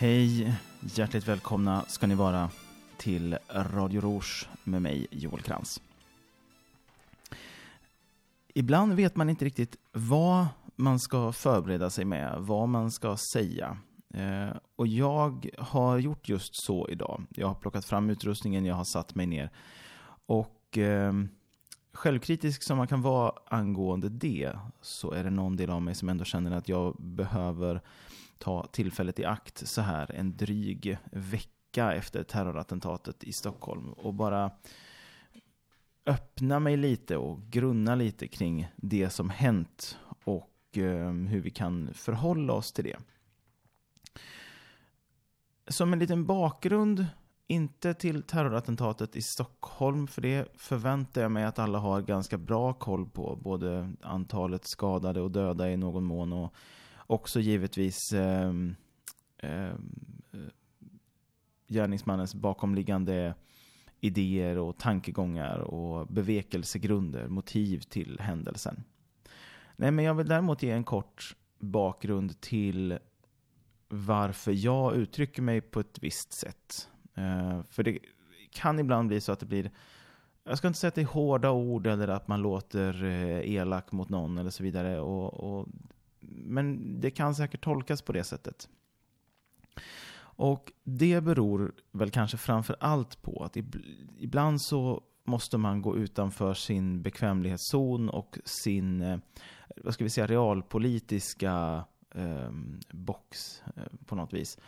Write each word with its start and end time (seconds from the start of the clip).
Hej, 0.00 0.54
hjärtligt 0.80 1.28
välkomna 1.28 1.84
ska 1.88 2.06
ni 2.06 2.14
vara 2.14 2.50
till 2.96 3.38
Radio 3.48 4.00
Rouge 4.00 4.48
med 4.64 4.82
mig, 4.82 5.06
Joel 5.10 5.42
Krantz. 5.42 5.82
Ibland 8.54 8.92
vet 8.92 9.16
man 9.16 9.30
inte 9.30 9.44
riktigt 9.44 9.76
vad 9.92 10.46
man 10.76 11.00
ska 11.00 11.32
förbereda 11.32 11.90
sig 11.90 12.04
med, 12.04 12.36
vad 12.38 12.68
man 12.68 12.90
ska 12.90 13.16
säga. 13.16 13.78
Eh, 14.14 14.56
och 14.76 14.86
jag 14.86 15.50
har 15.58 15.98
gjort 15.98 16.28
just 16.28 16.62
så 16.64 16.88
idag. 16.88 17.24
Jag 17.30 17.48
har 17.48 17.54
plockat 17.54 17.84
fram 17.84 18.10
utrustningen, 18.10 18.64
jag 18.64 18.74
har 18.74 18.84
satt 18.84 19.14
mig 19.14 19.26
ner. 19.26 19.50
Och 20.26 20.78
eh, 20.78 21.12
självkritisk 21.98 22.62
som 22.62 22.78
man 22.78 22.86
kan 22.86 23.02
vara 23.02 23.32
angående 23.46 24.08
det, 24.08 24.52
så 24.80 25.12
är 25.12 25.24
det 25.24 25.30
någon 25.30 25.56
del 25.56 25.70
av 25.70 25.82
mig 25.82 25.94
som 25.94 26.08
ändå 26.08 26.24
känner 26.24 26.50
att 26.50 26.68
jag 26.68 26.96
behöver 26.98 27.80
ta 28.38 28.66
tillfället 28.66 29.18
i 29.18 29.24
akt 29.24 29.68
så 29.68 29.80
här 29.80 30.14
en 30.14 30.36
dryg 30.36 30.98
vecka 31.12 31.92
efter 31.92 32.22
terrorattentatet 32.22 33.24
i 33.24 33.32
Stockholm 33.32 33.92
och 33.92 34.14
bara 34.14 34.50
öppna 36.06 36.60
mig 36.60 36.76
lite 36.76 37.16
och 37.16 37.42
grunna 37.42 37.94
lite 37.94 38.28
kring 38.28 38.68
det 38.76 39.10
som 39.10 39.30
hänt 39.30 39.98
och 40.24 40.78
eh, 40.78 41.12
hur 41.12 41.40
vi 41.40 41.50
kan 41.50 41.94
förhålla 41.94 42.52
oss 42.52 42.72
till 42.72 42.84
det. 42.84 42.96
Som 45.68 45.92
en 45.92 45.98
liten 45.98 46.26
bakgrund, 46.26 47.06
inte 47.50 47.94
till 47.94 48.22
terrorattentatet 48.22 49.16
i 49.16 49.22
Stockholm, 49.22 50.06
för 50.06 50.22
det 50.22 50.48
förväntar 50.56 51.22
jag 51.22 51.30
mig 51.30 51.44
att 51.44 51.58
alla 51.58 51.78
har 51.78 52.02
ganska 52.02 52.38
bra 52.38 52.72
koll 52.72 53.06
på, 53.06 53.36
både 53.36 53.92
antalet 54.02 54.68
skadade 54.68 55.20
och 55.20 55.30
döda 55.30 55.70
i 55.70 55.76
någon 55.76 56.04
mån 56.04 56.32
och 56.32 56.54
också 57.06 57.40
givetvis 57.40 58.12
eh, 58.12 58.52
eh, 59.38 59.74
gärningsmannens 61.68 62.34
bakomliggande 62.34 63.34
idéer 64.00 64.58
och 64.58 64.78
tankegångar 64.78 65.58
och 65.58 66.06
bevekelsegrunder, 66.06 67.28
motiv 67.28 67.80
till 67.80 68.20
händelsen. 68.20 68.84
Nej, 69.76 69.90
men 69.90 70.04
jag 70.04 70.14
vill 70.14 70.28
däremot 70.28 70.62
ge 70.62 70.70
en 70.70 70.84
kort 70.84 71.36
bakgrund 71.58 72.40
till 72.40 72.98
varför 73.88 74.52
jag 74.52 74.96
uttrycker 74.96 75.42
mig 75.42 75.60
på 75.60 75.80
ett 75.80 75.98
visst 76.02 76.32
sätt. 76.32 76.88
Eh, 77.18 77.62
för 77.70 77.82
det 77.82 77.98
kan 78.50 78.78
ibland 78.78 79.08
bli 79.08 79.20
så 79.20 79.32
att 79.32 79.40
det 79.40 79.46
blir, 79.46 79.70
jag 80.44 80.58
ska 80.58 80.68
inte 80.68 80.78
säga 80.78 80.88
att 80.88 80.94
det 80.94 81.00
är 81.00 81.06
hårda 81.06 81.50
ord 81.50 81.86
eller 81.86 82.08
att 82.08 82.28
man 82.28 82.42
låter 82.42 83.04
eh, 83.04 83.54
elak 83.54 83.92
mot 83.92 84.08
någon 84.08 84.38
eller 84.38 84.50
så 84.50 84.62
vidare. 84.62 85.00
Och, 85.00 85.34
och, 85.34 85.68
men 86.30 87.00
det 87.00 87.10
kan 87.10 87.34
säkert 87.34 87.64
tolkas 87.64 88.02
på 88.02 88.12
det 88.12 88.24
sättet. 88.24 88.68
Och 90.38 90.72
det 90.84 91.20
beror 91.20 91.72
väl 91.92 92.10
kanske 92.10 92.36
framför 92.36 92.76
allt 92.80 93.22
på 93.22 93.44
att 93.44 93.56
ibland 94.18 94.62
så 94.62 95.02
måste 95.24 95.58
man 95.58 95.82
gå 95.82 95.96
utanför 95.96 96.54
sin 96.54 97.02
bekvämlighetszon 97.02 98.08
och 98.08 98.38
sin, 98.44 99.02
eh, 99.02 99.18
vad 99.76 99.94
ska 99.94 100.04
vi 100.04 100.10
säga, 100.10 100.26
realpolitiska 100.26 101.84
eh, 102.14 102.50
box 102.90 103.62
eh, 103.76 103.82
på 104.06 104.14
något 104.14 104.32
vis. 104.32 104.58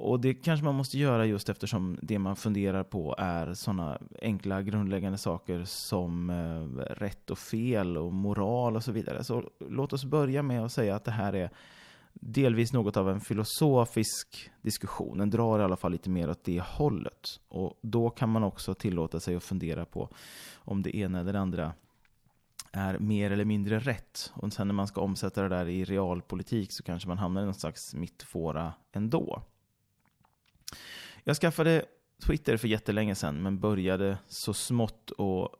Och 0.00 0.20
det 0.20 0.34
kanske 0.34 0.64
man 0.64 0.74
måste 0.74 0.98
göra 0.98 1.26
just 1.26 1.48
eftersom 1.48 1.98
det 2.02 2.18
man 2.18 2.36
funderar 2.36 2.82
på 2.84 3.14
är 3.18 3.54
sådana 3.54 3.98
enkla 4.22 4.62
grundläggande 4.62 5.18
saker 5.18 5.64
som 5.64 6.30
eh, 6.30 6.82
rätt 6.82 7.30
och 7.30 7.38
fel 7.38 7.96
och 7.96 8.12
moral 8.12 8.76
och 8.76 8.84
så 8.84 8.92
vidare. 8.92 9.24
Så 9.24 9.50
låt 9.68 9.92
oss 9.92 10.04
börja 10.04 10.42
med 10.42 10.64
att 10.64 10.72
säga 10.72 10.94
att 10.94 11.04
det 11.04 11.10
här 11.10 11.32
är 11.32 11.50
delvis 12.12 12.72
något 12.72 12.96
av 12.96 13.10
en 13.10 13.20
filosofisk 13.20 14.50
diskussion. 14.62 15.18
Den 15.18 15.30
drar 15.30 15.60
i 15.60 15.62
alla 15.62 15.76
fall 15.76 15.92
lite 15.92 16.10
mer 16.10 16.30
åt 16.30 16.44
det 16.44 16.60
hållet. 16.60 17.40
Och 17.48 17.78
då 17.82 18.10
kan 18.10 18.28
man 18.28 18.44
också 18.44 18.74
tillåta 18.74 19.20
sig 19.20 19.36
att 19.36 19.44
fundera 19.44 19.84
på 19.84 20.08
om 20.54 20.82
det 20.82 20.96
ena 20.96 21.20
eller 21.20 21.32
det 21.32 21.40
andra 21.40 21.72
är 22.72 22.98
mer 22.98 23.30
eller 23.30 23.44
mindre 23.44 23.78
rätt. 23.78 24.32
Och 24.34 24.52
sen 24.52 24.68
när 24.68 24.74
man 24.74 24.88
ska 24.88 25.00
omsätta 25.00 25.42
det 25.42 25.48
där 25.48 25.68
i 25.68 25.84
realpolitik 25.84 26.72
så 26.72 26.82
kanske 26.82 27.08
man 27.08 27.18
hamnar 27.18 27.42
i 27.42 27.44
någon 27.44 27.54
slags 27.54 27.94
mittfåra 27.94 28.72
ändå. 28.92 29.42
Jag 31.24 31.36
skaffade 31.36 31.84
Twitter 32.26 32.56
för 32.56 32.68
jättelänge 32.68 33.14
sedan, 33.14 33.42
men 33.42 33.60
började 33.60 34.18
så 34.26 34.54
smått 34.54 35.10
att 35.18 35.50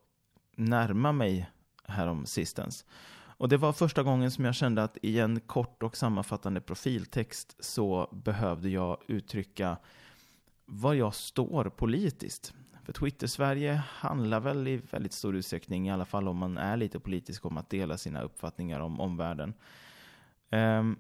närma 0.57 1.13
mig 1.13 1.51
härom 1.85 2.27
sistens. 2.27 2.85
Och 3.13 3.49
det 3.49 3.57
var 3.57 3.73
första 3.73 4.03
gången 4.03 4.31
som 4.31 4.45
jag 4.45 4.55
kände 4.55 4.83
att 4.83 4.99
i 5.03 5.19
en 5.19 5.41
kort 5.41 5.83
och 5.83 5.97
sammanfattande 5.97 6.61
profiltext 6.61 7.57
så 7.65 8.09
behövde 8.25 8.69
jag 8.69 8.99
uttrycka 9.09 9.77
var 10.67 10.95
jag 10.95 11.15
står 11.15 11.65
politiskt. 11.65 12.55
För 12.85 12.93
Twitter-Sverige 12.93 13.83
handlar 13.89 14.41
väl 14.41 14.69
i 14.69 14.77
väldigt 14.77 15.13
stor 15.13 15.37
utsträckning, 15.37 15.89
i 15.89 15.93
alla 15.93 16.05
fall 16.05 16.29
om 16.29 16.37
man 16.37 16.59
är 16.59 16.77
lite 16.77 17.01
politisk, 17.01 17.45
om 17.45 17.57
att 17.57 17.71
dela 17.71 17.99
sina 17.99 18.23
uppfattningar 18.23 18.81
om 18.81 19.01
omvärlden. 19.01 19.55
Um, 20.51 20.99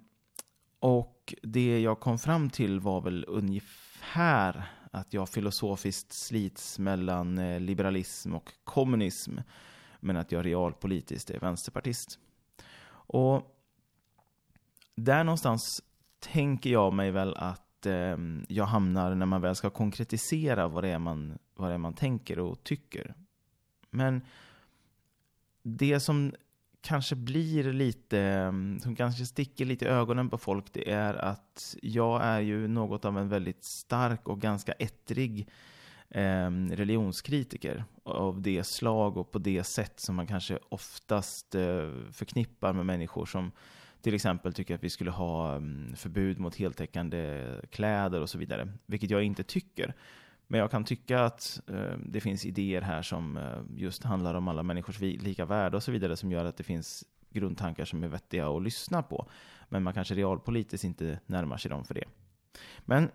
och 0.80 1.34
det 1.42 1.80
jag 1.80 2.00
kom 2.00 2.18
fram 2.18 2.50
till 2.50 2.80
var 2.80 3.00
väl 3.00 3.24
ungefär 3.28 3.89
här 4.00 4.70
att 4.90 5.14
jag 5.14 5.28
filosofiskt 5.28 6.12
slits 6.12 6.78
mellan 6.78 7.38
eh, 7.38 7.60
liberalism 7.60 8.34
och 8.34 8.52
kommunism, 8.64 9.38
men 10.00 10.16
att 10.16 10.32
jag 10.32 10.46
realpolitiskt 10.46 11.30
är 11.30 11.40
vänsterpartist. 11.40 12.18
Och 12.92 13.56
där 14.94 15.24
någonstans 15.24 15.82
tänker 16.18 16.70
jag 16.70 16.92
mig 16.92 17.10
väl 17.10 17.34
att 17.34 17.86
eh, 17.86 18.16
jag 18.48 18.64
hamnar 18.64 19.14
när 19.14 19.26
man 19.26 19.40
väl 19.40 19.56
ska 19.56 19.70
konkretisera 19.70 20.68
vad 20.68 20.84
det, 20.84 20.88
är 20.88 20.98
man, 20.98 21.38
vad 21.54 21.70
det 21.70 21.74
är 21.74 21.78
man 21.78 21.94
tänker 21.94 22.38
och 22.38 22.64
tycker. 22.64 23.14
Men 23.90 24.22
det 25.62 26.00
som 26.00 26.34
kanske 26.80 27.16
blir 27.16 27.72
lite, 27.72 28.18
mm, 28.20 28.80
som 28.80 28.96
kanske 28.96 29.26
sticker 29.26 29.64
lite 29.64 29.84
i 29.84 29.88
ögonen 29.88 30.30
på 30.30 30.38
folk, 30.38 30.72
det 30.72 30.90
är 30.90 31.14
att 31.14 31.76
jag 31.82 32.24
är 32.24 32.40
ju 32.40 32.68
något 32.68 33.04
av 33.04 33.18
en 33.18 33.28
väldigt 33.28 33.64
stark 33.64 34.28
och 34.28 34.40
ganska 34.40 34.72
ettrig 34.72 35.48
eh, 36.08 36.50
religionskritiker 36.70 37.84
av 38.02 38.42
det 38.42 38.64
slag 38.64 39.16
och 39.16 39.30
på 39.30 39.38
det 39.38 39.64
sätt 39.64 40.00
som 40.00 40.16
man 40.16 40.26
kanske 40.26 40.58
oftast 40.68 41.54
eh, 41.54 41.90
förknippar 42.12 42.72
med 42.72 42.86
människor 42.86 43.26
som 43.26 43.52
till 44.02 44.14
exempel 44.14 44.52
tycker 44.52 44.74
att 44.74 44.84
vi 44.84 44.90
skulle 44.90 45.10
ha 45.10 45.56
mm, 45.56 45.96
förbud 45.96 46.38
mot 46.38 46.56
heltäckande 46.56 47.44
kläder 47.70 48.20
och 48.20 48.30
så 48.30 48.38
vidare, 48.38 48.72
vilket 48.86 49.10
jag 49.10 49.22
inte 49.22 49.42
tycker. 49.42 49.94
Men 50.50 50.60
jag 50.60 50.70
kan 50.70 50.84
tycka 50.84 51.20
att 51.20 51.60
eh, 51.66 51.98
det 52.06 52.20
finns 52.20 52.46
idéer 52.46 52.80
här 52.80 53.02
som 53.02 53.36
eh, 53.36 53.58
just 53.76 54.04
handlar 54.04 54.34
om 54.34 54.48
alla 54.48 54.62
människors 54.62 55.00
lika 55.00 55.44
värde 55.44 55.76
och 55.76 55.82
så 55.82 55.92
vidare 55.92 56.16
som 56.16 56.32
gör 56.32 56.44
att 56.44 56.56
det 56.56 56.62
finns 56.62 57.04
grundtankar 57.30 57.84
som 57.84 58.04
är 58.04 58.08
vettiga 58.08 58.48
att 58.48 58.62
lyssna 58.62 59.02
på. 59.02 59.26
Men 59.68 59.82
man 59.82 59.94
kanske 59.94 60.14
realpolitiskt 60.14 60.84
inte 60.84 61.18
närmar 61.26 61.56
sig 61.56 61.68
dem 61.68 61.84
för 61.84 61.94
det. 61.94 62.04
Men 62.78 63.10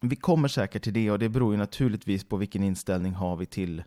vi 0.00 0.16
kommer 0.16 0.48
säkert 0.48 0.82
till 0.82 0.92
det 0.92 1.10
och 1.10 1.18
det 1.18 1.28
beror 1.28 1.52
ju 1.52 1.58
naturligtvis 1.58 2.24
på 2.24 2.36
vilken 2.36 2.62
inställning 2.62 3.12
har 3.12 3.36
vi 3.36 3.46
till 3.46 3.78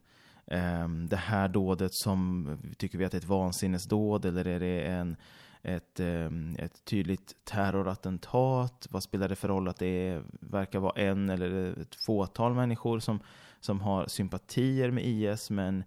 eh, 0.46 0.90
det 0.90 1.18
här 1.18 1.48
dådet 1.48 1.94
som 1.94 2.50
tycker 2.78 2.98
vi 2.98 3.06
att 3.06 3.12
det 3.12 3.18
är 3.18 3.22
ett 3.22 3.26
vansinnesdåd 3.26 4.26
eller 4.26 4.48
är 4.48 4.60
det 4.60 4.82
en 4.82 5.16
ett, 5.62 6.00
eh, 6.00 6.30
ett 6.58 6.86
tydligt 6.86 7.36
terrorattentat? 7.44 8.88
Vad 8.90 9.04
spelar 9.04 9.30
det 9.30 9.36
för 9.36 9.48
roll 9.48 9.68
att 9.68 9.80
det 9.80 10.22
verkar 10.40 10.80
vara 10.80 11.02
en 11.02 11.30
eller 11.30 11.82
ett 11.82 11.96
fåtal 11.96 12.54
människor 12.54 13.00
som, 13.00 13.20
som 13.60 13.82
har 13.82 14.08
sympatier 14.08 14.92
med 14.92 15.06
IS 15.06 15.50
men 15.50 15.84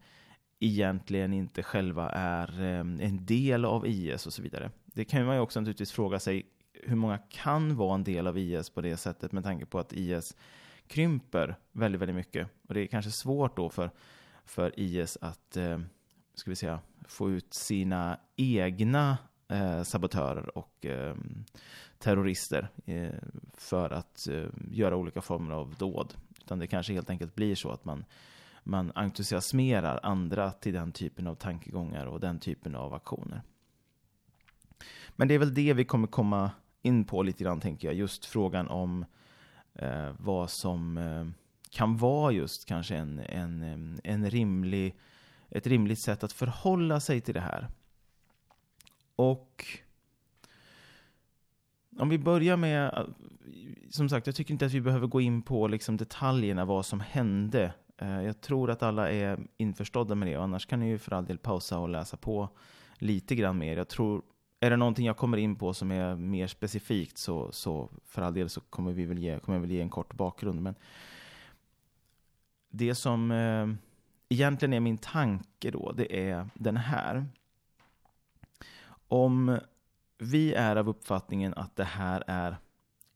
egentligen 0.61 1.33
inte 1.33 1.63
själva 1.63 2.11
är 2.11 2.63
eh, 2.63 2.79
en 2.81 3.27
del 3.27 3.65
av 3.65 3.87
IS 3.87 4.27
och 4.27 4.33
så 4.33 4.43
vidare. 4.43 4.71
Det 4.85 5.05
kan 5.05 5.27
man 5.27 5.35
ju 5.35 5.41
också 5.41 5.61
naturligtvis 5.61 5.93
fråga 5.93 6.19
sig 6.19 6.47
hur 6.73 6.97
många 6.97 7.19
kan 7.19 7.77
vara 7.77 7.95
en 7.95 8.05
del 8.05 8.27
av 8.27 8.39
IS 8.39 8.71
på 8.71 8.81
det 8.81 8.97
sättet 8.97 9.33
med 9.33 9.45
tanke 9.45 9.67
på 9.67 9.79
att 9.79 9.93
IS 9.93 10.37
krymper 10.87 11.57
väldigt, 11.73 12.01
väldigt 12.01 12.17
mycket. 12.17 12.49
Och 12.69 12.75
det 12.75 12.81
är 12.81 12.87
kanske 12.87 13.11
svårt 13.11 13.57
då 13.57 13.71
för, 13.71 13.91
för 14.45 14.81
IS 14.81 15.19
att 15.21 15.57
eh, 15.57 15.81
ska 16.35 16.51
vi 16.51 16.57
säga, 16.57 16.81
få 17.09 17.31
ut 17.31 17.55
sina 17.55 18.21
egna 18.37 19.19
eh, 19.51 19.83
sabotörer 19.83 20.59
och 20.59 20.87
eh, 20.87 21.15
terrorister 21.99 22.69
eh, 22.85 23.15
för 23.55 23.91
att 23.91 24.29
eh, 24.29 24.47
göra 24.71 24.97
olika 24.97 25.21
former 25.21 25.55
av 25.55 25.75
dåd. 25.75 26.15
Utan 26.41 26.59
det 26.59 26.67
kanske 26.67 26.93
helt 26.93 27.11
enkelt 27.11 27.35
blir 27.35 27.55
så 27.55 27.71
att 27.71 27.85
man, 27.85 28.05
man 28.65 28.93
entusiasmerar 28.95 30.01
andra 30.03 30.51
till 30.51 30.73
den 30.73 30.93
typen 30.93 31.27
av 31.27 31.35
tankegångar 31.35 32.07
och 32.07 32.21
den 32.21 32.39
typen 32.39 32.75
av 32.75 32.95
aktioner. 32.95 33.43
Men 35.17 35.29
det 35.29 35.35
är 35.35 35.39
väl 35.39 35.55
det 35.55 35.73
vi 35.73 35.85
kommer 35.85 36.07
komma 36.07 36.51
in 36.83 37.05
på 37.05 37.23
lite 37.23 37.45
grann, 37.45 37.61
tänker 37.61 37.89
jag. 37.89 37.95
Just 37.95 38.27
frågan 38.27 38.69
om 38.69 39.05
eh, 39.75 40.11
vad 40.19 40.51
som 40.51 40.99
eh, 40.99 41.27
kan 41.71 41.97
vara 41.97 42.33
just 42.33 42.65
kanske 42.65 42.97
en, 42.97 43.19
en, 43.19 43.63
eh, 43.63 44.13
en 44.13 44.31
rimlig, 44.31 44.97
ett 45.49 45.67
rimligt 45.67 46.05
sätt 46.05 46.25
att 46.25 46.33
förhålla 46.33 47.01
sig 47.01 47.21
till 47.21 47.35
det 47.35 47.41
här. 47.41 47.69
Och 49.21 49.67
om 51.99 52.09
vi 52.09 52.19
börjar 52.19 52.57
med, 52.57 53.07
som 53.91 54.09
sagt, 54.09 54.27
jag 54.27 54.37
tycker 54.37 54.53
inte 54.53 54.67
att 54.67 54.73
vi 54.73 54.81
behöver 54.81 55.07
gå 55.07 55.21
in 55.21 55.43
på 55.43 55.69
liksom 55.69 55.97
detaljerna, 55.97 56.65
vad 56.65 56.87
som 56.87 57.01
hände. 57.01 57.73
Eh, 57.99 58.23
jag 58.23 58.41
tror 58.41 58.71
att 58.71 58.83
alla 58.83 59.11
är 59.11 59.39
införstådda 59.57 60.15
med 60.15 60.29
det, 60.29 60.35
annars 60.35 60.67
kan 60.67 60.81
ni 60.81 60.89
ju 60.89 60.99
för 60.99 61.13
all 61.13 61.27
del 61.27 61.39
pausa 61.39 61.79
och 61.79 61.89
läsa 61.89 62.17
på 62.17 62.49
lite 62.95 63.35
grann 63.35 63.59
mer. 63.59 63.77
Jag 63.77 63.89
tror, 63.89 64.23
är 64.61 64.71
det 64.71 64.77
någonting 64.77 65.07
jag 65.07 65.17
kommer 65.17 65.37
in 65.37 65.57
på 65.57 65.75
som 65.75 65.91
är 65.91 66.17
mer 66.17 66.47
specifikt 66.47 67.19
så, 67.19 67.53
så 67.53 67.91
för 68.05 68.23
all 68.23 68.35
del 68.35 68.49
så 68.49 68.61
kommer, 68.61 68.93
vi 68.93 69.05
väl 69.05 69.19
ge, 69.19 69.39
kommer 69.39 69.57
jag 69.57 69.61
väl 69.61 69.71
ge 69.71 69.81
en 69.81 69.91
kort 69.91 70.15
bakgrund. 70.15 70.63
Men 70.63 70.75
det 72.71 72.95
som 72.95 73.31
eh, 73.31 73.69
egentligen 74.29 74.73
är 74.73 74.81
min 74.81 74.99
tanke 74.99 75.71
då, 75.71 75.93
det 75.93 76.29
är 76.31 76.49
den 76.55 76.77
här. 76.77 77.27
Om 79.13 79.59
vi 80.19 80.55
är 80.55 80.77
av 80.77 80.89
uppfattningen 80.89 81.55
att 81.55 81.77
det 81.77 81.85
här 81.85 82.25
är 82.27 82.57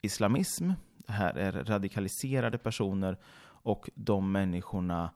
islamism, 0.03 0.71
det 0.97 1.13
här 1.13 1.35
är 1.35 1.53
radikaliserade 1.53 2.59
personer 2.59 3.19
och 3.45 3.91
de 3.95 4.33
människorna 4.33 5.11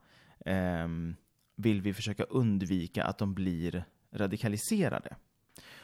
eh, 0.46 0.88
vill 1.56 1.82
vi 1.82 1.94
försöka 1.94 2.22
undvika 2.22 3.04
att 3.04 3.18
de 3.18 3.34
blir 3.34 3.84
radikaliserade. 4.12 5.16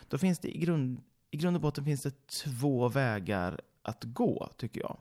Då 0.08 0.18
finns 0.18 0.38
det 0.38 0.56
i 0.56 0.58
grund, 0.58 1.00
i 1.30 1.36
grund 1.36 1.56
och 1.56 1.62
botten 1.62 1.84
finns 1.84 2.02
det 2.02 2.26
två 2.26 2.88
vägar 2.88 3.60
att 3.82 4.04
gå, 4.04 4.48
tycker 4.56 4.80
jag. 4.80 4.96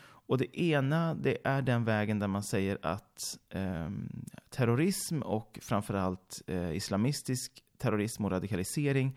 Och 0.00 0.38
det 0.38 0.60
ena, 0.60 1.14
det 1.14 1.38
är 1.44 1.62
den 1.62 1.84
vägen 1.84 2.18
där 2.18 2.28
man 2.28 2.42
säger 2.42 2.78
att 2.82 3.38
eh, 3.48 3.90
terrorism 4.50 5.22
och 5.22 5.58
framförallt 5.62 6.42
eh, 6.46 6.76
islamistisk 6.76 7.64
terrorism 7.78 8.24
och 8.24 8.30
radikalisering 8.30 9.16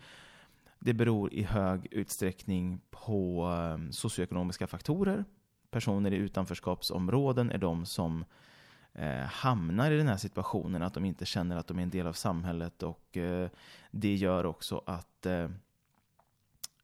det 0.84 0.94
beror 0.94 1.34
i 1.34 1.42
hög 1.42 1.88
utsträckning 1.90 2.80
på 2.90 3.44
ehm, 3.44 3.92
socioekonomiska 3.92 4.66
faktorer. 4.66 5.24
Personer 5.70 6.12
i 6.12 6.16
utanförskapsområden 6.16 7.50
är 7.50 7.58
de 7.58 7.86
som 7.86 8.24
eh, 8.92 9.24
hamnar 9.24 9.90
i 9.90 9.96
den 9.96 10.08
här 10.08 10.16
situationen, 10.16 10.82
att 10.82 10.94
de 10.94 11.04
inte 11.04 11.26
känner 11.26 11.56
att 11.56 11.66
de 11.66 11.78
är 11.78 11.82
en 11.82 11.90
del 11.90 12.06
av 12.06 12.12
samhället 12.12 12.82
och 12.82 13.16
eh, 13.16 13.48
det 13.90 14.14
gör 14.14 14.46
också 14.46 14.82
att 14.86 15.26
eh, 15.26 15.48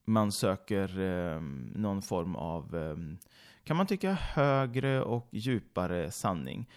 man 0.04 0.32
söker 0.32 1.00
eh, 1.00 1.40
någon 1.74 2.02
form 2.02 2.36
av, 2.36 2.76
eh, 2.76 2.96
kan 3.64 3.76
man 3.76 3.86
tycka, 3.86 4.12
högre 4.12 5.02
och 5.02 5.28
djupare 5.30 6.10
sanning. 6.10 6.68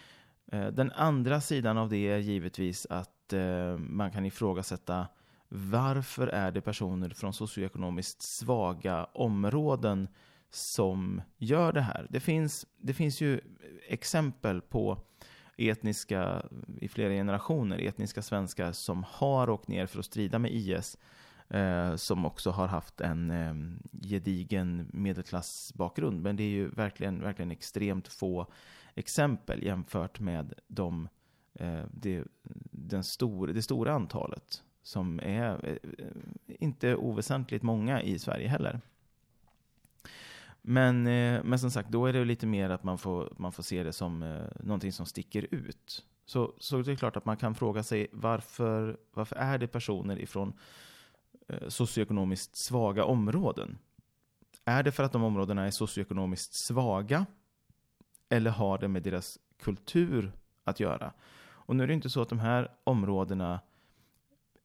Eh, 0.52 0.66
den 0.66 0.92
andra 0.92 1.40
sidan 1.40 1.78
av 1.78 1.88
det 1.88 2.08
är 2.08 2.18
givetvis 2.18 2.86
att 2.90 3.21
Eh, 3.32 3.78
man 3.78 4.10
kan 4.10 4.26
ifrågasätta 4.26 5.06
varför 5.48 6.26
är 6.26 6.50
det 6.50 6.60
personer 6.60 7.10
från 7.10 7.32
socioekonomiskt 7.32 8.22
svaga 8.22 9.04
områden 9.04 10.08
som 10.50 11.22
gör 11.38 11.72
det 11.72 11.80
här? 11.80 12.06
Det 12.10 12.20
finns, 12.20 12.66
det 12.78 12.94
finns 12.94 13.20
ju 13.20 13.40
exempel 13.88 14.60
på 14.60 14.98
etniska, 15.56 16.42
i 16.80 16.88
flera 16.88 17.12
generationer, 17.12 17.78
etniska 17.78 18.22
svenskar 18.22 18.72
som 18.72 19.04
har 19.08 19.50
åkt 19.50 19.68
ner 19.68 19.86
för 19.86 19.98
att 19.98 20.04
strida 20.04 20.38
med 20.38 20.52
IS, 20.52 20.98
eh, 21.48 21.96
som 21.96 22.26
också 22.26 22.50
har 22.50 22.66
haft 22.66 23.00
en 23.00 23.30
eh, 23.30 23.54
gedigen 24.08 24.90
medelklassbakgrund. 24.92 26.22
Men 26.22 26.36
det 26.36 26.42
är 26.42 26.50
ju 26.50 26.68
verkligen, 26.68 27.20
verkligen 27.20 27.50
extremt 27.50 28.08
få 28.08 28.46
exempel 28.94 29.62
jämfört 29.62 30.20
med 30.20 30.54
de, 30.68 31.04
eh, 31.04 31.08
Eh, 31.54 31.84
det, 31.90 32.24
den 32.70 33.04
stor, 33.04 33.46
det 33.46 33.62
stora 33.62 33.92
antalet 33.92 34.62
som 34.82 35.20
är 35.20 35.68
eh, 35.68 36.06
inte 36.46 36.96
oväsentligt 36.96 37.62
många 37.62 38.02
i 38.02 38.18
Sverige 38.18 38.48
heller. 38.48 38.80
Men, 40.62 41.06
eh, 41.06 41.44
men 41.44 41.58
som 41.58 41.70
sagt, 41.70 41.88
då 41.88 42.06
är 42.06 42.12
det 42.12 42.24
lite 42.24 42.46
mer 42.46 42.70
att 42.70 42.84
man 42.84 42.98
får, 42.98 43.32
man 43.36 43.52
får 43.52 43.62
se 43.62 43.82
det 43.82 43.92
som 43.92 44.42
någonting 44.60 44.92
som 44.92 45.06
sticker 45.06 45.46
ut. 45.50 46.04
Så, 46.24 46.54
så 46.58 46.82
det 46.82 46.92
är 46.92 46.96
klart 46.96 47.16
att 47.16 47.24
man 47.24 47.36
kan 47.36 47.54
fråga 47.54 47.82
sig 47.82 48.06
varför, 48.12 48.96
varför 49.12 49.36
är 49.36 49.58
det 49.58 49.66
personer 49.66 50.18
ifrån 50.18 50.52
socioekonomiskt 51.68 52.56
svaga 52.56 53.04
områden? 53.04 53.78
Är 54.64 54.82
det 54.82 54.92
för 54.92 55.02
att 55.02 55.12
de 55.12 55.24
områdena 55.24 55.66
är 55.66 55.70
socioekonomiskt 55.70 56.54
svaga? 56.54 57.26
Eller 58.28 58.50
har 58.50 58.78
det 58.78 58.88
med 58.88 59.02
deras 59.02 59.38
kultur 59.58 60.32
att 60.64 60.80
göra? 60.80 61.12
Och 61.72 61.76
nu 61.76 61.82
är 61.82 61.86
det 61.86 61.94
inte 61.94 62.10
så 62.10 62.22
att 62.22 62.28
de 62.28 62.38
här 62.38 62.68
områdena 62.84 63.60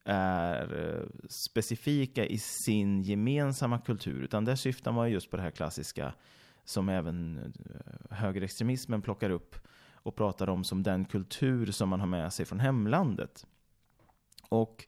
är 0.04 0.86
eh, 0.86 1.26
specifika 1.28 2.26
i 2.26 2.38
sin 2.38 3.02
gemensamma 3.02 3.78
kultur, 3.78 4.22
utan 4.22 4.44
där 4.44 4.56
syftar 4.56 4.92
man 4.92 5.10
just 5.10 5.30
på 5.30 5.36
det 5.36 5.42
här 5.42 5.50
klassiska 5.50 6.14
som 6.64 6.88
även 6.88 7.38
eh, 7.38 8.16
högerextremismen 8.16 9.02
plockar 9.02 9.30
upp 9.30 9.56
och 9.92 10.16
pratar 10.16 10.48
om 10.48 10.64
som 10.64 10.82
den 10.82 11.04
kultur 11.04 11.72
som 11.72 11.88
man 11.88 12.00
har 12.00 12.06
med 12.06 12.32
sig 12.32 12.46
från 12.46 12.60
hemlandet. 12.60 13.46
Och 14.48 14.86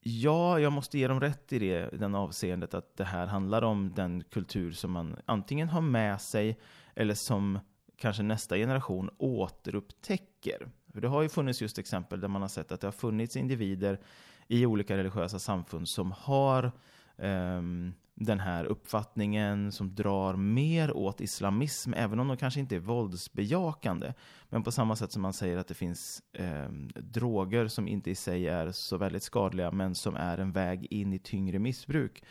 ja, 0.00 0.58
jag 0.58 0.72
måste 0.72 0.98
ge 0.98 1.08
dem 1.08 1.20
rätt 1.20 1.52
i 1.52 1.58
det, 1.58 1.94
i 1.94 1.96
den 1.96 2.14
avseendet 2.14 2.74
att 2.74 2.96
det 2.96 3.04
här 3.04 3.26
handlar 3.26 3.62
om 3.62 3.92
den 3.94 4.24
kultur 4.30 4.72
som 4.72 4.90
man 4.92 5.16
antingen 5.26 5.68
har 5.68 5.80
med 5.80 6.20
sig 6.20 6.60
eller 6.94 7.14
som 7.14 7.58
kanske 7.96 8.22
nästa 8.22 8.56
generation 8.56 9.10
återupptäcker. 9.18 10.68
För 10.94 11.00
det 11.00 11.08
har 11.08 11.22
ju 11.22 11.28
funnits 11.28 11.62
just 11.62 11.78
exempel 11.78 12.20
där 12.20 12.28
man 12.28 12.42
har 12.42 12.48
sett 12.48 12.72
att 12.72 12.80
det 12.80 12.86
har 12.86 12.92
funnits 12.92 13.36
individer 13.36 14.00
i 14.48 14.66
olika 14.66 14.96
religiösa 14.96 15.38
samfund 15.38 15.88
som 15.88 16.12
har 16.12 16.72
um, 17.16 17.94
den 18.14 18.40
här 18.40 18.64
uppfattningen 18.64 19.72
som 19.72 19.94
drar 19.94 20.36
mer 20.36 20.96
åt 20.96 21.20
islamism, 21.20 21.94
även 21.94 22.20
om 22.20 22.28
de 22.28 22.36
kanske 22.36 22.60
inte 22.60 22.76
är 22.76 22.80
våldsbejakande. 22.80 24.12
Men 24.48 24.62
på 24.62 24.72
samma 24.72 24.96
sätt 24.96 25.12
som 25.12 25.22
man 25.22 25.32
säger 25.32 25.56
att 25.56 25.68
det 25.68 25.74
finns 25.74 26.22
eh, 26.32 26.68
droger 26.94 27.68
som 27.68 27.88
inte 27.88 28.10
i 28.10 28.14
sig 28.14 28.48
är 28.48 28.72
så 28.72 28.96
väldigt 28.96 29.22
skadliga, 29.22 29.70
men 29.70 29.94
som 29.94 30.16
är 30.16 30.38
en 30.38 30.52
väg 30.52 30.86
in 30.90 31.12
i 31.12 31.18
tyngre 31.18 31.58
missbruk, 31.58 32.24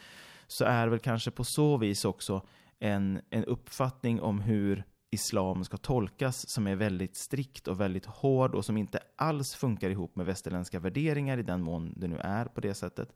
så 0.47 0.65
är 0.65 0.87
väl 0.87 0.99
kanske 0.99 1.31
på 1.31 1.43
så 1.43 1.77
vis 1.77 2.05
också 2.05 2.41
en, 2.79 3.21
en 3.29 3.45
uppfattning 3.45 4.21
om 4.21 4.39
hur 4.39 4.83
islam 5.13 5.63
ska 5.63 5.77
tolkas 5.77 6.49
som 6.49 6.67
är 6.67 6.75
väldigt 6.75 7.15
strikt 7.15 7.67
och 7.67 7.79
väldigt 7.79 8.05
hård 8.05 8.55
och 8.55 8.65
som 8.65 8.77
inte 8.77 8.99
alls 9.15 9.55
funkar 9.55 9.89
ihop 9.89 10.15
med 10.15 10.25
västerländska 10.25 10.79
värderingar 10.79 11.37
i 11.37 11.43
den 11.43 11.61
mån 11.61 11.93
det 11.97 12.07
nu 12.07 12.17
är 12.17 12.45
på 12.45 12.61
det 12.61 12.73
sättet. 12.73 13.15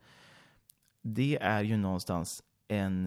Det 1.01 1.37
är 1.41 1.63
ju 1.63 1.77
någonstans 1.77 2.43
en, 2.67 3.05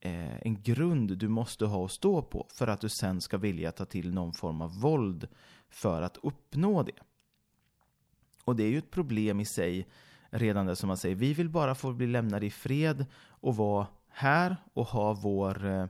eh, 0.00 0.36
en 0.36 0.62
grund 0.62 1.18
du 1.18 1.28
måste 1.28 1.66
ha 1.66 1.84
att 1.84 1.90
stå 1.90 2.22
på 2.22 2.46
för 2.50 2.66
att 2.66 2.80
du 2.80 2.88
sen 2.88 3.20
ska 3.20 3.38
vilja 3.38 3.72
ta 3.72 3.84
till 3.84 4.14
någon 4.14 4.32
form 4.32 4.60
av 4.60 4.80
våld 4.80 5.28
för 5.68 6.02
att 6.02 6.18
uppnå 6.22 6.82
det. 6.82 7.00
Och 8.44 8.56
det 8.56 8.64
är 8.64 8.70
ju 8.70 8.78
ett 8.78 8.90
problem 8.90 9.40
i 9.40 9.46
sig 9.46 9.86
redan 10.30 10.66
det 10.66 10.76
som 10.76 10.88
man 10.88 10.96
säger, 10.96 11.16
vi 11.16 11.34
vill 11.34 11.48
bara 11.48 11.74
få 11.74 11.92
bli 11.92 12.06
lämnade 12.06 12.46
i 12.46 12.50
fred 12.50 13.06
och 13.26 13.56
vara 13.56 13.86
här 14.08 14.56
och 14.72 14.86
ha 14.86 15.12
vår 15.12 15.66
eh, 15.66 15.86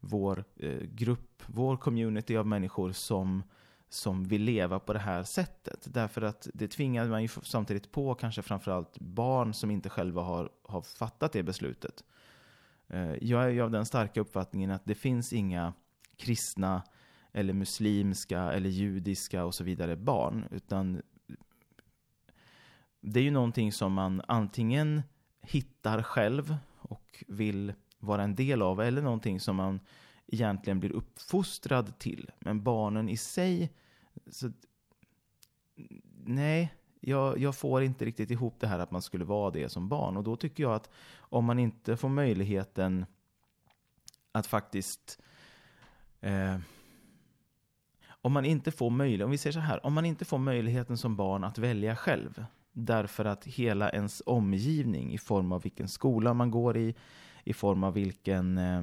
vår 0.00 0.44
eh, 0.56 0.82
grupp, 0.82 1.42
vår 1.46 1.76
community 1.76 2.36
av 2.36 2.46
människor 2.46 2.92
som, 2.92 3.42
som 3.88 4.24
vill 4.24 4.42
leva 4.42 4.78
på 4.78 4.92
det 4.92 4.98
här 4.98 5.22
sättet. 5.22 5.88
Därför 5.94 6.22
att 6.22 6.48
det 6.54 6.68
tvingar 6.68 7.08
man 7.08 7.22
ju 7.22 7.28
samtidigt 7.28 7.92
på 7.92 8.14
kanske 8.14 8.42
framförallt 8.42 8.98
barn 8.98 9.54
som 9.54 9.70
inte 9.70 9.88
själva 9.88 10.22
har, 10.22 10.50
har 10.62 10.82
fattat 10.82 11.32
det 11.32 11.42
beslutet. 11.42 12.04
Eh, 12.88 13.14
jag 13.24 13.44
är 13.44 13.48
ju 13.48 13.60
av 13.60 13.70
den 13.70 13.86
starka 13.86 14.20
uppfattningen 14.20 14.70
att 14.70 14.84
det 14.84 14.94
finns 14.94 15.32
inga 15.32 15.72
kristna 16.16 16.82
eller 17.32 17.52
muslimska 17.52 18.40
eller 18.52 18.70
judiska 18.70 19.44
och 19.44 19.54
så 19.54 19.64
vidare 19.64 19.96
barn, 19.96 20.48
utan 20.50 21.02
det 23.00 23.20
är 23.20 23.24
ju 23.24 23.30
någonting 23.30 23.72
som 23.72 23.92
man 23.92 24.22
antingen 24.28 25.02
hittar 25.40 26.02
själv 26.02 26.56
och 26.78 27.24
vill 27.28 27.72
vara 27.98 28.22
en 28.22 28.34
del 28.34 28.62
av 28.62 28.80
eller 28.80 29.02
någonting 29.02 29.40
som 29.40 29.56
man 29.56 29.80
egentligen 30.26 30.80
blir 30.80 30.92
uppfostrad 30.92 31.98
till. 31.98 32.30
Men 32.38 32.62
barnen 32.62 33.08
i 33.08 33.16
sig, 33.16 33.72
så, 34.30 34.52
nej, 36.24 36.74
jag, 37.00 37.38
jag, 37.38 37.56
får 37.56 37.82
inte 37.82 38.04
riktigt 38.04 38.30
ihop 38.30 38.54
det 38.60 38.66
här 38.66 38.78
att 38.78 38.90
man 38.90 39.02
skulle 39.02 39.24
vara 39.24 39.50
det 39.50 39.68
som 39.68 39.88
barn. 39.88 40.16
Och 40.16 40.24
då 40.24 40.36
tycker 40.36 40.62
jag 40.62 40.74
att 40.74 40.90
om 41.18 41.44
man 41.44 41.58
inte 41.58 41.96
får 41.96 42.08
möjligheten 42.08 43.06
att 44.32 44.46
faktiskt 44.46 45.18
eh, 46.20 46.58
om 48.22 48.32
man 48.32 48.44
inte 48.44 48.70
får 48.70 48.90
möjlighet, 48.90 49.24
om 49.24 49.30
vi 49.30 49.38
säger 49.38 49.52
så 49.52 49.60
här, 49.60 49.86
om 49.86 49.92
man 49.92 50.04
inte 50.04 50.24
får 50.24 50.38
möjligheten 50.38 50.98
som 50.98 51.16
barn 51.16 51.44
att 51.44 51.58
välja 51.58 51.96
själv, 51.96 52.44
därför 52.72 53.24
att 53.24 53.44
hela 53.44 53.90
ens 53.90 54.22
omgivning 54.26 55.12
i 55.12 55.18
form 55.18 55.52
av 55.52 55.62
vilken 55.62 55.88
skola 55.88 56.34
man 56.34 56.50
går 56.50 56.76
i, 56.76 56.94
i 57.44 57.52
form 57.52 57.84
av 57.84 57.92
vilken, 57.94 58.58
eh, 58.58 58.82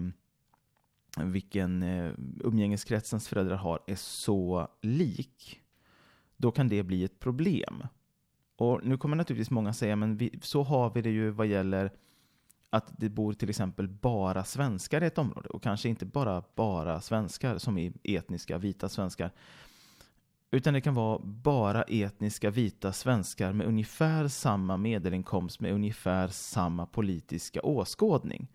vilken 1.24 1.84
eh, 1.84 2.12
umgängeskretsens 2.40 3.28
föräldrar 3.28 3.56
har 3.56 3.80
är 3.88 3.96
så 3.96 4.68
lik, 4.82 5.62
då 6.38 6.52
kan 6.52 6.68
det 6.68 6.84
bli 6.84 7.04
ett 7.04 7.20
problem. 7.20 7.84
Och 8.56 8.80
nu 8.84 8.98
kommer 8.98 9.16
naturligtvis 9.16 9.52
många 9.52 9.74
säga, 9.74 9.96
men 9.96 10.18
vi, 10.18 10.40
så 10.42 10.64
har 10.64 10.90
vi 10.90 11.02
det 11.02 11.10
ju 11.10 11.30
vad 11.30 11.48
gäller 11.48 11.92
att 12.70 12.94
det 12.98 13.10
bor 13.10 13.34
till 13.34 13.50
exempel 13.50 13.88
bara 13.88 14.44
svenskar 14.44 15.04
i 15.04 15.06
ett 15.06 15.18
område 15.18 15.50
och 15.50 15.64
kanske 15.64 15.90
inte 15.90 16.06
bara 16.06 16.44
bara 16.56 17.02
svenskar 17.02 17.58
som 17.58 17.78
är 17.78 17.94
etniska 18.04 18.58
vita 18.58 18.90
svenskar 18.90 19.32
utan 20.56 20.74
det 20.74 20.82
kan 20.82 20.94
vara 20.94 21.20
bara 21.24 21.84
etniska 21.84 22.50
vita 22.50 22.94
svenskar 22.94 23.54
med 23.54 23.68
ungefär 23.68 24.28
samma 24.28 24.78
medelinkomst 24.78 25.60
med 25.60 25.74
ungefär 25.74 26.28
samma 26.28 26.86
politiska 26.86 27.62
åskådning. 27.62 28.48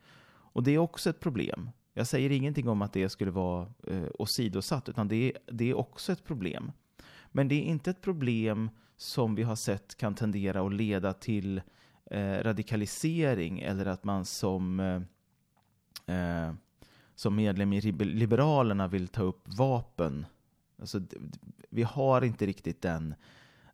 Och 0.52 0.62
det 0.62 0.71
är 0.71 0.78
också 0.78 1.11
ett 1.11 1.21
problem. 1.21 1.71
Jag 1.95 2.07
säger 2.07 2.30
ingenting 2.30 2.69
om 2.69 2.83
att 2.83 2.92
det 2.92 3.09
skulle 3.09 3.30
vara 3.30 3.69
eh, 3.87 4.09
åsidosatt, 4.19 4.88
utan 4.88 5.09
det 5.09 5.16
är, 5.16 5.33
det 5.52 5.71
är 5.71 5.75
också 5.75 6.12
ett 6.12 6.25
problem. 6.25 6.73
Men 7.26 7.49
det 7.49 7.54
är 7.54 7.62
inte 7.62 7.90
ett 7.90 8.00
problem 8.00 8.71
som 8.97 9.35
vi 9.35 9.42
har 9.42 9.57
sett 9.57 9.97
kan 9.97 10.14
tendera 10.14 10.66
att 10.66 10.75
leda 10.75 11.12
till 11.12 11.62
eh, 12.11 12.35
radikalisering 12.42 13.61
eller 13.61 13.87
att 13.87 14.04
man 14.04 14.25
som, 14.25 14.80
eh, 16.07 16.16
eh 16.16 16.54
som 17.14 17.37
medlem 17.37 17.73
i 17.73 17.80
Liberalerna 17.80 18.88
vill 18.88 19.09
ta 19.09 19.23
upp 19.23 19.42
vapen. 19.59 20.26
Alltså, 20.80 21.00
vi 21.70 21.82
har 21.82 22.25
inte 22.25 22.46
riktigt 22.46 22.82
den, 22.82 23.14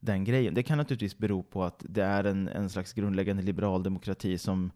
den 0.00 0.24
grejen. 0.24 0.54
Det 0.54 0.62
kan 0.62 0.78
naturligtvis 0.78 1.18
bero 1.18 1.42
på 1.42 1.64
att 1.64 1.84
det 1.88 2.04
är 2.04 2.24
en, 2.24 2.48
en 2.48 2.70
slags 2.70 2.92
grundläggande 2.92 3.42
liberal 3.42 3.82
demokrati 3.82 4.38
som, 4.38 4.70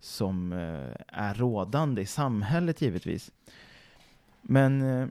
som 0.00 0.52
eh, 0.52 0.96
är 1.06 1.34
rådande 1.34 2.02
i 2.02 2.06
samhället 2.06 2.82
givetvis. 2.82 3.32
Men 4.42 4.82
eh, 4.82 5.08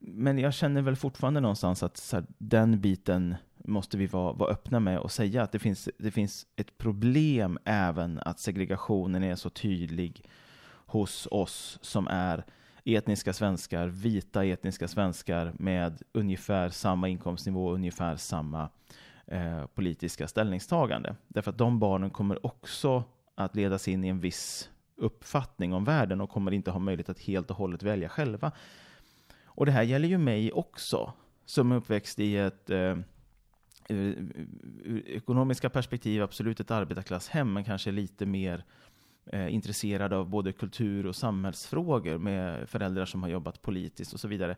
men 0.00 0.38
jag 0.38 0.54
känner 0.54 0.82
väl 0.82 0.96
fortfarande 0.96 1.40
någonstans 1.40 1.82
att 1.82 2.08
här, 2.12 2.24
den 2.38 2.80
biten 2.80 3.34
måste 3.56 3.96
vi 3.96 4.06
vara, 4.06 4.32
vara 4.32 4.50
öppna 4.50 4.80
med 4.80 4.98
och 4.98 5.12
säga 5.12 5.42
att 5.42 5.52
det 5.52 5.58
finns, 5.58 5.88
det 5.98 6.10
finns 6.10 6.46
ett 6.56 6.78
problem 6.78 7.58
även 7.64 8.18
att 8.18 8.40
segregationen 8.40 9.22
är 9.22 9.36
så 9.36 9.50
tydlig 9.50 10.24
hos 10.70 11.28
oss 11.30 11.78
som 11.82 12.08
är 12.10 12.44
etniska 12.96 13.32
svenskar, 13.32 13.88
vita 13.88 14.44
etniska 14.44 14.88
svenskar 14.88 15.52
med 15.58 16.02
ungefär 16.12 16.68
samma 16.68 17.08
inkomstnivå, 17.08 17.72
ungefär 17.72 18.16
samma 18.16 18.68
eh, 19.26 19.66
politiska 19.66 20.28
ställningstagande. 20.28 21.16
Därför 21.28 21.50
att 21.50 21.58
de 21.58 21.78
barnen 21.78 22.10
kommer 22.10 22.46
också 22.46 23.04
att 23.34 23.56
ledas 23.56 23.88
in 23.88 24.04
i 24.04 24.08
en 24.08 24.20
viss 24.20 24.70
uppfattning 24.96 25.72
om 25.72 25.84
världen 25.84 26.20
och 26.20 26.30
kommer 26.30 26.52
inte 26.52 26.70
ha 26.70 26.78
möjlighet 26.78 27.08
att 27.08 27.20
helt 27.20 27.50
och 27.50 27.56
hållet 27.56 27.82
välja 27.82 28.08
själva. 28.08 28.52
Och 29.44 29.66
det 29.66 29.72
här 29.72 29.82
gäller 29.82 30.08
ju 30.08 30.18
mig 30.18 30.52
också, 30.52 31.12
som 31.44 31.72
är 31.72 31.76
uppväxt 31.76 32.18
i 32.18 32.36
ett 32.36 32.70
eh, 32.70 32.96
ur 33.88 35.08
ekonomiska 35.08 35.70
perspektiv 35.70 36.22
absolut 36.22 36.60
ett 36.60 36.70
arbetarklasshem, 36.70 37.52
men 37.52 37.64
kanske 37.64 37.90
lite 37.90 38.26
mer 38.26 38.64
eh, 39.32 39.54
intresserad 39.54 40.12
av 40.12 40.28
både 40.28 40.52
kultur 40.52 41.06
och 41.06 41.16
samhällsfrågor 41.16 42.18
med 42.18 42.68
föräldrar 42.68 43.04
som 43.04 43.22
har 43.22 43.30
jobbat 43.30 43.62
politiskt 43.62 44.12
och 44.12 44.20
så 44.20 44.28
vidare. 44.28 44.56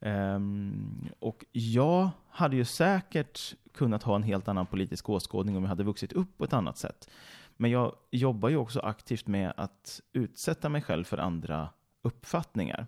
Um, 0.00 1.08
och 1.18 1.44
jag 1.52 2.10
hade 2.28 2.56
ju 2.56 2.64
säkert 2.64 3.54
kunnat 3.72 4.02
ha 4.02 4.16
en 4.16 4.22
helt 4.22 4.48
annan 4.48 4.66
politisk 4.66 5.08
åskådning 5.08 5.56
om 5.56 5.62
jag 5.62 5.68
hade 5.68 5.84
vuxit 5.84 6.12
upp 6.12 6.38
på 6.38 6.44
ett 6.44 6.52
annat 6.52 6.78
sätt. 6.78 7.10
Men 7.56 7.70
jag 7.70 7.94
jobbar 8.10 8.48
ju 8.48 8.56
också 8.56 8.80
aktivt 8.80 9.26
med 9.26 9.52
att 9.56 10.00
utsätta 10.12 10.68
mig 10.68 10.82
själv 10.82 11.04
för 11.04 11.18
andra 11.18 11.68
uppfattningar. 12.02 12.86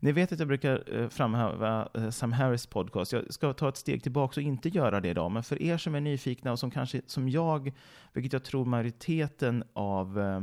Ni 0.00 0.12
vet 0.12 0.32
att 0.32 0.38
jag 0.38 0.48
brukar 0.48 0.94
eh, 0.94 1.08
framhäva 1.08 1.88
eh, 1.94 2.10
Sam 2.10 2.32
Harris 2.32 2.66
podcast. 2.66 3.12
Jag 3.12 3.34
ska 3.34 3.52
ta 3.52 3.68
ett 3.68 3.76
steg 3.76 4.02
tillbaka 4.02 4.40
och 4.40 4.44
inte 4.44 4.68
göra 4.68 5.00
det 5.00 5.08
idag. 5.08 5.30
Men 5.30 5.42
för 5.42 5.62
er 5.62 5.78
som 5.78 5.94
är 5.94 6.00
nyfikna 6.00 6.52
och 6.52 6.58
som 6.58 6.70
kanske, 6.70 7.00
som 7.06 7.28
jag, 7.28 7.72
vilket 8.12 8.32
jag 8.32 8.44
tror 8.44 8.64
majoriteten 8.64 9.64
av 9.72 10.20
eh, 10.20 10.40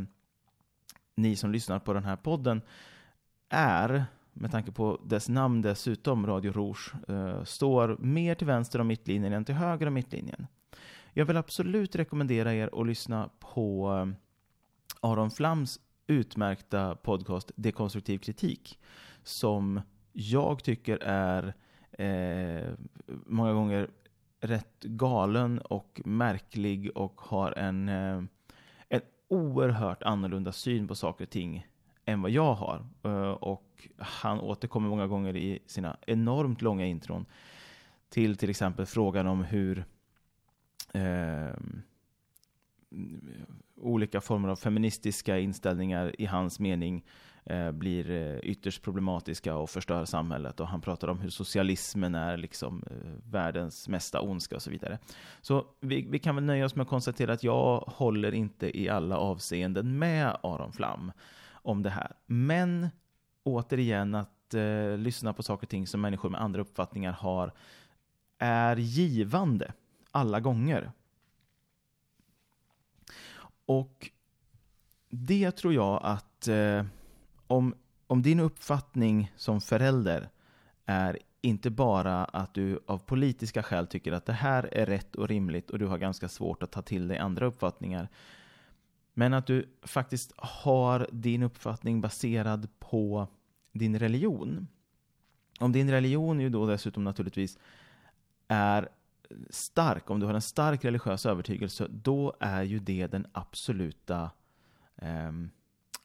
ni 1.15 1.35
som 1.35 1.51
lyssnar 1.51 1.79
på 1.79 1.93
den 1.93 2.03
här 2.03 2.15
podden 2.15 2.61
är, 3.49 4.05
med 4.33 4.51
tanke 4.51 4.71
på 4.71 5.01
dess 5.05 5.29
namn 5.29 5.61
dessutom, 5.61 6.27
Radio 6.27 6.51
Rouge, 6.51 6.93
eh, 7.07 7.43
står 7.43 7.97
mer 7.99 8.35
till 8.35 8.47
vänster 8.47 8.81
om 8.81 8.87
mittlinjen 8.87 9.33
än 9.33 9.45
till 9.45 9.55
höger 9.55 9.87
om 9.87 9.93
mittlinjen. 9.93 10.47
Jag 11.13 11.25
vill 11.25 11.37
absolut 11.37 11.95
rekommendera 11.95 12.53
er 12.53 12.69
att 12.81 12.87
lyssna 12.87 13.29
på 13.39 13.93
eh, 13.93 15.09
Aron 15.09 15.31
Flams 15.31 15.79
utmärkta 16.07 16.95
podcast 16.95 17.51
Dekonstruktiv 17.55 18.17
kritik 18.17 18.79
som 19.29 19.81
jag 20.11 20.63
tycker 20.63 20.97
är 21.03 21.53
eh, 21.91 22.73
många 23.25 23.53
gånger 23.53 23.89
rätt 24.41 24.83
galen 24.83 25.59
och 25.59 26.01
märklig 26.05 26.97
och 26.97 27.21
har 27.21 27.51
en, 27.51 27.89
eh, 27.89 28.23
en 28.89 29.01
oerhört 29.27 30.03
annorlunda 30.03 30.51
syn 30.51 30.87
på 30.87 30.95
saker 30.95 31.25
och 31.25 31.29
ting 31.29 31.67
än 32.05 32.21
vad 32.21 32.31
jag 32.31 32.53
har. 32.53 32.85
Eh, 33.03 33.31
och 33.31 33.87
han 33.97 34.39
återkommer 34.39 34.89
många 34.89 35.07
gånger 35.07 35.35
i 35.35 35.59
sina 35.65 35.97
enormt 36.07 36.61
långa 36.61 36.85
intron 36.85 37.25
till 38.09 38.37
till 38.37 38.49
exempel 38.49 38.85
frågan 38.85 39.27
om 39.27 39.43
hur 39.43 39.85
eh, 40.93 41.53
olika 43.75 44.21
former 44.21 44.49
av 44.49 44.55
feministiska 44.55 45.39
inställningar 45.39 46.21
i 46.21 46.25
hans 46.25 46.59
mening 46.59 47.03
Eh, 47.03 47.28
Eh, 47.45 47.71
blir 47.71 48.11
eh, 48.11 48.39
ytterst 48.39 48.81
problematiska 48.81 49.55
och 49.55 49.69
förstör 49.69 50.05
samhället. 50.05 50.59
Och 50.59 50.67
han 50.67 50.81
pratar 50.81 51.07
om 51.07 51.19
hur 51.19 51.29
socialismen 51.29 52.15
är 52.15 52.37
liksom 52.37 52.83
eh, 52.91 53.31
världens 53.31 53.87
mesta 53.87 54.21
ondska 54.21 54.55
och 54.55 54.61
så 54.61 54.69
vidare. 54.69 54.99
Så 55.41 55.65
vi, 55.79 56.07
vi, 56.09 56.19
kan 56.19 56.35
väl 56.35 56.43
nöja 56.43 56.65
oss 56.65 56.75
med 56.75 56.83
att 56.83 56.89
konstatera 56.89 57.33
att 57.33 57.43
jag 57.43 57.79
håller 57.79 58.33
inte 58.33 58.79
i 58.79 58.89
alla 58.89 59.17
avseenden 59.17 59.99
med 59.99 60.37
Aron 60.43 60.73
Flam 60.73 61.11
om 61.51 61.83
det 61.83 61.89
här. 61.89 62.11
Men 62.25 62.87
återigen 63.43 64.15
att 64.15 64.53
eh, 64.53 64.97
lyssna 64.97 65.33
på 65.33 65.43
saker 65.43 65.65
och 65.65 65.69
ting 65.69 65.87
som 65.87 66.01
människor 66.01 66.29
med 66.29 66.41
andra 66.41 66.61
uppfattningar 66.61 67.11
har 67.11 67.53
är 68.39 68.75
givande 68.75 69.73
alla 70.11 70.39
gånger. 70.39 70.91
Och 73.65 74.11
det 75.09 75.51
tror 75.51 75.73
jag 75.73 75.99
att 76.03 76.47
eh, 76.47 76.83
om, 77.49 77.75
om 78.07 78.21
din 78.21 78.39
uppfattning 78.39 79.31
som 79.35 79.61
förälder 79.61 80.29
är 80.85 81.17
inte 81.41 81.69
bara 81.69 82.25
att 82.25 82.53
du 82.53 82.79
av 82.87 82.97
politiska 82.97 83.63
skäl 83.63 83.87
tycker 83.87 84.11
att 84.11 84.25
det 84.25 84.33
här 84.33 84.69
är 84.71 84.85
rätt 84.85 85.15
och 85.15 85.27
rimligt 85.27 85.69
och 85.69 85.79
du 85.79 85.85
har 85.85 85.97
ganska 85.97 86.29
svårt 86.29 86.63
att 86.63 86.71
ta 86.71 86.81
till 86.81 87.07
dig 87.07 87.17
andra 87.17 87.45
uppfattningar. 87.45 88.09
Men 89.13 89.33
att 89.33 89.47
du 89.47 89.69
faktiskt 89.81 90.33
har 90.37 91.09
din 91.11 91.43
uppfattning 91.43 92.01
baserad 92.01 92.67
på 92.79 93.27
din 93.71 93.99
religion. 93.99 94.67
Om 95.59 95.71
din 95.71 95.91
religion 95.91 96.39
ju 96.39 96.49
då 96.49 96.65
dessutom 96.65 97.03
naturligtvis 97.03 97.57
är 98.47 98.89
stark, 99.49 100.09
om 100.09 100.19
du 100.19 100.25
har 100.25 100.33
en 100.33 100.41
stark 100.41 100.85
religiös 100.85 101.25
övertygelse, 101.25 101.87
då 101.89 102.35
är 102.39 102.63
ju 102.63 102.79
det 102.79 103.07
den 103.07 103.27
absoluta 103.31 104.31
um, 104.95 105.51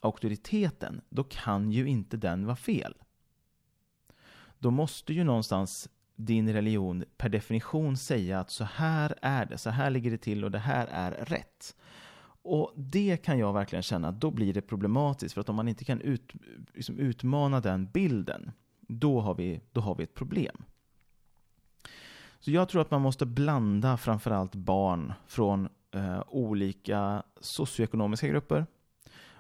auktoriteten, 0.05 1.01
då 1.09 1.25
kan 1.25 1.73
ju 1.73 1.89
inte 1.89 2.17
den 2.17 2.47
vara 2.47 2.57
fel. 2.57 2.95
Då 4.59 4.71
måste 4.71 5.13
ju 5.13 5.25
någonstans 5.25 5.89
din 6.17 6.53
religion 6.53 7.05
per 7.17 7.29
definition 7.29 7.97
säga 7.97 8.41
att 8.41 8.51
så 8.51 8.65
här 8.65 9.15
är 9.23 9.47
det, 9.47 9.59
så 9.59 9.71
här 9.71 9.91
ligger 9.91 10.11
det 10.11 10.19
till 10.19 10.45
och 10.45 10.51
det 10.51 10.59
här 10.59 10.87
är 10.87 11.11
rätt. 11.11 11.77
Och 12.43 12.73
det 12.77 13.17
kan 13.17 13.39
jag 13.39 13.53
verkligen 13.53 13.83
känna, 13.83 14.13
då 14.13 14.31
blir 14.31 14.55
det 14.55 14.63
problematiskt. 14.63 15.35
För 15.35 15.41
att 15.41 15.49
om 15.49 15.57
man 15.57 15.69
inte 15.69 15.85
kan 15.85 16.01
ut, 16.01 16.33
liksom 16.75 16.99
utmana 16.99 17.61
den 17.61 17.87
bilden, 17.87 18.53
då 18.81 19.21
har, 19.21 19.35
vi, 19.35 19.61
då 19.73 19.81
har 19.81 19.95
vi 19.95 20.05
ett 20.05 20.15
problem. 20.15 20.65
Så 22.39 22.51
jag 22.51 22.69
tror 22.69 22.83
att 22.83 22.91
man 22.91 23.03
måste 23.03 23.27
blanda 23.27 23.97
framförallt 23.97 24.55
barn 24.55 25.13
från 25.27 25.69
eh, 25.91 26.23
olika 26.29 27.23
socioekonomiska 27.41 28.29
grupper, 28.29 28.67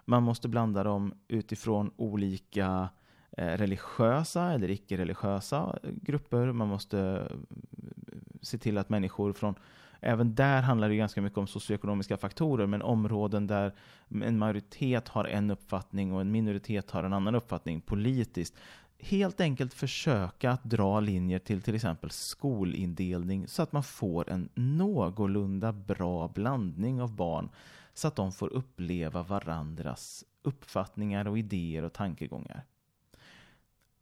man 0.04 0.22
måste 0.22 0.48
blanda 0.48 0.84
dem 0.84 1.14
utifrån 1.28 1.90
olika 1.96 2.88
eh, 3.36 3.46
religiösa 3.46 4.52
eller 4.52 4.70
icke-religiösa 4.70 5.78
eh, 5.82 5.90
grupper. 6.02 6.52
Man 6.52 6.68
måste 6.68 7.00
eh, 7.00 7.36
se 8.42 8.58
till 8.58 8.78
att 8.78 8.88
människor 8.88 9.32
från 9.32 9.54
Även 10.06 10.34
där 10.34 10.62
handlar 10.62 10.88
det 10.88 10.96
ganska 10.96 11.22
mycket 11.22 11.38
om 11.38 11.46
socioekonomiska 11.46 12.16
faktorer, 12.16 12.66
men 12.66 12.82
områden 12.82 13.46
där 13.46 13.72
en 14.08 14.38
majoritet 14.38 15.08
har 15.08 15.24
en 15.24 15.50
uppfattning 15.50 16.12
och 16.12 16.20
en 16.20 16.30
minoritet 16.30 16.90
har 16.90 17.04
en 17.04 17.12
annan 17.12 17.34
uppfattning 17.34 17.80
politiskt. 17.80 18.54
Helt 18.98 19.40
enkelt 19.40 19.74
försöka 19.74 20.50
att 20.50 20.64
dra 20.64 21.00
linjer 21.00 21.38
till 21.38 21.62
till 21.62 21.74
exempel 21.74 22.10
skolindelning 22.10 23.48
så 23.48 23.62
att 23.62 23.72
man 23.72 23.82
får 23.82 24.30
en 24.30 24.48
någorlunda 24.54 25.72
bra 25.72 26.28
blandning 26.28 27.02
av 27.02 27.16
barn 27.16 27.48
så 27.94 28.08
att 28.08 28.16
de 28.16 28.32
får 28.32 28.52
uppleva 28.52 29.22
varandras 29.22 30.24
uppfattningar 30.42 31.28
och 31.28 31.38
idéer 31.38 31.82
och 31.82 31.92
tankegångar. 31.92 32.64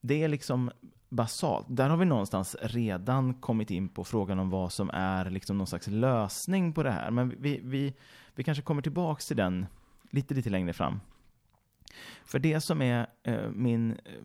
Det 0.00 0.22
är 0.22 0.28
liksom 0.28 0.70
basalt. 1.08 1.66
Där 1.68 1.88
har 1.88 1.96
vi 1.96 2.04
någonstans 2.04 2.56
redan 2.60 3.34
kommit 3.34 3.70
in 3.70 3.88
på 3.88 4.04
frågan 4.04 4.38
om 4.38 4.50
vad 4.50 4.72
som 4.72 4.90
är 4.90 5.30
liksom 5.30 5.58
någon 5.58 5.66
slags 5.66 5.86
lösning 5.86 6.72
på 6.72 6.82
det 6.82 6.90
här. 6.90 7.10
Men 7.10 7.34
vi, 7.38 7.60
vi, 7.64 7.94
vi 8.34 8.44
kanske 8.44 8.62
kommer 8.62 8.82
tillbaks 8.82 9.26
till 9.26 9.36
den 9.36 9.66
lite, 10.10 10.34
lite 10.34 10.50
längre 10.50 10.72
fram. 10.72 11.00
För 12.24 12.38
det 12.38 12.60
som 12.60 12.82
är 12.82 13.06
eh, 13.22 13.50
min, 13.50 13.90
eh, 13.90 14.22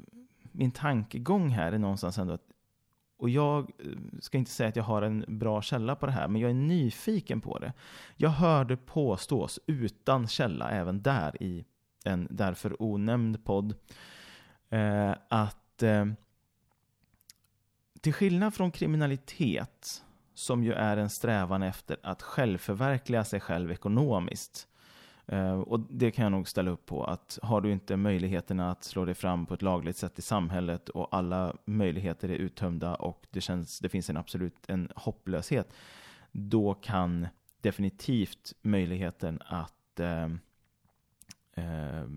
min 0.51 0.71
tankegång 0.71 1.49
här 1.49 1.71
är 1.71 1.77
någonstans 1.77 2.17
ändå 2.17 2.33
att 2.33 2.51
och 3.17 3.29
jag 3.29 3.71
eh, 3.79 3.91
ska 4.19 4.37
inte 4.37 4.51
säga 4.51 4.69
att 4.69 4.75
jag 4.75 4.83
har 4.83 5.01
en 5.01 5.25
bra 5.27 5.61
källa 5.61 5.95
på 5.95 6.05
det 6.05 6.11
här, 6.11 6.27
men 6.27 6.41
jag 6.41 6.49
är 6.49 6.55
nyfiken 6.55 7.41
på 7.41 7.59
det. 7.59 7.73
Jag 8.15 8.29
hörde 8.29 8.77
påstås, 8.77 9.59
utan 9.65 10.27
källa, 10.27 10.69
även 10.69 11.01
där 11.01 11.43
i 11.43 11.65
en 12.05 12.27
därför 12.31 12.81
onämnd 12.81 13.45
podd, 13.45 13.75
eh, 14.69 15.13
att 15.29 15.83
eh, 15.83 16.05
till 18.01 18.13
skillnad 18.13 18.53
från 18.53 18.71
kriminalitet, 18.71 20.03
som 20.33 20.63
ju 20.63 20.73
är 20.73 20.97
en 20.97 21.09
strävan 21.09 21.63
efter 21.63 21.97
att 22.03 22.21
självförverkliga 22.21 23.23
sig 23.23 23.39
själv 23.39 23.71
ekonomiskt, 23.71 24.67
Eh, 25.27 25.59
och 25.59 25.79
det 25.79 26.11
kan 26.11 26.23
jag 26.23 26.31
nog 26.31 26.47
ställa 26.47 26.71
upp 26.71 26.85
på, 26.85 27.03
att 27.03 27.39
har 27.41 27.61
du 27.61 27.71
inte 27.71 27.97
möjligheterna 27.97 28.71
att 28.71 28.83
slå 28.83 29.05
dig 29.05 29.15
fram 29.15 29.45
på 29.45 29.53
ett 29.53 29.61
lagligt 29.61 29.97
sätt 29.97 30.19
i 30.19 30.21
samhället 30.21 30.89
och 30.89 31.07
alla 31.11 31.55
möjligheter 31.65 32.29
är 32.29 32.35
uttömda 32.35 32.95
och 32.95 33.27
det, 33.29 33.41
känns, 33.41 33.79
det 33.79 33.89
finns 33.89 34.09
en 34.09 34.17
absolut 34.17 34.55
en 34.67 34.91
hopplöshet, 34.95 35.73
då 36.31 36.73
kan 36.73 37.27
definitivt 37.61 38.53
möjligheten 38.61 39.41
att 39.45 39.99
eh, 39.99 40.25
eh, 41.53 42.07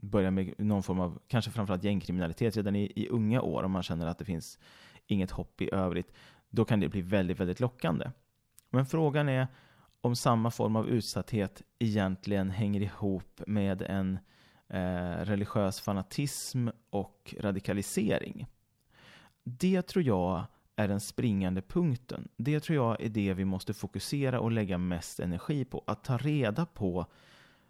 börja 0.00 0.30
med 0.30 0.54
någon 0.58 0.82
form 0.82 1.00
av, 1.00 1.18
kanske 1.28 1.50
framförallt 1.50 1.84
gängkriminalitet 1.84 2.56
redan 2.56 2.76
i, 2.76 2.92
i 2.96 3.08
unga 3.08 3.42
år, 3.42 3.62
om 3.62 3.72
man 3.72 3.82
känner 3.82 4.06
att 4.06 4.18
det 4.18 4.24
finns 4.24 4.58
inget 5.06 5.30
hopp 5.30 5.60
i 5.60 5.74
övrigt, 5.74 6.12
då 6.50 6.64
kan 6.64 6.80
det 6.80 6.88
bli 6.88 7.00
väldigt, 7.00 7.40
väldigt 7.40 7.60
lockande. 7.60 8.10
Men 8.70 8.86
frågan 8.86 9.28
är, 9.28 9.46
om 10.00 10.16
samma 10.16 10.50
form 10.50 10.76
av 10.76 10.88
utsatthet 10.88 11.62
egentligen 11.78 12.50
hänger 12.50 12.80
ihop 12.80 13.40
med 13.46 13.82
en 13.82 14.18
eh, 14.68 15.24
religiös 15.24 15.80
fanatism 15.80 16.68
och 16.90 17.34
radikalisering. 17.40 18.46
Det 19.44 19.82
tror 19.82 20.04
jag 20.04 20.44
är 20.76 20.88
den 20.88 21.00
springande 21.00 21.62
punkten. 21.62 22.28
Det 22.36 22.60
tror 22.60 22.76
jag 22.76 23.00
är 23.00 23.08
det 23.08 23.34
vi 23.34 23.44
måste 23.44 23.74
fokusera 23.74 24.40
och 24.40 24.52
lägga 24.52 24.78
mest 24.78 25.20
energi 25.20 25.64
på. 25.64 25.84
Att 25.86 26.04
ta 26.04 26.16
reda 26.16 26.66
på 26.66 27.06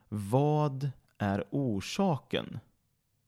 vad 0.09 0.91
är 1.19 1.45
orsaken? 1.51 2.59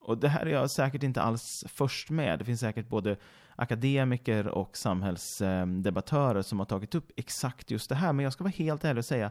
Och 0.00 0.19
det 0.19 0.28
här 0.28 0.47
är 0.47 0.50
jag 0.50 0.71
säkert 0.71 1.02
inte 1.02 1.23
alls 1.23 1.64
först 1.69 2.11
med. 2.11 2.38
Det 2.38 2.45
finns 2.45 2.61
säkert 2.61 2.88
både 2.88 3.16
akademiker 3.60 4.48
och 4.48 4.76
samhällsdebattörer 4.76 6.42
som 6.42 6.58
har 6.58 6.66
tagit 6.66 6.94
upp 6.94 7.12
exakt 7.16 7.70
just 7.70 7.88
det 7.88 7.94
här. 7.94 8.12
Men 8.12 8.24
jag 8.24 8.32
ska 8.32 8.44
vara 8.44 8.52
helt 8.56 8.84
ärlig 8.84 8.98
och 8.98 9.04
säga 9.04 9.30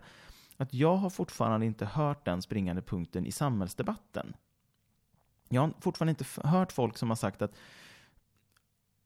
att 0.58 0.74
jag 0.74 0.96
har 0.96 1.10
fortfarande 1.10 1.66
inte 1.66 1.86
hört 1.86 2.26
den 2.26 2.42
springande 2.42 2.82
punkten 2.82 3.26
i 3.26 3.32
samhällsdebatten. 3.32 4.34
Jag 5.50 5.62
har 5.62 5.74
fortfarande 5.80 6.12
inte 6.12 6.48
hört 6.48 6.72
folk 6.72 6.98
som 6.98 7.10
har 7.10 7.16
sagt 7.16 7.42
att 7.42 7.56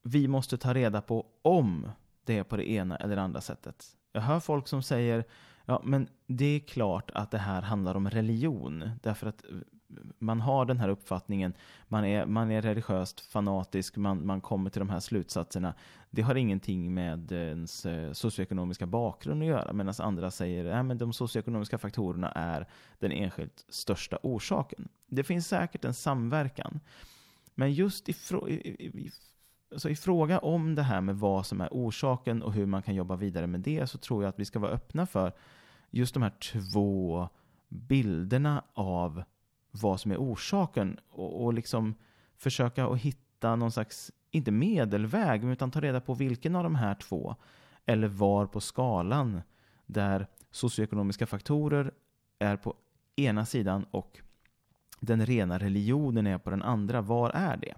vi 0.03 0.27
måste 0.27 0.57
ta 0.57 0.73
reda 0.73 1.01
på 1.01 1.25
om 1.41 1.91
det 2.23 2.37
är 2.37 2.43
på 2.43 2.57
det 2.57 2.69
ena 2.69 2.97
eller 2.97 3.17
andra 3.17 3.41
sättet. 3.41 3.85
Jag 4.11 4.21
hör 4.21 4.39
folk 4.39 4.67
som 4.67 4.83
säger 4.83 5.23
Ja, 5.65 5.81
men 5.83 6.07
det 6.27 6.45
är 6.45 6.59
klart 6.59 7.11
att 7.13 7.31
det 7.31 7.37
här 7.37 7.61
handlar 7.61 7.95
om 7.95 8.09
religion. 8.09 8.89
Därför 9.01 9.27
att 9.27 9.43
man 10.19 10.41
har 10.41 10.65
den 10.65 10.79
här 10.79 10.89
uppfattningen, 10.89 11.53
man 11.87 12.05
är, 12.05 12.25
man 12.25 12.51
är 12.51 12.61
religiöst 12.61 13.19
fanatisk, 13.19 13.97
man, 13.97 14.25
man 14.25 14.41
kommer 14.41 14.69
till 14.69 14.79
de 14.79 14.89
här 14.89 14.99
slutsatserna. 14.99 15.73
Det 16.09 16.21
har 16.21 16.35
ingenting 16.35 16.93
med 16.93 17.31
ens 17.31 17.85
eh, 17.85 18.11
socioekonomiska 18.11 18.85
bakgrund 18.85 19.41
att 19.41 19.47
göra, 19.47 19.73
medan 19.73 19.93
andra 19.99 20.31
säger 20.31 20.65
att 20.65 20.99
de 20.99 21.13
socioekonomiska 21.13 21.77
faktorerna 21.77 22.31
är 22.31 22.67
den 22.99 23.11
enskilt 23.11 23.65
största 23.69 24.17
orsaken. 24.23 24.87
Det 25.07 25.23
finns 25.23 25.47
säkert 25.47 25.85
en 25.85 25.93
samverkan. 25.93 26.79
Men 27.55 27.73
just 27.73 28.09
i, 28.09 28.15
i, 28.47 28.53
i, 28.53 29.11
alltså 29.71 29.89
i 29.89 29.95
fråga 29.95 30.39
om 30.39 30.75
det 30.75 30.83
här 30.83 31.01
med 31.01 31.15
vad 31.15 31.45
som 31.45 31.61
är 31.61 31.69
orsaken 31.71 32.43
och 32.43 32.53
hur 32.53 32.65
man 32.65 32.81
kan 32.81 32.95
jobba 32.95 33.15
vidare 33.15 33.47
med 33.47 33.59
det 33.59 33.87
så 33.87 33.97
tror 33.97 34.23
jag 34.23 34.29
att 34.29 34.39
vi 34.39 34.45
ska 34.45 34.59
vara 34.59 34.71
öppna 34.71 35.05
för 35.05 35.31
just 35.89 36.13
de 36.13 36.23
här 36.23 36.33
två 36.53 37.29
bilderna 37.69 38.63
av 38.73 39.23
vad 39.81 39.99
som 39.99 40.11
är 40.11 40.17
orsaken 40.17 40.99
och, 41.09 41.43
och 41.43 41.53
liksom 41.53 41.95
försöka 42.37 42.85
att 42.85 42.99
hitta 42.99 43.55
någon 43.55 43.71
slags, 43.71 44.11
inte 44.31 44.51
medelväg, 44.51 45.43
utan 45.43 45.71
ta 45.71 45.81
reda 45.81 46.01
på 46.01 46.13
vilken 46.13 46.55
av 46.55 46.63
de 46.63 46.75
här 46.75 46.95
två 46.95 47.35
eller 47.85 48.07
var 48.07 48.45
på 48.45 48.61
skalan 48.61 49.41
där 49.85 50.27
socioekonomiska 50.51 51.25
faktorer 51.25 51.91
är 52.39 52.57
på 52.57 52.75
ena 53.15 53.45
sidan 53.45 53.85
och 53.91 54.19
den 54.99 55.25
rena 55.25 55.57
religionen 55.57 56.27
är 56.27 56.37
på 56.37 56.49
den 56.49 56.63
andra. 56.63 57.01
Var 57.01 57.29
är 57.29 57.57
det? 57.57 57.73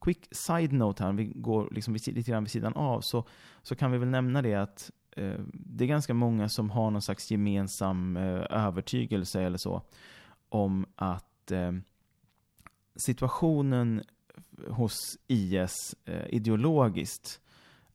Quick 0.00 0.28
side-note 0.30 1.04
här, 1.04 1.12
vi 1.12 1.24
går 1.24 1.68
liksom 1.70 1.94
lite 1.94 2.30
grann 2.30 2.44
vid 2.44 2.50
sidan 2.50 2.74
av, 2.74 3.00
så, 3.00 3.24
så 3.62 3.76
kan 3.76 3.90
vi 3.92 3.98
väl 3.98 4.08
nämna 4.08 4.42
det 4.42 4.54
att 4.54 4.90
eh, 5.16 5.40
det 5.52 5.84
är 5.84 5.88
ganska 5.88 6.14
många 6.14 6.48
som 6.48 6.70
har 6.70 6.90
någon 6.90 7.02
slags 7.02 7.30
gemensam 7.30 8.16
eh, 8.16 8.46
övertygelse 8.50 9.42
eller 9.42 9.58
så 9.58 9.82
om 10.54 10.86
att 10.96 11.50
eh, 11.50 11.72
situationen 12.96 14.02
hos 14.68 15.18
IS 15.26 15.96
eh, 16.04 16.26
ideologiskt 16.28 17.40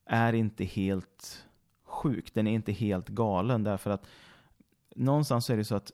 är 0.05 0.33
inte 0.33 0.63
helt 0.63 1.45
sjuk. 1.83 2.33
Den 2.33 2.47
är 2.47 2.51
inte 2.51 2.71
helt 2.71 3.09
galen 3.09 3.63
därför 3.63 3.89
att 3.89 4.07
någonstans 4.95 5.49
är 5.49 5.57
det 5.57 5.65
så 5.65 5.75
att 5.75 5.91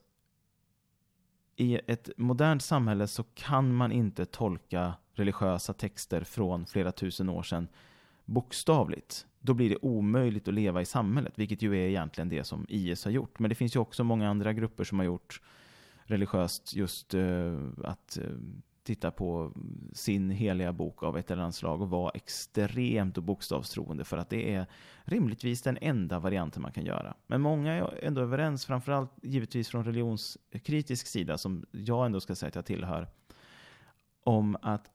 i 1.56 1.80
ett 1.86 2.10
modernt 2.16 2.62
samhälle 2.62 3.06
så 3.06 3.24
kan 3.34 3.74
man 3.74 3.92
inte 3.92 4.26
tolka 4.26 4.94
religiösa 5.12 5.72
texter 5.72 6.24
från 6.24 6.66
flera 6.66 6.92
tusen 6.92 7.28
år 7.28 7.42
sedan 7.42 7.68
bokstavligt. 8.24 9.26
Då 9.40 9.54
blir 9.54 9.70
det 9.70 9.76
omöjligt 9.82 10.48
att 10.48 10.54
leva 10.54 10.82
i 10.82 10.84
samhället, 10.84 11.32
vilket 11.36 11.62
ju 11.62 11.72
är 11.72 11.88
egentligen 11.88 12.28
det 12.28 12.44
som 12.44 12.66
IS 12.68 13.04
har 13.04 13.12
gjort. 13.12 13.38
Men 13.38 13.48
det 13.48 13.54
finns 13.54 13.76
ju 13.76 13.80
också 13.80 14.04
många 14.04 14.30
andra 14.30 14.52
grupper 14.52 14.84
som 14.84 14.98
har 14.98 15.06
gjort 15.06 15.40
religiöst 16.04 16.74
just 16.74 17.14
eh, 17.14 17.58
att 17.84 18.18
eh, 18.18 18.24
titta 18.82 19.10
på 19.10 19.52
sin 19.92 20.30
heliga 20.30 20.72
bok 20.72 21.02
av 21.02 21.18
ett 21.18 21.30
eller 21.30 21.42
annat 21.42 21.54
slag 21.54 21.82
och 21.82 21.90
vara 21.90 22.10
extremt 22.10 23.18
bokstavstroende 23.18 24.04
för 24.04 24.18
att 24.18 24.30
det 24.30 24.54
är 24.54 24.66
rimligtvis 25.04 25.62
den 25.62 25.78
enda 25.80 26.18
varianten 26.18 26.62
man 26.62 26.72
kan 26.72 26.84
göra. 26.84 27.14
Men 27.26 27.40
många 27.40 27.72
är 27.72 28.04
ändå 28.04 28.20
överens, 28.20 28.66
framförallt 28.66 29.10
givetvis 29.22 29.68
från 29.68 29.84
religionskritisk 29.84 31.06
sida 31.06 31.38
som 31.38 31.66
jag 31.70 32.06
ändå 32.06 32.20
ska 32.20 32.34
säga 32.34 32.48
att 32.48 32.54
jag 32.54 32.66
tillhör, 32.66 33.08
om 34.22 34.56
att 34.62 34.90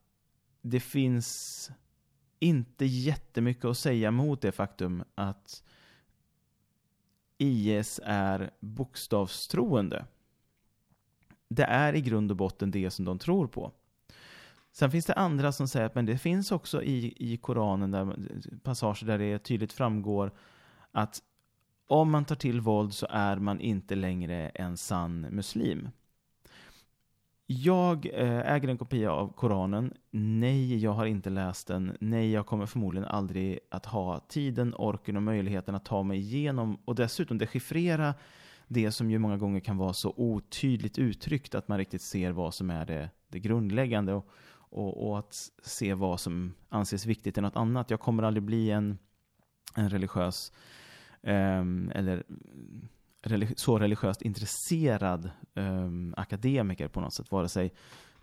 det 0.61 0.79
finns 0.79 1.71
inte 2.39 2.85
jättemycket 2.85 3.65
att 3.65 3.77
säga 3.77 4.11
mot 4.11 4.41
det 4.41 4.51
faktum 4.51 5.03
att 5.15 5.63
IS 7.37 7.99
är 8.03 8.51
bokstavstroende 8.59 10.05
det 11.49 11.63
är 11.63 11.95
i 11.95 12.01
grund 12.01 12.31
och 12.31 12.37
botten 12.37 12.71
det 12.71 12.91
som 12.91 13.05
de 13.05 13.19
tror 13.19 13.47
på. 13.47 13.71
Sen 14.71 14.91
finns 14.91 15.05
det 15.05 15.13
andra 15.13 15.51
som 15.51 15.67
säger 15.67 15.85
att 15.85 15.95
men 15.95 16.05
det 16.05 16.17
finns 16.17 16.51
också 16.51 16.83
i, 16.83 17.13
i 17.33 17.37
Koranen 17.37 17.91
där, 17.91 18.17
passager 18.63 19.07
där 19.07 19.17
det 19.17 19.39
tydligt 19.39 19.73
framgår 19.73 20.31
att 20.91 21.21
om 21.87 22.11
man 22.11 22.25
tar 22.25 22.35
till 22.35 22.61
våld 22.61 22.93
så 22.93 23.07
är 23.09 23.35
man 23.35 23.59
inte 23.59 23.95
längre 23.95 24.49
en 24.49 24.77
sann 24.77 25.21
muslim. 25.21 25.89
Jag 27.51 28.05
eh, 28.05 28.53
äger 28.53 28.67
en 28.67 28.77
kopia 28.77 29.11
av 29.11 29.33
Koranen. 29.33 29.93
Nej, 30.11 30.77
jag 30.77 30.91
har 30.91 31.05
inte 31.05 31.29
läst 31.29 31.67
den. 31.67 31.97
Nej, 31.99 32.31
jag 32.31 32.45
kommer 32.45 32.65
förmodligen 32.65 33.07
aldrig 33.07 33.59
att 33.71 33.85
ha 33.85 34.19
tiden, 34.19 34.73
orken 34.77 35.15
och 35.15 35.23
möjligheten 35.23 35.75
att 35.75 35.85
ta 35.85 36.03
mig 36.03 36.17
igenom 36.17 36.77
och 36.85 36.95
dessutom 36.95 37.37
dechiffrera 37.37 38.13
det 38.71 38.91
som 38.91 39.11
ju 39.11 39.19
många 39.19 39.37
gånger 39.37 39.59
kan 39.59 39.77
vara 39.77 39.93
så 39.93 40.13
otydligt 40.17 40.97
uttryckt 40.97 41.55
att 41.55 41.67
man 41.67 41.77
riktigt 41.77 42.01
ser 42.01 42.31
vad 42.31 42.53
som 42.53 42.69
är 42.69 42.85
det, 42.85 43.09
det 43.27 43.39
grundläggande 43.39 44.13
och, 44.13 44.29
och, 44.51 45.09
och, 45.09 45.19
att 45.19 45.49
se 45.63 45.93
vad 45.93 46.19
som 46.19 46.53
anses 46.69 47.05
viktigt 47.05 47.37
i 47.37 47.41
något 47.41 47.55
annat. 47.55 47.89
Jag 47.89 47.99
kommer 47.99 48.23
aldrig 48.23 48.43
bli 48.43 48.71
en, 48.71 48.97
en 49.75 49.89
religiös 49.89 50.51
eh, 51.21 51.59
eller 51.91 52.23
så 53.55 53.79
religiöst 53.79 54.21
intresserad 54.21 55.31
eh, 55.55 55.89
akademiker 56.17 56.87
på 56.87 57.01
något 57.01 57.13
sätt, 57.13 57.31
vare 57.31 57.49
sig 57.49 57.73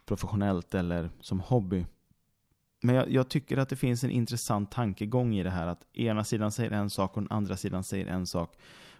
professionellt 0.04 0.74
eller 0.74 1.10
som 1.20 1.40
hobby. 1.40 1.86
Men 2.82 2.94
jag, 2.94 3.10
jag, 3.10 3.28
tycker 3.28 3.56
att 3.56 3.68
det 3.68 3.76
finns 3.76 4.04
en 4.04 4.10
intressant 4.10 4.70
tankegång 4.70 5.34
i 5.34 5.42
det 5.42 5.50
här 5.50 5.66
att 5.66 5.96
ena 5.96 6.24
sidan 6.24 6.52
säger 6.52 6.70
en 6.70 6.90
sak 6.90 7.16
och 7.16 7.22
den 7.22 7.30
andra 7.30 7.56
sidan 7.56 7.84
säger 7.84 8.06
en 8.06 8.26
sak 8.26 8.56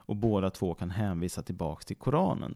och 0.06 0.16
båda 0.16 0.50
två 0.50 0.74
kan 0.74 0.90
hänvisa 0.90 1.42
tillbaka 1.42 1.82
till 1.82 1.96
Koranen. 1.96 2.54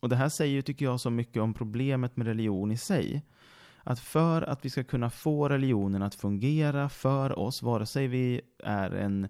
Och 0.00 0.08
det 0.08 0.16
här 0.16 0.28
säger, 0.28 0.62
tycker 0.62 0.84
jag, 0.84 1.00
så 1.00 1.10
mycket 1.10 1.42
om 1.42 1.54
problemet 1.54 2.16
med 2.16 2.26
religion 2.26 2.72
i 2.72 2.76
sig. 2.76 3.22
att 3.82 4.00
för 4.00 4.42
att 4.42 4.64
vi 4.64 4.70
ska 4.70 4.84
kunna 4.84 5.10
få 5.10 5.48
religionen 5.48 6.02
att 6.02 6.14
fungera 6.14 6.88
för 6.88 7.38
oss, 7.38 7.62
vare 7.62 7.86
sig 7.86 8.06
vi 8.06 8.40
är 8.64 8.90
en 8.90 9.28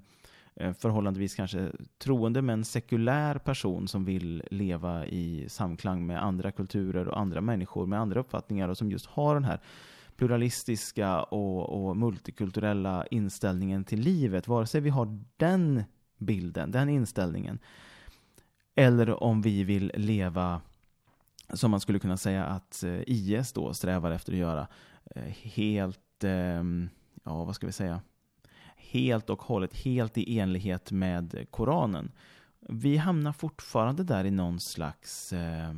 eh, 0.55 0.73
förhållandevis 0.73 1.35
kanske 1.35 1.73
troende 1.99 2.43
men 2.43 2.65
sekulär 2.65 3.39
person 3.39 3.89
som 3.89 4.05
vill 4.05 4.43
leva 4.51 5.07
i 5.07 5.49
samklang 5.49 6.07
med 6.07 6.23
andra 6.23 6.53
kulturer 6.53 7.09
och 7.09 7.19
andra 7.19 7.41
människor 7.41 7.87
med 7.87 8.01
andra 8.01 8.21
uppfattningar 8.21 8.69
och 8.69 8.79
som 8.79 8.91
just 8.91 9.07
har 9.07 9.35
den 9.35 9.45
här 9.45 9.61
pluralistiska 10.17 11.23
och, 11.23 11.89
och 11.89 11.97
multikulturella 11.97 13.07
inställningen 13.07 13.85
till 13.85 14.01
livet, 14.01 14.49
vare 14.49 14.67
sig 14.67 14.81
vi 14.81 14.91
har 14.91 15.19
den 15.37 15.85
bilden, 16.18 16.70
den 16.70 16.88
inställningen, 16.88 17.59
eller 18.74 19.22
om 19.22 19.42
vi 19.42 19.64
vill 19.64 19.92
leva 19.94 20.61
som 21.52 21.70
man 21.70 21.81
skulle 21.81 21.98
kunna 21.98 22.16
säga 22.16 22.44
att 22.44 22.83
eh, 22.83 23.00
IS 23.07 23.52
då 23.52 23.74
strävar 23.74 24.11
efter 24.11 24.33
att 24.33 24.38
göra 24.38 24.68
eh, 25.14 25.35
helt, 25.42 26.24
ehm, 26.24 26.88
ja 27.24 27.44
vad 27.44 27.55
ska 27.55 27.66
vi 27.66 27.72
säga, 27.72 28.00
helt 28.76 29.31
och 29.31 29.42
hållet, 29.42 29.76
helt 29.76 30.18
i 30.18 30.38
enlighet 30.38 30.92
med 30.92 31.46
Koranen. 31.50 32.12
Vi 32.61 32.96
hamnar 32.96 33.33
fortfarande 33.33 34.05
där 34.05 34.24
i 34.24 34.31
någon 34.31 34.61
slags 34.61 35.33
eh, 35.33 35.74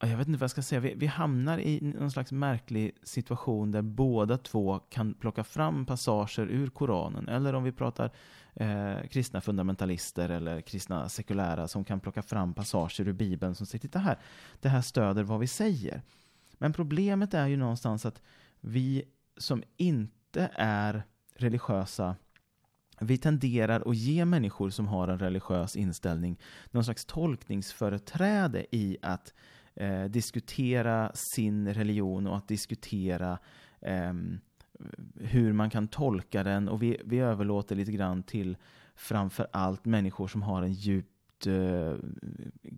jag 0.00 0.16
vet 0.16 0.28
inte 0.28 0.38
vad 0.38 0.44
jag 0.44 0.50
ska 0.50 0.62
säga, 0.62 0.80
vi, 0.80 0.94
vi, 0.94 1.06
hamnar 1.06 1.58
i 1.58 1.80
någon 1.80 2.10
slags 2.10 2.32
märklig 2.32 2.96
situation 3.02 3.70
där 3.70 3.82
båda 3.82 4.38
två 4.38 4.78
kan 4.78 5.14
plocka 5.14 5.44
fram 5.44 5.86
passager 5.86 6.46
ur 6.46 6.66
Koranen, 6.66 7.28
eller 7.28 7.54
om 7.54 7.64
vi 7.64 7.72
pratar 7.72 8.10
eh, 8.54 8.96
kristna 9.10 9.40
fundamentalister 9.40 10.28
eller 10.28 10.60
kristna 10.60 11.08
sekulära 11.08 11.68
som 11.68 11.84
kan 11.84 12.00
plocka 12.00 12.22
fram 12.22 12.54
passager 12.54 13.08
ur 13.08 13.12
Bibeln 13.12 13.54
som 13.54 13.66
säger 13.66 13.80
titta 13.80 13.98
här, 13.98 14.18
det 14.60 14.68
här 14.68 14.82
stöder 14.82 15.22
vad 15.22 15.40
vi 15.40 15.46
säger. 15.46 16.02
Men 16.58 16.72
problemet 16.72 17.34
är 17.34 17.46
ju 17.46 17.56
någonstans 17.56 18.06
att 18.06 18.22
vi 18.60 19.04
som 19.36 19.62
inte 19.76 20.50
är 20.54 21.02
religiösa 21.36 22.16
vi 23.00 23.18
tenderar 23.18 23.90
att 23.90 23.96
ge 23.96 24.24
människor 24.24 24.70
som 24.70 24.86
har 24.86 25.08
en 25.08 25.18
religiös 25.18 25.76
inställning 25.76 26.38
någon 26.70 26.84
slags 26.84 27.04
tolkningsföreträde 27.04 28.66
i 28.70 28.96
att 29.02 29.34
eh, 29.76 30.04
diskutera 30.04 31.12
sin 31.14 31.74
religion 31.74 32.26
och 32.26 32.36
att 32.36 32.48
diskutera 32.48 33.38
eh, 33.80 34.12
hur 35.16 35.52
man 35.52 35.70
kan 35.70 35.88
tolka 35.88 36.42
den 36.42 36.68
och 36.68 36.82
vi, 36.82 37.00
vi 37.04 37.18
överlåter 37.18 37.76
lite 37.76 37.92
grann 37.92 38.22
till 38.22 38.56
framför 38.94 39.46
allt 39.52 39.84
människor 39.84 40.28
som 40.28 40.42
har 40.42 40.62
en 40.62 40.72
djupt 40.72 41.46
eh, 41.46 41.94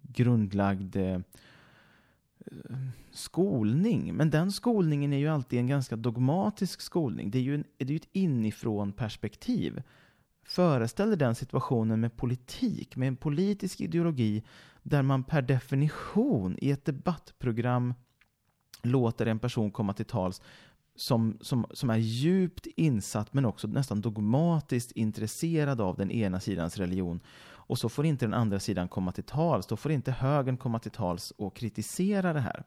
grundlagd 0.02 0.96
eh, 0.96 1.18
skolning. 3.11 4.14
Men 4.14 4.30
den 4.30 4.52
skolningen 4.52 5.12
är 5.12 5.18
ju 5.18 5.28
alltid 5.28 5.59
en 5.59 5.66
ganska 5.66 5.96
dogmatisk 5.96 6.80
skolning. 6.80 7.30
Det 7.30 7.38
är 7.38 7.42
ju, 7.42 7.54
en, 7.54 7.64
det 7.76 7.92
är 7.92 7.96
ett 7.96 8.09
inifrån 8.12 8.92
perspektiv. 8.92 9.82
Föreställ 10.44 11.09
dig 11.09 11.18
den 11.18 11.35
situationen 11.35 12.00
med 12.00 12.16
politik, 12.16 12.96
med 12.96 13.09
en 13.09 13.16
politisk 13.16 13.80
ideologi 13.80 14.42
där 14.88 15.03
man 15.03 15.25
per 15.25 15.42
definition 15.42 16.59
i 16.59 16.70
ett 16.70 16.85
debattprogram 16.85 17.94
låter 18.83 19.27
en 19.27 19.38
person 19.38 19.70
komma 19.70 19.92
till 19.92 20.05
tals 20.05 20.42
som, 20.96 21.38
som, 21.40 21.66
som 21.70 21.90
är 21.90 21.96
djupt 21.96 22.66
insatt 22.66 23.33
men 23.33 23.44
också 23.44 23.68
nästan 23.68 24.01
dogmatiskt 24.01 24.92
intresserad 24.92 25.81
av 25.81 25.96
den 25.96 26.11
ena 26.11 26.40
sidans 26.40 26.79
religion. 26.79 27.20
Och 27.46 27.79
så 27.79 27.88
får 27.88 28.07
inte 28.07 28.25
den 28.25 28.35
andra 28.35 28.61
sidan 28.61 28.88
komma 28.88 29.12
till 29.12 29.25
tals. 29.25 29.66
Då 29.66 29.77
får 29.77 29.92
inte 29.92 30.12
högern 30.12 30.57
komma 30.57 30.79
till 30.79 30.90
tals 30.90 31.31
och 31.31 31.57
kritisera 31.57 32.33
det 32.33 32.40
här. 32.40 32.64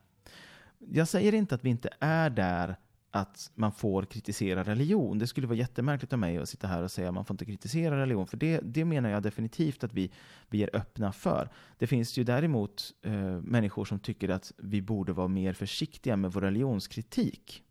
Jag 0.79 1.07
säger 1.07 1.33
inte 1.33 1.55
att 1.55 1.65
vi 1.65 1.69
inte 1.69 1.89
är 1.99 2.29
där 2.29 2.75
att 3.11 3.51
man 3.55 3.71
får 3.71 4.03
kritisera 4.03 4.63
religion. 4.63 5.19
Det 5.19 5.27
skulle 5.27 5.47
vara 5.47 5.57
jättemärkligt 5.57 6.13
av 6.13 6.19
mig 6.19 6.37
att 6.37 6.49
sitta 6.49 6.67
här 6.67 6.83
och 6.83 6.91
säga 6.91 7.07
att 7.07 7.13
man 7.13 7.25
får 7.25 7.33
inte 7.33 7.45
kritisera 7.45 8.01
religion, 8.01 8.27
för 8.27 8.37
det, 8.37 8.59
det 8.63 8.85
menar 8.85 9.09
jag 9.09 9.23
definitivt 9.23 9.83
att 9.83 9.93
vi, 9.93 10.11
vi 10.49 10.63
är 10.63 10.75
öppna 10.75 11.11
för. 11.11 11.49
Det 11.77 11.87
finns 11.87 12.17
ju 12.17 12.23
däremot 12.23 12.93
eh, 13.01 13.41
människor 13.41 13.85
som 13.85 13.99
tycker 13.99 14.29
att 14.29 14.51
vi 14.57 14.81
borde 14.81 15.13
vara 15.13 15.27
mer 15.27 15.53
försiktiga 15.53 16.15
med 16.15 16.31
vår 16.31 16.41
religionskritik. 16.41 17.63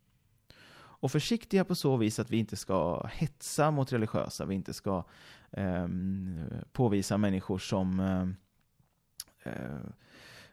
Och 1.00 1.12
försiktiga 1.12 1.64
på 1.64 1.74
så 1.74 1.96
vis 1.96 2.18
att 2.18 2.30
vi 2.30 2.36
inte 2.36 2.56
ska 2.56 3.06
hetsa 3.06 3.70
mot 3.70 3.92
religiösa, 3.92 4.44
vi 4.44 4.54
inte 4.54 4.74
ska 4.74 5.04
eh, 5.50 5.88
påvisa 6.72 7.18
människor 7.18 7.58
som 7.58 8.00
eh, 8.00 9.52
eh 9.52 9.90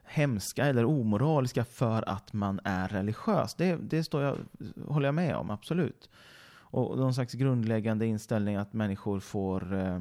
hemska 0.06 0.66
eller 0.66 0.84
omoraliska 0.84 1.64
för 1.64 2.08
att 2.08 2.32
man 2.32 2.60
är 2.64 2.88
religiös. 2.88 3.54
Det, 3.54 3.76
det 3.76 4.04
står 4.04 4.22
jag, 4.22 4.38
håller 4.86 5.08
jag 5.08 5.14
med 5.14 5.36
om, 5.36 5.50
absolut. 5.50 6.10
Och 6.54 6.98
någon 6.98 7.14
slags 7.14 7.34
grundläggande 7.34 8.06
inställning 8.06 8.56
att 8.56 8.72
människor 8.72 9.20
får, 9.20 9.74
eh, 9.74 10.00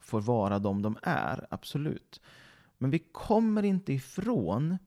får 0.00 0.20
vara 0.20 0.58
de 0.58 0.82
de 0.82 0.96
är, 1.02 1.46
absolut. 1.50 2.20
Men 2.78 2.90
vi 2.90 2.98
kommer 2.98 3.62
inte 3.62 3.92
ifrån 3.92 4.78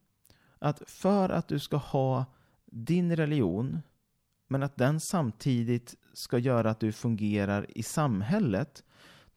att 0.60 0.82
för 0.88 1.30
att 1.30 1.48
du 1.48 1.60
ska 1.60 1.78
ha 1.78 2.26
din 2.66 3.16
religion, 3.16 3.82
men 4.48 4.64
att 4.64 4.78
den 4.78 5.00
samtidigt 5.00 5.96
ska 6.14 6.38
göra 6.38 6.70
att 6.70 6.80
du 6.80 6.92
fungerar 6.92 7.78
i 7.78 7.84
samhället, 7.84 8.84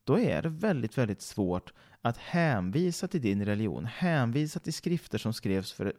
då 0.05 0.19
är 0.19 0.43
det 0.43 0.49
väldigt, 0.49 0.99
väldigt 0.99 1.23
svårt 1.23 1.73
att 2.07 2.17
hänvisa 2.17 3.09
till 3.09 3.23
din 3.23 3.45
religion, 3.45 3.85
hänvisa 3.85 4.61
till 4.61 4.73
skrifter 4.73 5.19
som 5.19 5.33
skrevs 5.33 5.73
för 5.73 5.93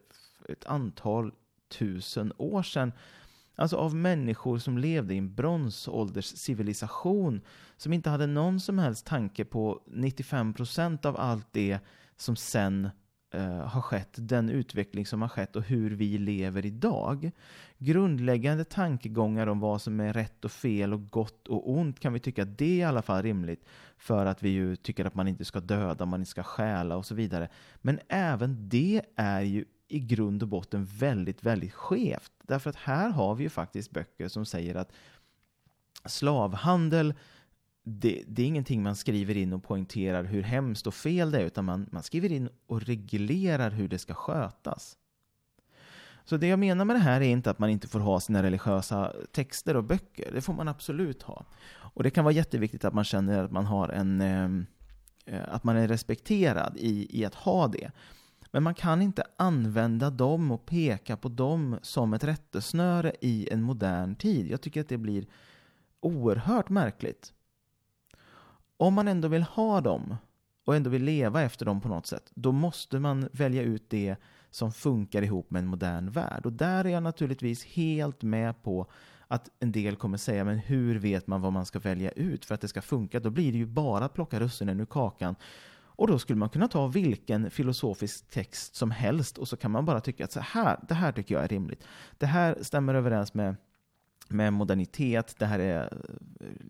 ett 0.50 0.66
antal 0.66 1.32
tusen 1.70 2.34
år 2.38 2.64
sedan. 2.64 2.94
Alltså 3.56 3.78
av 3.78 3.96
människor 3.96 4.58
som 4.58 4.78
levde 4.78 5.14
i 5.14 5.18
en 5.18 5.36
bronsålderscivilisation 5.36 7.42
som 7.78 7.94
inte 7.94 8.10
hade 8.10 8.28
någon 8.28 8.60
som 8.60 8.80
helst 8.80 9.06
tanke 9.06 9.46
på 9.46 9.84
95% 9.88 11.06
av 11.06 11.18
allt 11.18 11.48
det 11.52 11.80
som 12.18 12.36
sen 12.36 12.90
eh, 13.32 13.60
har 13.60 13.82
skett, 13.82 14.16
den 14.16 14.50
utveckling 14.50 15.06
som 15.06 15.22
har 15.22 15.30
skett 15.30 15.56
och 15.56 15.64
hur 15.64 15.92
vi 15.92 16.18
lever 16.18 16.66
idag. 16.66 17.32
Grundläggande 17.78 18.64
tankegångar 18.64 19.48
om 19.48 19.60
vad 19.60 19.82
som 19.82 20.00
är 20.00 20.14
rätt 20.14 20.46
och 20.46 20.52
fel 20.52 20.94
och 20.94 21.10
gott 21.10 21.48
och 21.48 21.72
ont 21.72 22.00
kan 22.00 22.14
vi 22.14 22.20
tycka 22.20 22.44
att 22.44 22.58
det 22.58 22.66
är 22.66 22.78
i 22.78 22.84
alla 22.84 23.02
fall 23.02 23.24
rimligt 23.24 23.66
för 23.98 24.26
att 24.26 24.44
vi 24.44 24.50
ju 24.50 24.76
tycker 24.76 25.06
att 25.06 25.16
man 25.16 25.28
inte 25.28 25.46
ska 25.46 25.60
döda, 25.60 26.06
man 26.06 26.20
inte 26.20 26.32
ska 26.32 26.44
stjäla 26.44 26.98
och 26.98 27.06
så 27.06 27.16
vidare. 27.16 27.50
Men 27.76 28.00
även 28.08 28.70
det 28.70 29.02
är 29.16 29.42
ju 29.42 29.66
i 29.88 30.00
grund 30.00 30.44
och 30.44 30.50
botten 30.50 30.86
väldigt, 30.86 31.44
väldigt 31.44 31.74
skevt. 31.74 32.32
Därför 32.44 32.70
att 32.70 32.76
här 32.76 33.10
har 33.10 33.36
vi 33.36 33.44
ju 33.44 33.50
faktiskt 33.50 33.92
böcker 33.92 34.28
som 34.28 34.46
säger 34.46 34.76
att 34.76 34.92
slavhandel 36.06 37.14
det, 37.90 38.24
det, 38.28 38.42
är 38.42 38.46
ingenting 38.46 38.84
man 38.84 38.96
skriver 38.96 39.38
in 39.38 39.54
och 39.54 39.64
poängterar 39.64 40.24
hur 40.24 40.44
hemskt 40.44 40.88
och 40.88 40.94
fel 40.94 41.32
det 41.32 41.40
är, 41.40 41.46
utan 41.46 41.66
man, 41.66 41.90
man 41.92 42.04
skriver 42.04 42.32
in 42.32 42.50
och 42.68 42.82
reglerar 42.82 43.72
hur 43.72 43.88
det 43.88 43.98
ska 43.98 44.14
skötas. 44.14 44.98
Så 46.26 46.38
det 46.38 46.48
jag 46.48 46.60
menar 46.60 46.86
med 46.86 46.96
det 46.96 47.00
här 47.00 47.22
är 47.22 47.26
inte 47.26 47.50
att 47.50 47.60
man 47.60 47.70
inte 47.70 47.88
får 47.88 48.00
ha 48.00 48.20
sina 48.20 48.44
religiösa 48.44 49.14
texter 49.32 49.76
och 49.76 49.84
böcker. 49.84 50.32
Det 50.34 50.42
får 50.42 50.54
man 50.54 50.68
absolut 50.68 51.24
ha. 51.24 51.46
Och 51.70 52.04
det 52.04 52.10
kan 52.10 52.24
vara 52.24 52.34
jätteviktigt 52.34 52.86
att 52.86 52.94
man 52.94 53.04
känner 53.04 53.44
att 53.44 53.52
man 53.52 53.66
har 53.66 53.90
en 53.90 54.22
ehm, 54.22 54.66
eh, 55.26 55.42
att 55.48 55.64
man 55.64 55.78
är 55.78 55.88
respekterad 55.88 56.78
i, 56.78 57.20
i 57.22 57.26
att 57.26 57.36
ha 57.36 57.68
det. 57.68 57.92
Men 58.52 58.64
man 58.64 58.76
kan 58.76 59.02
inte 59.02 59.24
använda 59.38 60.10
dem 60.10 60.52
och 60.52 60.66
peka 60.66 61.18
på 61.18 61.30
dem 61.30 61.80
som 61.82 62.14
ett 62.14 62.24
rättesnöre 62.24 63.12
i 63.22 63.50
en 63.52 63.62
modern 63.62 64.16
tid. 64.16 64.48
Jag 64.52 64.62
tycker 64.62 64.82
att 64.82 64.90
det 64.90 64.98
blir 64.98 65.26
oerhört 66.00 66.70
märkligt. 66.70 67.34
Om 68.78 68.94
man 68.94 69.08
ändå 69.08 69.28
vill 69.28 69.44
ha 69.44 69.82
dem 69.82 70.18
och 70.66 70.76
ändå 70.76 70.90
vill 70.90 71.04
leva 71.04 71.42
efter 71.42 71.66
dem 71.66 71.82
på 71.82 71.88
något 71.88 72.08
sätt, 72.08 72.32
då 72.36 72.52
måste 72.52 73.00
man 73.00 73.30
välja 73.32 73.62
ut 73.64 73.90
det 73.90 74.16
som 74.50 74.72
funkar 74.72 75.22
ihop 75.22 75.52
med 75.52 75.60
en 75.60 75.68
modern 75.68 76.10
värld. 76.10 76.46
Och 76.46 76.54
där 76.54 76.86
är 76.86 76.90
jag 76.90 77.04
naturligtvis 77.04 77.66
helt 77.66 78.24
med 78.24 78.64
på 78.64 78.88
att 79.28 79.50
en 79.60 79.72
del 79.72 79.96
kommer 79.96 80.18
säga, 80.18 80.44
men 80.44 80.58
hur 80.58 81.00
vet 81.00 81.28
man 81.28 81.42
vad 81.42 81.54
man 81.54 81.66
ska 81.66 81.80
välja 81.80 82.12
ut 82.12 82.46
för 82.46 82.56
att 82.56 82.62
det 82.62 82.68
ska 82.68 82.82
funka? 82.82 83.20
Då 83.20 83.30
blir 83.30 83.52
det 83.52 83.58
ju 83.58 83.66
bara 83.66 84.06
att 84.06 84.14
plocka 84.14 84.40
russinen 84.40 84.80
ur 84.80 84.86
kakan. 84.86 85.36
Och 85.98 86.08
då 86.08 86.20
skulle 86.20 86.40
man 86.40 86.50
kunna 86.50 86.68
ta 86.68 86.88
vilken 86.88 87.52
filosofisk 87.52 88.30
text 88.30 88.76
som 88.76 88.92
helst 88.92 89.38
och 89.38 89.48
så 89.48 89.58
kan 89.58 89.72
man 89.72 89.86
bara 89.86 90.00
tycka 90.00 90.24
att 90.24 90.32
så 90.32 90.40
här, 90.40 90.80
det 90.88 90.94
här 90.94 91.12
tycker 91.12 91.36
jag 91.36 91.44
är 91.44 91.48
rimligt. 91.48 91.84
Det 92.18 92.26
här 92.26 92.58
stämmer 92.62 92.96
överens 92.96 93.34
med 93.34 93.56
med 94.32 94.54
modernitet, 94.54 95.36
det 95.38 95.46
här 95.46 95.60
är, 95.60 95.98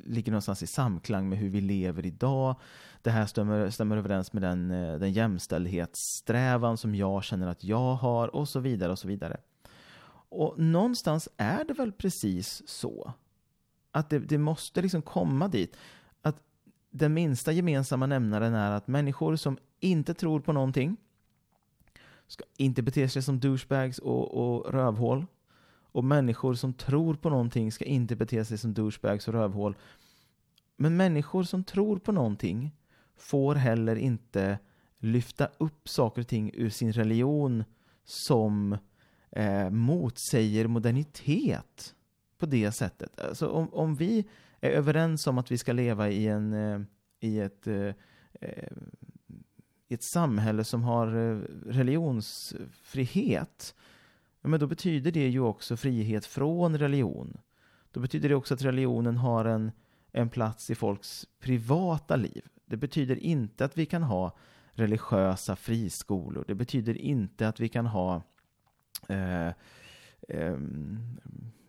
ligger 0.03 0.31
någonstans 0.31 0.63
i 0.63 0.67
samklang 0.67 1.29
med 1.29 1.39
hur 1.39 1.49
vi 1.49 1.61
lever 1.61 2.05
idag. 2.05 2.55
Det 3.01 3.11
här 3.11 3.25
stämmer, 3.25 3.69
stämmer 3.69 3.97
överens 3.97 4.33
med 4.33 4.41
den, 4.41 4.71
eh, 4.71 4.99
den 4.99 5.11
jämställdhetssträvan 5.11 6.77
som 6.77 6.95
jag 6.95 7.23
känner 7.23 7.47
att 7.47 7.63
jag 7.63 7.95
har 7.95 8.35
och 8.35 8.49
så 8.49 8.59
vidare 8.59 8.91
och 8.91 8.99
så 8.99 9.07
vidare. 9.07 9.37
Och 10.29 10.59
någonstans 10.59 11.29
är 11.37 11.63
det 11.63 11.73
väl 11.73 11.91
precis 11.91 12.63
så. 12.67 13.13
Att 13.91 14.09
det, 14.09 14.19
det 14.19 14.37
måste 14.37 14.81
liksom 14.81 15.01
komma 15.01 15.47
dit. 15.47 15.77
Att 16.21 16.37
den 16.89 17.13
minsta 17.13 17.51
gemensamma 17.51 18.05
nämnaren 18.05 18.53
är 18.53 18.71
att 18.71 18.87
människor 18.87 19.35
som 19.35 19.57
inte 19.79 20.13
tror 20.13 20.39
på 20.39 20.53
någonting 20.53 20.97
ska 22.27 22.43
inte 22.57 22.81
bete 22.81 23.09
sig 23.09 23.21
som 23.21 23.39
douchebags 23.39 23.99
och, 23.99 24.33
och 24.33 24.73
rövhål 24.73 25.25
och 25.97 26.03
människor 26.03 26.53
som 26.53 26.73
tror 26.73 27.15
på 27.15 27.29
någonting 27.29 27.71
ska 27.71 27.85
inte 27.85 28.15
bete 28.15 28.45
sig 28.45 28.57
som 28.57 28.73
douchebags 28.73 29.27
och 29.27 29.33
rövhål. 29.33 29.75
Men 30.75 30.97
människor 30.97 31.43
som 31.43 31.63
tror 31.63 31.97
på 31.99 32.11
någonting 32.11 32.75
får 33.15 33.55
heller 33.55 33.95
inte 33.95 34.59
lyfta 34.99 35.49
upp 35.57 35.89
saker 35.89 36.21
och 36.21 36.27
ting 36.27 36.51
ur 36.53 36.69
sin 36.69 36.93
religion 36.93 37.63
som 38.05 38.77
eh, 39.31 39.69
motsäger 39.69 40.67
modernitet 40.67 41.95
på 42.37 42.45
det 42.45 42.71
sättet. 42.71 43.19
Alltså 43.19 43.47
om, 43.47 43.73
om 43.73 43.95
vi 43.95 44.25
är 44.59 44.69
överens 44.69 45.27
om 45.27 45.37
att 45.37 45.51
vi 45.51 45.57
ska 45.57 45.73
leva 45.73 46.09
i, 46.09 46.27
en, 46.27 46.53
eh, 46.53 46.81
i 47.19 47.39
ett, 47.39 47.67
eh, 47.67 47.93
eh 48.41 48.67
i 49.87 49.93
ett 49.93 50.03
samhälle 50.13 50.63
som 50.63 50.83
har 50.83 51.07
eh, 51.15 51.39
ja, 54.47 54.49
men 54.49 54.59
då 54.59 54.67
betyder 54.67 55.11
det 55.11 55.27
ju 55.27 55.39
också 55.39 55.77
frihet 55.77 56.25
från 56.25 56.77
religion. 56.77 57.37
Då 57.91 57.99
betyder 57.99 58.29
det 58.29 58.35
också 58.35 58.53
att 58.53 58.61
religionen 58.61 59.17
har 59.17 59.45
en, 59.45 59.71
en 60.11 60.29
plats 60.29 60.69
i 60.69 60.75
folks 60.75 61.25
privata 61.39 62.15
liv. 62.15 62.45
Det 62.65 62.77
betyder 62.77 63.15
inte 63.15 63.65
att 63.65 63.77
vi 63.77 63.85
kan 63.85 64.03
ha 64.03 64.37
religiösa 64.71 65.55
friskolor. 65.55 66.45
Det 66.47 66.55
betyder 66.55 66.97
inte 66.97 67.47
att 67.47 67.59
vi 67.59 67.69
kan 67.69 67.85
ha 67.85 68.21
eh, 69.07 69.47
eh, 70.27 70.57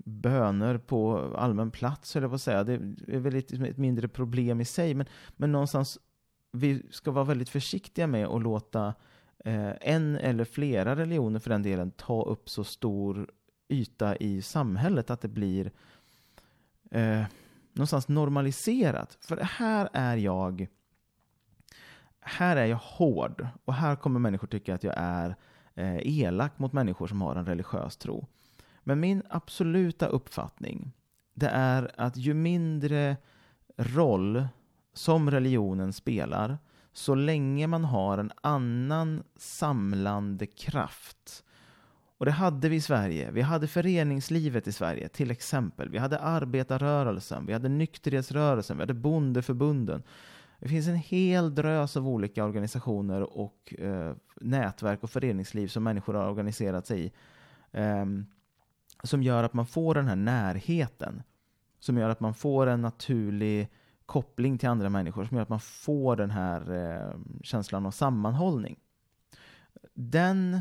böner 0.04 0.78
på 0.78 1.18
allmän 1.36 1.70
plats, 1.70 2.16
eller 2.16 2.26
vad 2.26 2.40
säga. 2.40 2.64
Det 2.64 2.74
är 3.08 3.18
väl 3.18 3.36
ett, 3.36 3.52
ett 3.52 3.78
mindre 3.78 4.08
problem 4.08 4.60
i 4.60 4.64
sig, 4.64 4.94
men, 4.94 5.06
men 5.36 5.52
någonstans 5.52 5.98
vi 6.52 6.82
ska 6.90 7.10
vara 7.10 7.24
väldigt 7.24 7.48
försiktiga 7.48 8.06
med 8.06 8.26
att 8.26 8.42
låta 8.42 8.94
Eh, 9.44 9.72
en 9.80 10.16
eller 10.16 10.44
flera 10.44 10.96
religioner 10.96 11.40
för 11.40 11.50
den 11.50 11.62
delen 11.62 11.90
ta 11.90 12.22
upp 12.22 12.50
så 12.50 12.64
stor 12.64 13.30
yta 13.68 14.16
i 14.16 14.42
samhället 14.42 15.10
att 15.10 15.20
det 15.20 15.28
blir 15.28 15.72
eh, 16.90 17.22
någonstans 17.72 18.08
normaliserat. 18.08 19.18
För 19.20 19.36
här 19.36 19.88
är 19.92 20.16
jag 20.16 20.66
här 22.20 22.56
är 22.56 22.66
jag 22.66 22.76
hård 22.76 23.48
och 23.64 23.74
här 23.74 23.96
kommer 23.96 24.20
människor 24.20 24.46
tycka 24.46 24.74
att 24.74 24.84
jag 24.84 24.94
är 24.96 25.36
eh, 25.74 25.96
elak 26.02 26.58
mot 26.58 26.72
människor 26.72 27.06
som 27.06 27.22
har 27.22 27.36
en 27.36 27.46
religiös 27.46 27.96
tro. 27.96 28.26
Men 28.80 29.00
min 29.00 29.22
absoluta 29.28 30.06
uppfattning 30.06 30.92
det 31.34 31.48
är 31.48 31.90
att 31.96 32.16
ju 32.16 32.34
mindre 32.34 33.16
roll 33.76 34.48
som 34.92 35.30
religionen 35.30 35.92
spelar 35.92 36.58
så 36.98 37.14
länge 37.14 37.66
man 37.66 37.84
har 37.84 38.18
en 38.18 38.32
annan 38.40 39.22
samlande 39.36 40.46
kraft. 40.46 41.44
Och 42.18 42.26
det 42.26 42.32
hade 42.32 42.68
vi 42.68 42.76
i 42.76 42.80
Sverige. 42.80 43.30
Vi 43.30 43.40
hade 43.40 43.68
föreningslivet 43.68 44.66
i 44.66 44.72
Sverige, 44.72 45.08
till 45.08 45.30
exempel. 45.30 45.88
Vi 45.88 45.98
hade 45.98 46.18
arbetarrörelsen, 46.18 47.46
vi 47.46 47.52
hade 47.52 47.68
nykterhetsrörelsen, 47.68 48.76
vi 48.76 48.82
hade 48.82 48.94
bondeförbunden. 48.94 50.02
Det 50.58 50.68
finns 50.68 50.88
en 50.88 50.94
hel 50.94 51.54
drös 51.54 51.96
av 51.96 52.08
olika 52.08 52.44
organisationer 52.44 53.38
och 53.38 53.74
eh, 53.78 54.14
nätverk 54.40 55.02
och 55.02 55.10
föreningsliv 55.10 55.68
som 55.68 55.84
människor 55.84 56.14
har 56.14 56.30
organiserat 56.30 56.86
sig 56.86 57.04
i. 57.04 57.12
Eh, 57.72 58.06
som 59.02 59.22
gör 59.22 59.44
att 59.44 59.54
man 59.54 59.66
får 59.66 59.94
den 59.94 60.06
här 60.06 60.16
närheten. 60.16 61.22
Som 61.80 61.98
gör 61.98 62.10
att 62.10 62.20
man 62.20 62.34
får 62.34 62.66
en 62.66 62.82
naturlig 62.82 63.68
koppling 64.08 64.58
till 64.58 64.68
andra 64.68 64.88
människor. 64.88 65.24
Som 65.24 65.36
gör 65.36 65.42
att 65.42 65.48
man 65.48 65.60
får 65.60 66.16
den 66.16 66.30
här 66.30 66.72
eh, 66.72 67.20
känslan 67.42 67.86
av 67.86 67.90
sammanhållning. 67.90 68.76
Den 69.94 70.60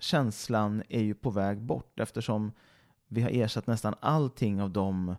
känslan 0.00 0.82
är 0.88 1.02
ju 1.02 1.14
på 1.14 1.30
väg 1.30 1.62
bort 1.62 2.00
eftersom 2.00 2.52
vi 3.08 3.22
har 3.22 3.30
ersatt 3.30 3.66
nästan 3.66 3.94
allting 4.00 4.62
av 4.62 4.70
de 4.70 5.16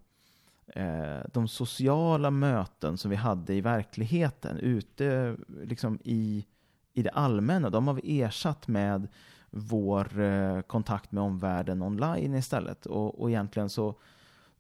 eh, 0.67 1.21
de 1.33 1.47
sociala 1.47 2.31
möten 2.31 2.97
som 2.97 3.12
vi 3.12 3.15
hade 3.17 3.53
i 3.53 3.62
verkligheten, 3.62 4.57
ute 4.57 5.38
liksom 5.63 5.99
i, 6.03 6.45
i 6.93 7.03
det 7.03 7.12
allmänna, 7.12 7.69
de 7.69 7.88
har 7.88 7.93
vi 7.93 8.21
ersatt 8.21 8.67
med 8.67 9.07
vår 9.49 10.19
eh, 10.19 10.62
kontakt 10.62 11.12
med 11.12 11.23
omvärlden 11.23 11.81
online 11.81 12.36
istället. 12.36 12.86
Och, 12.86 13.21
och 13.21 13.29
egentligen 13.29 13.69
så, 13.69 13.95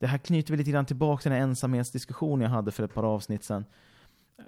det 0.03 0.07
här 0.07 0.17
knyter 0.17 0.51
vi 0.51 0.57
lite 0.57 0.71
grann 0.71 0.85
tillbaka 0.85 1.21
till 1.21 1.31
den 1.31 1.41
ensamhetsdiskussion 1.41 2.41
jag 2.41 2.49
hade 2.49 2.71
för 2.71 2.83
ett 2.83 2.93
par 2.93 3.03
avsnitt 3.03 3.43
sedan. 3.43 3.65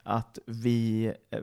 Att 0.03 0.39
vi 0.45 1.13
eh, 1.29 1.39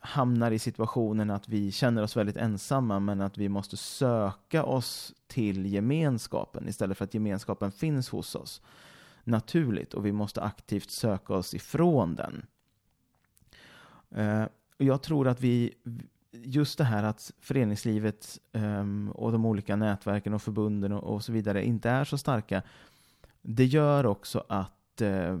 hamnar 0.00 0.50
i 0.50 0.58
situationen 0.58 1.30
att 1.30 1.48
vi 1.48 1.72
känner 1.72 2.02
oss 2.02 2.16
väldigt 2.16 2.36
ensamma 2.36 3.00
men 3.00 3.20
att 3.20 3.38
vi 3.38 3.48
måste 3.48 3.76
söka 3.76 4.64
oss 4.64 5.14
till 5.26 5.66
gemenskapen 5.66 6.68
istället 6.68 6.98
för 6.98 7.04
att 7.04 7.14
gemenskapen 7.14 7.72
finns 7.72 8.08
hos 8.08 8.34
oss 8.34 8.62
naturligt 9.24 9.94
och 9.94 10.06
vi 10.06 10.12
måste 10.12 10.42
aktivt 10.42 10.90
söka 10.90 11.34
oss 11.34 11.54
ifrån 11.54 12.14
den. 12.14 12.46
Eh, 14.14 14.46
jag 14.78 15.02
tror 15.02 15.28
att 15.28 15.40
vi, 15.40 15.74
just 16.32 16.78
det 16.78 16.84
här 16.84 17.02
att 17.02 17.32
föreningslivet 17.40 18.38
ehm, 18.52 19.12
och 19.14 19.32
de 19.32 19.46
olika 19.46 19.76
nätverken 19.76 20.34
och 20.34 20.42
förbunden 20.42 20.92
och 20.92 21.24
så 21.24 21.32
vidare 21.32 21.64
inte 21.64 21.90
är 21.90 22.04
så 22.04 22.18
starka, 22.18 22.62
det 23.42 23.64
gör 23.64 24.06
också 24.06 24.44
att 24.48 25.00
eh, 25.00 25.38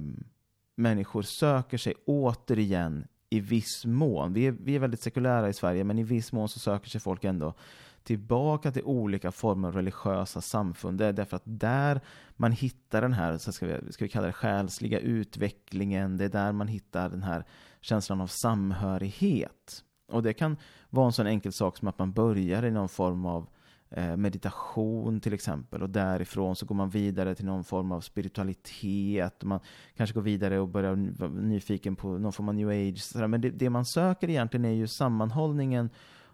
människor 0.74 1.22
söker 1.22 1.78
sig 1.78 1.94
återigen 2.06 3.06
i 3.30 3.40
viss 3.40 3.84
mån. 3.84 4.32
Vi 4.32 4.46
är, 4.46 4.52
vi 4.52 4.74
är 4.74 4.78
väldigt 4.78 5.00
sekulära 5.00 5.48
i 5.48 5.52
Sverige, 5.52 5.84
men 5.84 5.98
i 5.98 6.02
viss 6.02 6.32
mån 6.32 6.48
så 6.48 6.58
söker 6.58 6.88
sig 6.88 7.00
folk 7.00 7.24
ändå 7.24 7.54
tillbaka 8.02 8.72
till 8.72 8.82
olika 8.82 9.32
former 9.32 9.68
av 9.68 9.74
religiösa 9.74 10.40
samfund. 10.40 10.98
Det 10.98 11.06
är 11.06 11.12
därför 11.12 11.36
att 11.36 11.42
där 11.44 12.00
man 12.36 12.52
hittar 12.52 13.02
den 13.02 13.12
här, 13.12 13.38
så 13.38 13.52
ska 13.52 13.66
vi, 13.66 13.92
ska 13.92 14.04
vi 14.04 14.08
kalla 14.08 14.26
det 14.26 14.32
själsliga 14.32 14.98
utvecklingen. 14.98 16.16
Det 16.16 16.24
är 16.24 16.28
där 16.28 16.52
man 16.52 16.68
hittar 16.68 17.08
den 17.08 17.22
här 17.22 17.44
känslan 17.80 18.20
av 18.20 18.26
samhörighet. 18.26 19.84
Och 20.12 20.22
det 20.22 20.32
kan 20.32 20.56
vara 20.90 21.06
en 21.06 21.12
sån 21.12 21.26
enkel 21.26 21.52
sak 21.52 21.76
som 21.76 21.88
att 21.88 21.98
man 21.98 22.12
börjar 22.12 22.64
i 22.64 22.70
någon 22.70 22.88
form 22.88 23.26
av 23.26 23.48
Eh, 23.94 24.16
meditation 24.16 25.20
till 25.20 25.32
exempel 25.34 25.82
och 25.82 25.90
därifrån 25.90 26.56
så 26.56 26.66
går 26.66 26.74
man 26.74 26.90
vidare 26.90 27.34
till 27.34 27.44
någon 27.44 27.64
form 27.64 27.92
av 27.92 28.00
spiritualitet. 28.00 29.44
Man 29.44 29.60
kanske 29.96 30.14
går 30.14 30.22
vidare 30.22 30.60
och 30.60 30.68
börjar 30.68 31.18
vara 31.18 31.30
nyfiken 31.30 31.96
på 31.96 32.18
någon 32.18 32.32
form 32.32 32.48
av 32.48 32.54
new 32.54 32.68
age. 32.68 33.16
Men 33.28 33.40
det, 33.40 33.50
det 33.50 33.70
man 33.70 33.84
söker 33.84 34.30
egentligen 34.30 34.64
är 34.64 34.72
ju 34.72 34.86
sammanhållningen 34.86 35.90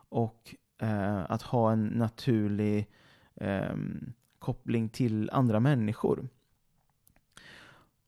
och 0.08 0.54
eh, 0.80 1.30
att 1.30 1.42
ha 1.42 1.72
en 1.72 1.86
naturlig 1.86 2.86
eh, 3.34 3.74
koppling 4.38 4.88
till 4.88 5.30
andra 5.32 5.60
människor. 5.60 6.28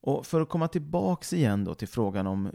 Och 0.01 0.25
för 0.25 0.41
att 0.41 0.49
komma 0.49 0.67
tillbaks 0.67 1.33
igen 1.33 1.63
då 1.63 1.73
till 1.73 1.87
frågan 1.87 2.27
om, 2.27 2.51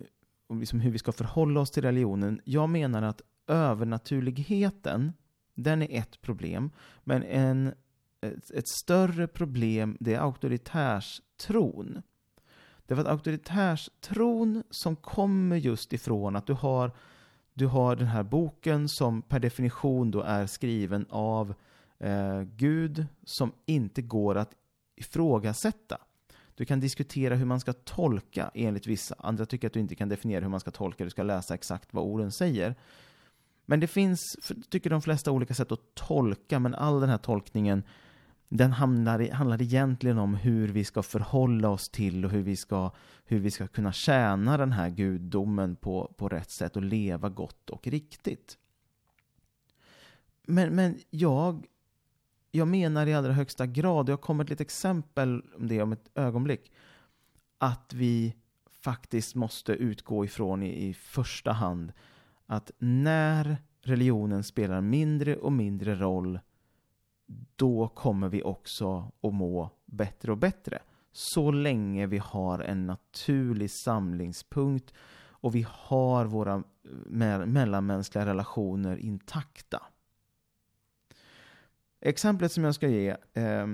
om 0.46 0.60
liksom 0.60 0.80
hur 0.80 0.90
vi 0.90 0.98
ska 0.98 1.12
förhålla 1.12 1.60
oss 1.60 1.70
till 1.70 1.82
religionen. 1.82 2.40
Jag 2.44 2.68
menar 2.68 3.02
att 3.02 3.22
övernaturligheten, 3.46 5.12
den 5.56 5.82
är 5.82 5.98
ett 5.98 6.20
problem. 6.20 6.70
Men 7.04 7.22
en, 7.22 7.74
ett, 8.20 8.50
ett 8.50 8.68
större 8.68 9.26
problem, 9.26 9.96
det 10.00 10.14
är 10.14 10.20
auktoritärstron. 10.20 12.02
Därför 12.86 13.02
att 13.02 13.08
auktoritärstron 13.08 14.62
som 14.70 14.96
kommer 14.96 15.56
just 15.56 15.92
ifrån 15.92 16.36
att 16.36 16.46
du 16.46 16.52
har 16.52 16.92
du 17.54 17.66
har 17.66 17.96
den 17.96 18.06
här 18.06 18.22
boken 18.22 18.88
som 18.88 19.22
per 19.22 19.38
definition 19.38 20.10
då 20.10 20.20
är 20.20 20.46
skriven 20.46 21.06
av 21.10 21.54
eh, 21.98 22.42
Gud 22.42 23.06
som 23.24 23.52
inte 23.66 24.02
går 24.02 24.34
att 24.34 24.54
ifrågasätta. 24.96 25.98
Du 26.54 26.64
kan 26.64 26.80
diskutera 26.80 27.34
hur 27.34 27.44
man 27.44 27.60
ska 27.60 27.72
tolka 27.72 28.50
enligt 28.54 28.86
vissa. 28.86 29.14
Andra 29.18 29.46
tycker 29.46 29.66
att 29.66 29.72
du 29.72 29.80
inte 29.80 29.94
kan 29.94 30.08
definiera 30.08 30.40
hur 30.40 30.48
man 30.48 30.60
ska 30.60 30.70
tolka. 30.70 31.04
Du 31.04 31.10
ska 31.10 31.22
läsa 31.22 31.54
exakt 31.54 31.94
vad 31.94 32.04
orden 32.04 32.32
säger. 32.32 32.74
Men 33.66 33.80
det 33.80 33.86
finns, 33.86 34.36
tycker 34.68 34.90
de 34.90 35.02
flesta, 35.02 35.32
olika 35.32 35.54
sätt 35.54 35.72
att 35.72 35.94
tolka. 35.94 36.58
Men 36.58 36.74
all 36.74 37.00
den 37.00 37.10
här 37.10 37.18
tolkningen 37.18 37.82
den 38.48 38.72
handlar, 38.72 39.30
handlar 39.30 39.62
egentligen 39.62 40.18
om 40.18 40.34
hur 40.34 40.68
vi 40.68 40.84
ska 40.84 41.02
förhålla 41.02 41.68
oss 41.68 41.88
till 41.88 42.24
och 42.24 42.30
hur 42.30 42.42
vi 42.42 42.56
ska, 42.56 42.90
hur 43.24 43.38
vi 43.38 43.50
ska 43.50 43.66
kunna 43.66 43.92
tjäna 43.92 44.56
den 44.56 44.72
här 44.72 44.90
gudomen 44.90 45.76
på, 45.76 46.14
på 46.16 46.28
rätt 46.28 46.50
sätt 46.50 46.76
och 46.76 46.82
leva 46.82 47.28
gott 47.28 47.70
och 47.70 47.86
riktigt. 47.86 48.58
Men, 50.42 50.74
men 50.74 50.98
jag, 51.10 51.66
jag 52.50 52.68
menar 52.68 53.06
i 53.06 53.14
allra 53.14 53.32
högsta 53.32 53.66
grad, 53.66 54.08
jag 54.08 54.20
kommer 54.20 54.44
till 54.44 54.54
ett 54.54 54.60
exempel 54.60 55.42
om 55.56 55.68
det 55.68 55.82
om 55.82 55.92
ett 55.92 56.10
ögonblick, 56.14 56.72
att 57.58 57.92
vi 57.92 58.34
faktiskt 58.80 59.34
måste 59.34 59.72
utgå 59.72 60.24
ifrån 60.24 60.62
i, 60.62 60.88
i 60.88 60.94
första 60.94 61.52
hand 61.52 61.92
att 62.46 62.70
när 62.78 63.56
religionen 63.80 64.44
spelar 64.44 64.80
mindre 64.80 65.36
och 65.36 65.52
mindre 65.52 65.94
roll 65.94 66.38
då 67.56 67.88
kommer 67.88 68.28
vi 68.28 68.42
också 68.42 69.12
att 69.22 69.34
må 69.34 69.70
bättre 69.84 70.32
och 70.32 70.38
bättre. 70.38 70.82
Så 71.12 71.50
länge 71.50 72.06
vi 72.06 72.18
har 72.18 72.58
en 72.58 72.86
naturlig 72.86 73.70
samlingspunkt 73.70 74.94
och 75.18 75.54
vi 75.54 75.66
har 75.70 76.24
våra 76.24 76.62
mellanmänskliga 77.46 78.26
relationer 78.26 78.96
intakta. 78.96 79.82
Exemplet 82.00 82.52
som 82.52 82.64
jag 82.64 82.74
ska 82.74 82.88
ge, 82.88 83.08
eh, 83.32 83.66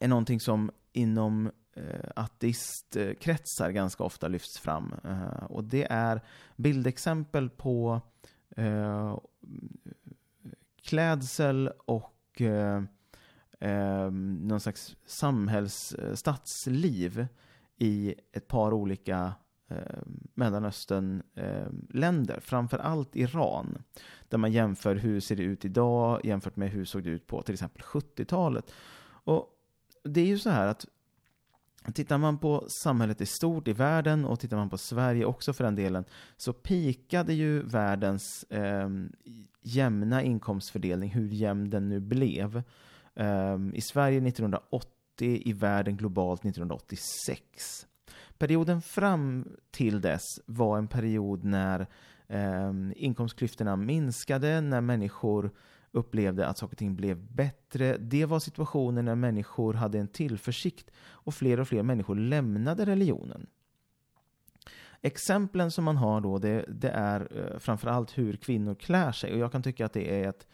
är 0.00 0.08
någonting 0.08 0.40
som 0.40 0.70
inom 0.92 1.50
eh, 1.76 2.10
ateistkretsar 2.16 3.70
ganska 3.70 4.04
ofta 4.04 4.28
lyfts 4.28 4.58
fram. 4.58 4.94
Eh, 5.04 5.44
och 5.44 5.64
det 5.64 5.86
är 5.90 6.20
bildexempel 6.56 7.50
på 7.50 8.00
eh, 8.56 9.18
klädsel 10.82 11.70
och 11.86 12.40
eh, 12.40 12.82
eh, 13.60 14.10
någon 14.10 14.60
slags 14.60 14.96
samhällsstatsliv 15.06 17.26
i 17.76 18.14
ett 18.32 18.48
par 18.48 18.72
olika 18.72 19.32
eh, 19.70 19.98
Mellanöstern-länder, 20.34 22.34
eh, 22.34 22.40
framför 22.40 22.78
allt 22.78 23.16
Iran, 23.16 23.82
där 24.28 24.38
man 24.38 24.52
jämför 24.52 24.96
hur 24.96 25.20
ser 25.20 25.36
det 25.36 25.42
ut 25.42 25.64
idag 25.64 26.20
jämfört 26.24 26.56
med 26.56 26.70
hur 26.70 26.84
såg 26.84 27.02
det 27.02 27.10
ut 27.10 27.26
på 27.26 27.42
till 27.42 27.54
exempel 27.54 27.82
70-talet. 27.82 28.72
Och 29.06 29.50
det 30.04 30.20
är 30.20 30.26
ju 30.26 30.38
så 30.38 30.50
här 30.50 30.66
att 30.66 30.86
Tittar 31.92 32.18
man 32.18 32.38
på 32.38 32.66
samhället 32.68 33.20
i 33.20 33.26
stort 33.26 33.68
i 33.68 33.72
världen 33.72 34.24
och 34.24 34.40
tittar 34.40 34.56
man 34.56 34.70
på 34.70 34.78
Sverige 34.78 35.24
också 35.24 35.52
för 35.52 35.64
den 35.64 35.74
delen 35.74 36.04
så 36.36 36.52
pikade 36.52 37.34
ju 37.34 37.62
världens 37.62 38.44
eh, 38.50 38.88
jämna 39.62 40.22
inkomstfördelning, 40.22 41.10
hur 41.10 41.28
jämn 41.28 41.70
den 41.70 41.88
nu 41.88 42.00
blev, 42.00 42.62
eh, 43.14 43.58
i 43.74 43.80
Sverige 43.80 44.28
1980, 44.28 45.42
i 45.44 45.52
världen 45.52 45.96
globalt 45.96 46.44
1986. 46.44 47.86
Perioden 48.38 48.82
fram 48.82 49.48
till 49.70 50.00
dess 50.00 50.24
var 50.46 50.78
en 50.78 50.88
period 50.88 51.44
när 51.44 51.86
eh, 52.28 52.72
inkomstklyftorna 52.96 53.76
minskade, 53.76 54.60
när 54.60 54.80
människor 54.80 55.50
upplevde 55.94 56.46
att 56.46 56.58
saker 56.58 56.74
och 56.74 56.78
ting 56.78 56.96
blev 56.96 57.16
bättre. 57.16 57.96
Det 57.96 58.24
var 58.24 58.38
situationer 58.38 59.02
när 59.02 59.14
människor 59.14 59.74
hade 59.74 59.98
en 59.98 60.08
tillförsikt 60.08 60.90
och 61.00 61.34
fler 61.34 61.60
och 61.60 61.68
fler 61.68 61.82
människor 61.82 62.16
lämnade 62.16 62.84
religionen. 62.84 63.46
Exemplen 65.02 65.70
som 65.70 65.84
man 65.84 65.96
har 65.96 66.20
då, 66.20 66.38
det, 66.38 66.64
det 66.68 66.90
är 66.90 67.20
eh, 67.20 67.58
framförallt 67.58 68.18
hur 68.18 68.36
kvinnor 68.36 68.74
klär 68.74 69.12
sig. 69.12 69.32
Och 69.32 69.38
jag 69.38 69.52
kan 69.52 69.62
tycka 69.62 69.86
att 69.86 69.92
det 69.92 70.24
är 70.24 70.28
ett 70.28 70.46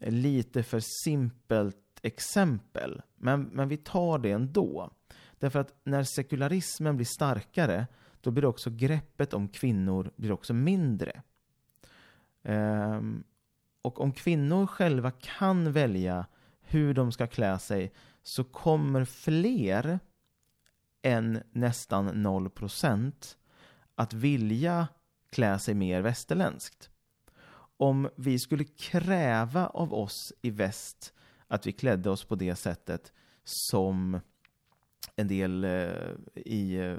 lite 0.00 0.62
för 0.62 0.80
simpelt 1.04 1.76
exempel. 2.02 3.02
Men, 3.16 3.42
men 3.42 3.68
vi 3.68 3.76
tar 3.76 4.18
det 4.18 4.30
ändå. 4.30 4.90
Därför 5.38 5.58
att 5.58 5.74
när 5.84 6.02
sekularismen 6.02 6.96
blir 6.96 7.06
starkare, 7.06 7.86
då 8.20 8.30
blir 8.30 8.44
också 8.44 8.70
greppet 8.70 9.34
om 9.34 9.48
kvinnor 9.48 10.10
blir 10.16 10.32
också 10.32 10.54
mindre. 10.54 11.22
Um, 12.42 13.24
och 13.82 14.00
om 14.00 14.12
kvinnor 14.12 14.66
själva 14.66 15.10
kan 15.10 15.72
välja 15.72 16.26
hur 16.60 16.94
de 16.94 17.12
ska 17.12 17.26
klä 17.26 17.58
sig 17.58 17.92
så 18.22 18.44
kommer 18.44 19.04
fler 19.04 19.98
än 21.02 21.42
nästan 21.52 22.22
0 22.22 22.50
procent 22.50 23.38
att 23.94 24.12
vilja 24.12 24.88
klä 25.30 25.58
sig 25.58 25.74
mer 25.74 26.00
västerländskt. 26.00 26.90
Om 27.76 28.10
vi 28.16 28.38
skulle 28.38 28.64
kräva 28.64 29.66
av 29.66 29.94
oss 29.94 30.32
i 30.42 30.50
väst 30.50 31.12
att 31.48 31.66
vi 31.66 31.72
klädde 31.72 32.10
oss 32.10 32.24
på 32.24 32.34
det 32.34 32.56
sättet 32.56 33.12
som 33.44 34.20
en 35.16 35.28
del 35.28 35.64
eh, 35.64 35.90
i 36.34 36.74
eh, 36.74 36.96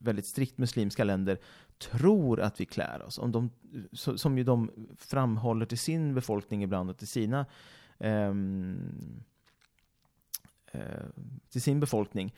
väldigt 0.00 0.26
strikt 0.26 0.58
muslimska 0.58 1.04
länder 1.04 1.38
tror 1.78 2.40
att 2.40 2.60
vi 2.60 2.64
klär 2.64 3.02
oss. 3.02 3.18
Om 3.18 3.32
de, 3.32 3.50
som 3.92 4.38
ju 4.38 4.44
de 4.44 4.70
framhåller 4.96 5.66
till 5.66 5.78
sin 5.78 6.14
befolkning 6.14 6.62
ibland 6.62 6.90
och 6.90 6.98
till 6.98 7.08
sina 7.08 7.46
ehm, 7.98 9.22
eh, 10.72 11.06
till 11.48 11.62
sin 11.62 11.80
befolkning 11.80 12.34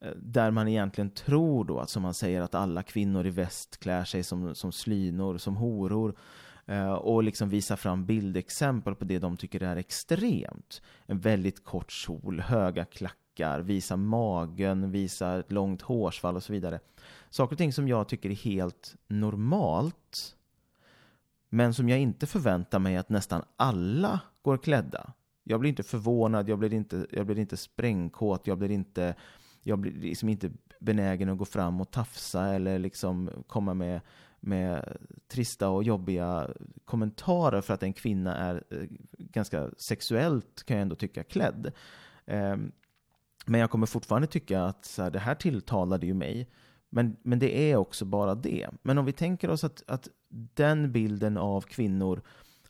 eh, 0.00 0.12
där 0.16 0.50
man 0.50 0.68
egentligen 0.68 1.10
tror 1.10 1.64
då 1.64 1.78
att 1.78 1.90
som 1.90 2.02
man 2.02 2.14
säger 2.14 2.40
att 2.40 2.54
alla 2.54 2.82
kvinnor 2.82 3.26
i 3.26 3.30
väst 3.30 3.80
klär 3.80 4.04
sig 4.04 4.22
som, 4.22 4.54
som 4.54 4.72
slynor, 4.72 5.38
som 5.38 5.56
horor 5.56 6.16
eh, 6.66 6.92
och 6.92 7.22
liksom 7.22 7.48
visar 7.48 7.76
fram 7.76 8.06
bildexempel 8.06 8.94
på 8.94 9.04
det 9.04 9.18
de 9.18 9.36
tycker 9.36 9.62
är 9.62 9.76
extremt. 9.76 10.82
En 11.06 11.18
väldigt 11.18 11.64
kort 11.64 11.90
kjol, 11.90 12.40
höga 12.40 12.84
klackar, 12.84 13.16
visa 13.62 13.96
magen, 13.96 14.90
visa 14.90 15.38
ett 15.38 15.52
långt 15.52 15.82
hårsvall 15.82 16.36
och 16.36 16.42
så 16.42 16.52
vidare 16.52 16.80
saker 17.30 17.54
och 17.54 17.58
ting 17.58 17.72
som 17.72 17.88
jag 17.88 18.08
tycker 18.08 18.30
är 18.30 18.34
helt 18.34 18.96
normalt 19.08 20.36
men 21.48 21.74
som 21.74 21.88
jag 21.88 21.98
inte 21.98 22.26
förväntar 22.26 22.78
mig 22.78 22.96
att 22.96 23.08
nästan 23.08 23.42
alla 23.56 24.20
går 24.42 24.56
klädda. 24.58 25.12
Jag 25.44 25.60
blir 25.60 25.70
inte 25.70 25.82
förvånad, 25.82 26.48
jag 26.48 26.58
blir 26.58 26.74
inte, 26.74 27.06
jag 27.10 27.26
blir 27.26 27.38
inte 27.38 27.56
sprängkåt, 27.56 28.46
jag 28.46 28.58
blir 28.58 28.70
inte, 28.70 29.14
jag 29.62 29.78
blir 29.78 29.92
liksom 29.92 30.28
inte 30.28 30.50
benägen 30.80 31.28
att 31.28 31.38
gå 31.38 31.44
fram 31.44 31.80
och 31.80 31.90
tafsa 31.90 32.54
eller 32.54 32.78
liksom 32.78 33.30
komma 33.46 33.74
med, 33.74 34.00
med 34.40 34.96
trista 35.28 35.68
och 35.68 35.84
jobbiga 35.84 36.50
kommentarer 36.84 37.60
för 37.60 37.74
att 37.74 37.82
en 37.82 37.92
kvinna 37.92 38.36
är 38.36 38.64
eh, 38.70 38.86
ganska 39.18 39.70
sexuellt, 39.76 40.62
kan 40.64 40.76
jag 40.76 40.82
ändå 40.82 40.96
tycka, 40.96 41.24
klädd. 41.24 41.72
Ehm, 42.26 42.72
men 43.46 43.60
jag 43.60 43.70
kommer 43.70 43.86
fortfarande 43.86 44.28
tycka 44.28 44.64
att 44.64 44.84
så 44.84 45.02
här, 45.02 45.10
det 45.10 45.18
här 45.18 45.34
tilltalade 45.34 46.06
ju 46.06 46.14
mig. 46.14 46.48
Men, 46.90 47.16
men 47.22 47.38
det 47.38 47.72
är 47.72 47.76
också 47.76 48.04
bara 48.04 48.34
det. 48.34 48.68
Men 48.82 48.98
om 48.98 49.04
vi 49.04 49.12
tänker 49.12 49.50
oss 49.50 49.64
att, 49.64 49.82
att 49.86 50.08
den 50.54 50.92
bilden 50.92 51.36
av 51.36 51.60
kvinnor 51.60 52.22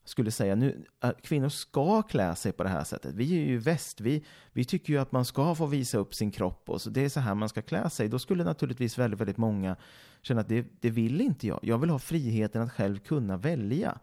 skulle 0.04 0.30
säga 0.30 0.54
nu, 0.54 0.84
att 0.98 1.22
kvinnor 1.22 1.48
ska 1.48 2.02
klä 2.02 2.34
sig 2.34 2.52
på 2.52 2.62
det 2.62 2.68
här 2.68 2.84
sättet. 2.84 3.14
Vi 3.14 3.38
är 3.38 3.44
ju 3.44 3.58
väst, 3.58 4.00
vi, 4.00 4.24
vi 4.52 4.64
tycker 4.64 4.92
ju 4.92 4.98
att 4.98 5.12
man 5.12 5.24
ska 5.24 5.54
få 5.54 5.66
visa 5.66 5.98
upp 5.98 6.14
sin 6.14 6.30
kropp 6.30 6.70
och 6.70 6.80
så 6.82 6.90
det 6.90 7.04
är 7.04 7.08
så 7.08 7.20
här 7.20 7.34
man 7.34 7.48
ska 7.48 7.62
klä 7.62 7.90
sig. 7.90 8.08
Då 8.08 8.18
skulle 8.18 8.44
naturligtvis 8.44 8.98
väldigt, 8.98 9.20
väldigt 9.20 9.36
många 9.36 9.76
känna 10.22 10.40
att 10.40 10.48
det, 10.48 10.66
det 10.80 10.90
vill 10.90 11.20
inte 11.20 11.46
jag. 11.46 11.60
Jag 11.62 11.78
vill 11.78 11.90
ha 11.90 11.98
friheten 11.98 12.62
att 12.62 12.72
själv 12.72 12.98
kunna 12.98 13.36
välja. 13.36 13.98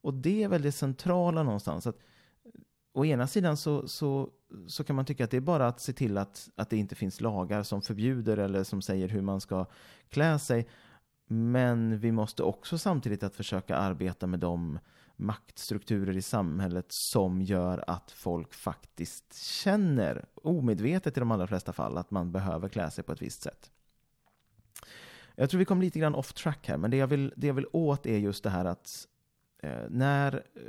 Och 0.00 0.14
det 0.14 0.42
är 0.42 0.48
väl 0.48 0.62
det 0.62 0.72
centrala 0.72 1.42
någonstans. 1.42 1.86
Att, 1.86 1.98
å 2.92 3.04
ena 3.04 3.26
sidan 3.26 3.56
så, 3.56 3.88
så 3.88 4.30
så 4.66 4.84
kan 4.84 4.96
man 4.96 5.04
tycka 5.04 5.24
att 5.24 5.30
det 5.30 5.36
är 5.36 5.40
bara 5.40 5.66
att 5.66 5.80
se 5.80 5.92
till 5.92 6.18
att, 6.18 6.48
att 6.56 6.70
det 6.70 6.76
inte 6.76 6.94
finns 6.94 7.20
lagar 7.20 7.62
som 7.62 7.82
förbjuder 7.82 8.36
eller 8.36 8.64
som 8.64 8.82
säger 8.82 9.08
hur 9.08 9.22
man 9.22 9.40
ska 9.40 9.66
klä 10.08 10.38
sig. 10.38 10.68
Men 11.26 11.98
vi 11.98 12.12
måste 12.12 12.42
också 12.42 12.78
samtidigt 12.78 13.22
att 13.22 13.36
försöka 13.36 13.76
arbeta 13.76 14.26
med 14.26 14.40
de 14.40 14.78
maktstrukturer 15.16 16.16
i 16.16 16.22
samhället 16.22 16.86
som 16.88 17.42
gör 17.42 17.84
att 17.86 18.10
folk 18.10 18.54
faktiskt 18.54 19.34
känner, 19.34 20.24
omedvetet 20.34 21.16
i 21.16 21.20
de 21.20 21.30
allra 21.30 21.46
flesta 21.46 21.72
fall, 21.72 21.98
att 21.98 22.10
man 22.10 22.32
behöver 22.32 22.68
klä 22.68 22.90
sig 22.90 23.04
på 23.04 23.12
ett 23.12 23.22
visst 23.22 23.42
sätt. 23.42 23.70
Jag 25.34 25.50
tror 25.50 25.58
vi 25.58 25.64
kom 25.64 25.80
lite 25.80 25.98
grann 25.98 26.14
off 26.14 26.32
track 26.32 26.68
här, 26.68 26.76
men 26.76 26.90
det 26.90 26.96
jag 26.96 27.06
vill, 27.06 27.32
det 27.36 27.46
jag 27.46 27.54
vill 27.54 27.66
åt 27.72 28.06
är 28.06 28.18
just 28.18 28.44
det 28.44 28.50
här 28.50 28.64
att 28.64 29.06
Eh, 29.62 29.82
när 29.90 30.34
eh, 30.34 30.60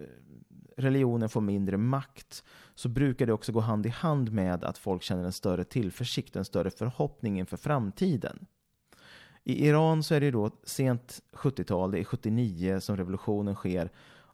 religionen 0.77 1.29
får 1.29 1.41
mindre 1.41 1.77
makt 1.77 2.43
så 2.75 2.89
brukar 2.89 3.25
det 3.25 3.33
också 3.33 3.51
gå 3.51 3.59
hand 3.59 3.85
i 3.85 3.89
hand 3.89 4.31
med 4.31 4.63
att 4.63 4.77
folk 4.77 5.03
känner 5.03 5.23
en 5.23 5.33
större 5.33 5.63
tillförsikt, 5.63 6.35
en 6.35 6.45
större 6.45 6.71
förhoppning 6.71 7.39
inför 7.39 7.57
framtiden. 7.57 8.45
I 9.43 9.67
Iran 9.67 10.03
så 10.03 10.15
är 10.15 10.21
det 10.21 10.31
då 10.31 10.51
sent 10.63 11.21
70-tal, 11.31 11.91
det 11.91 11.99
är 11.99 12.03
79 12.03 12.79
som 12.79 12.97
revolutionen 12.97 13.55
sker 13.55 13.89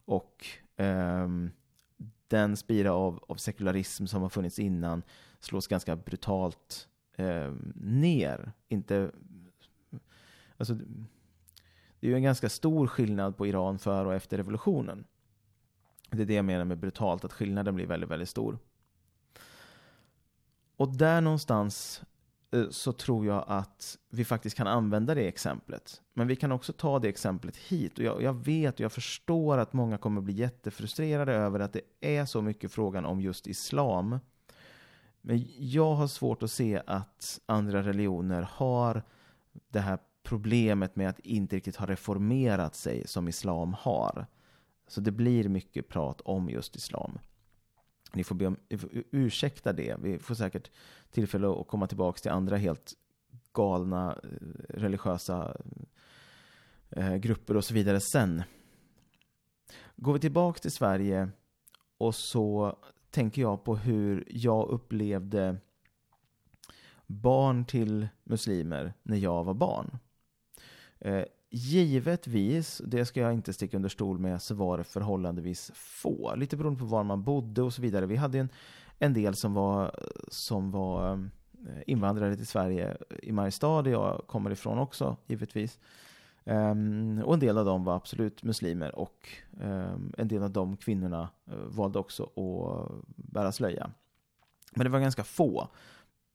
och 0.05 0.45
eh, 0.76 1.28
den 2.28 2.57
spira 2.57 2.93
av, 2.93 3.24
av 3.28 3.36
sekularism 3.36 4.05
som 4.05 4.22
har 4.22 4.30
funnits 4.30 4.60
innan 4.60 5.03
slås 5.39 5.68
ganska 5.68 5.95
brutalt 5.95 6.88
eh, 7.16 7.53
ner. 7.76 8.51
Inte, 8.68 9.12
alltså, 10.57 10.78
det 12.00 12.08
är 12.08 12.10
ju 12.10 12.16
en 12.16 12.24
ganska 12.24 12.50
stor 12.50 12.88
skillnad 12.88 13.38
på 13.38 13.47
Iran 13.47 13.80
före 13.80 14.08
och 14.08 14.14
efter 14.14 14.38
revolutionen. 14.38 15.06
Det 16.10 16.22
är 16.22 16.26
det 16.26 16.34
jag 16.34 16.45
menar 16.45 16.66
med 16.66 16.78
brutalt, 16.78 17.26
att 17.26 17.34
skillnaden 17.34 17.76
blir 17.76 17.86
väldigt, 17.86 18.10
väldigt 18.10 18.30
stor. 18.30 18.58
Och 20.78 20.95
där 20.95 21.22
någonstans 21.22 22.02
eh, 22.52 22.70
så 22.70 22.93
tror 22.93 23.26
jag 23.26 23.43
att 23.47 23.97
vi 24.10 24.26
faktiskt 24.26 24.58
kan 24.58 24.68
använda 24.68 25.16
det 25.16 25.28
exemplet. 25.28 26.02
Men 26.14 26.28
vi 26.28 26.36
kan 26.36 26.52
också 26.52 26.74
ta 26.74 27.00
det 27.00 27.10
exemplet 27.10 27.58
hit. 27.58 27.97
Och 27.97 28.04
jag, 28.04 28.22
jag, 28.22 28.34
vet 28.34 28.74
och 28.74 28.80
jag 28.80 28.91
förstår 28.91 29.58
att 29.58 29.74
många 29.74 29.97
kommer 29.97 30.22
bli 30.22 30.34
jättefrustrerade 30.34 31.34
över 31.34 31.60
att 31.60 31.74
det 31.74 31.82
är 32.02 32.26
så 32.26 32.41
mycket 32.41 32.72
frågan 32.72 33.06
om 33.06 33.22
just 33.22 33.47
islam. 33.47 34.20
Men 35.22 35.45
jag 35.58 35.95
har 35.95 36.08
svårt 36.08 36.43
att 36.43 36.52
se 36.52 36.82
att 36.88 37.39
andra 37.45 37.84
religioner 37.84 38.50
har 38.52 39.04
det 39.70 39.80
här 39.80 40.00
problemet 40.24 40.95
med 40.95 41.09
att 41.09 41.20
inte 41.20 41.55
riktigt 41.55 41.76
ha 41.76 41.86
reformerat 41.86 42.76
sig 42.76 43.07
som 43.07 43.28
islam 43.28 43.74
har. 43.74 44.26
Så 44.88 45.01
det 45.01 45.11
blir 45.11 45.49
mycket 45.49 45.88
prat 45.88 46.22
om 46.22 46.49
just 46.49 46.76
islam. 46.76 47.20
Ni 48.13 48.24
får, 48.24 48.36
be 48.36 48.47
om, 48.47 48.57
ursäkta 49.11 49.74
det. 49.74 49.95
Vi 49.99 50.20
får 50.20 50.36
säkert 50.36 50.72
tillfälle 51.11 51.47
att 51.47 51.67
komma 51.67 51.88
tillbaka 51.88 52.20
till 52.20 52.32
andra 52.32 52.57
helt 52.57 52.93
galna 53.53 54.20
eh, 54.24 54.30
religiösa 54.70 55.57
eh, 56.89 57.15
grupper 57.15 57.57
och 57.57 57.65
så 57.65 57.74
vidare 57.74 57.99
sen. 58.01 58.43
Går 59.95 60.13
vi 60.13 60.20
tillbaka 60.20 60.59
till 60.59 60.72
Sverige 60.72 61.30
och 61.97 62.15
så 62.15 62.78
tänker 63.09 63.41
jag 63.41 63.63
på 63.63 63.76
hur 63.76 64.24
jag 64.28 64.70
upplevde 64.70 65.57
barn 67.07 67.65
till 67.65 68.07
muslimer 68.24 68.93
när 69.03 69.17
jag 69.17 69.43
var 69.43 69.53
barn. 69.53 69.97
Eh, 71.00 71.24
givetvis, 71.50 72.82
det 72.86 73.06
ska 73.06 73.20
jag 73.20 73.34
inte 73.34 73.54
sticka 73.54 73.78
under 73.78 73.89
stol 73.89 74.20
med, 74.20 74.41
så 74.41 74.56
var 74.56 74.78
det 74.78 74.84
förhållandevis 74.84 75.72
få. 75.76 76.36
Lite 76.36 76.58
beroende 76.58 76.80
på 76.80 76.86
var 76.86 77.04
man 77.04 77.24
bodde 77.24 77.62
och 77.62 77.74
så 77.74 77.82
vidare. 77.82 78.06
Vi 78.06 78.16
hade 78.16 78.39
en, 78.39 78.50
en 79.00 79.14
del 79.14 79.36
som 79.36 79.54
var, 79.54 79.95
som 80.28 80.72
var 80.72 81.14
eh, 81.14 81.20
invandrare 81.88 82.36
till 82.36 82.47
Sverige 82.47 82.97
i 83.24 83.32
Mariestad, 83.32 83.82
där 83.82 83.91
jag 83.91 84.24
kommer 84.28 84.52
ifrån 84.52 84.80
också, 84.80 85.18
givetvis. 85.28 85.80
Um, 86.43 87.22
och 87.26 87.34
en 87.34 87.39
del 87.39 87.58
av 87.58 87.66
dem 87.66 87.84
var 87.84 87.95
absolut 87.95 88.43
muslimer 88.43 88.95
och 88.95 89.30
um, 89.52 90.14
en 90.18 90.28
del 90.28 90.43
av 90.43 90.52
de 90.52 90.78
kvinnorna 90.78 91.30
uh, 91.52 91.56
valde 91.56 92.00
också 92.00 92.24
att 92.24 93.06
bära 93.16 93.52
slöja. 93.52 93.91
Men 94.76 94.84
det 94.84 94.89
var 94.89 95.00
ganska 95.00 95.24
få. 95.24 95.68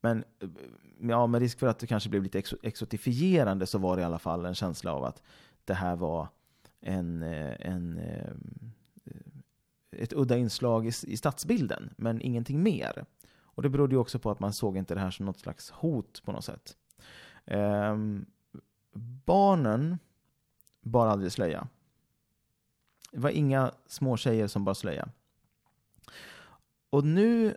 Men 0.04 0.24
eh, 0.40 0.48
ja, 1.00 1.26
med 1.26 1.40
risk 1.40 1.58
för 1.58 1.66
att 1.66 1.78
det 1.78 1.86
kanske 1.86 2.08
blev 2.08 2.22
lite 2.22 2.42
exotifierande 2.62 3.66
så 3.66 3.78
var 3.78 3.96
det 3.96 4.02
i 4.02 4.04
alla 4.04 4.18
fall 4.18 4.44
en 4.44 4.54
känsla 4.54 4.92
av 4.92 5.04
att 5.04 5.22
det 5.64 5.74
här 5.74 5.96
var 5.96 6.28
en, 6.80 7.22
eh, 7.22 7.54
en 7.58 7.98
eh, 7.98 8.32
ett 9.90 10.12
udda 10.12 10.36
inslag 10.36 10.86
i, 10.86 10.92
i 11.02 11.16
stadsbilden, 11.16 11.94
men 11.96 12.20
ingenting 12.20 12.62
mer. 12.62 13.04
Och 13.42 13.62
det 13.62 13.68
berodde 13.68 13.94
ju 13.94 13.98
också 13.98 14.18
på 14.18 14.30
att 14.30 14.40
man 14.40 14.52
såg 14.52 14.76
inte 14.76 14.94
det 14.94 15.00
här 15.00 15.10
som 15.10 15.26
något 15.26 15.38
slags 15.38 15.70
hot 15.70 16.22
på 16.24 16.32
något 16.32 16.44
sätt. 16.44 16.76
Um, 17.44 18.26
barnen 19.24 19.98
bar 20.82 21.06
aldrig 21.06 21.32
slöja. 21.32 21.68
Det 23.12 23.20
var 23.20 23.30
inga 23.30 23.72
små 23.86 24.16
tjejer 24.16 24.46
som 24.46 24.64
bar 24.64 24.74
slöja. 24.74 25.08
Och 26.90 27.04
nu 27.04 27.56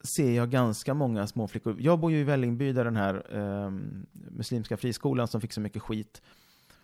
ser 0.00 0.30
jag 0.30 0.50
ganska 0.50 0.94
många 0.94 1.26
små 1.26 1.48
flickor. 1.48 1.76
Jag 1.80 1.98
bor 1.98 2.12
ju 2.12 2.18
i 2.18 2.24
Vällingby 2.24 2.72
där 2.72 2.84
den 2.84 2.96
här 2.96 3.26
eh, 3.30 3.70
muslimska 4.12 4.76
friskolan 4.76 5.28
som 5.28 5.40
fick 5.40 5.52
så 5.52 5.60
mycket 5.60 5.82
skit, 5.82 6.22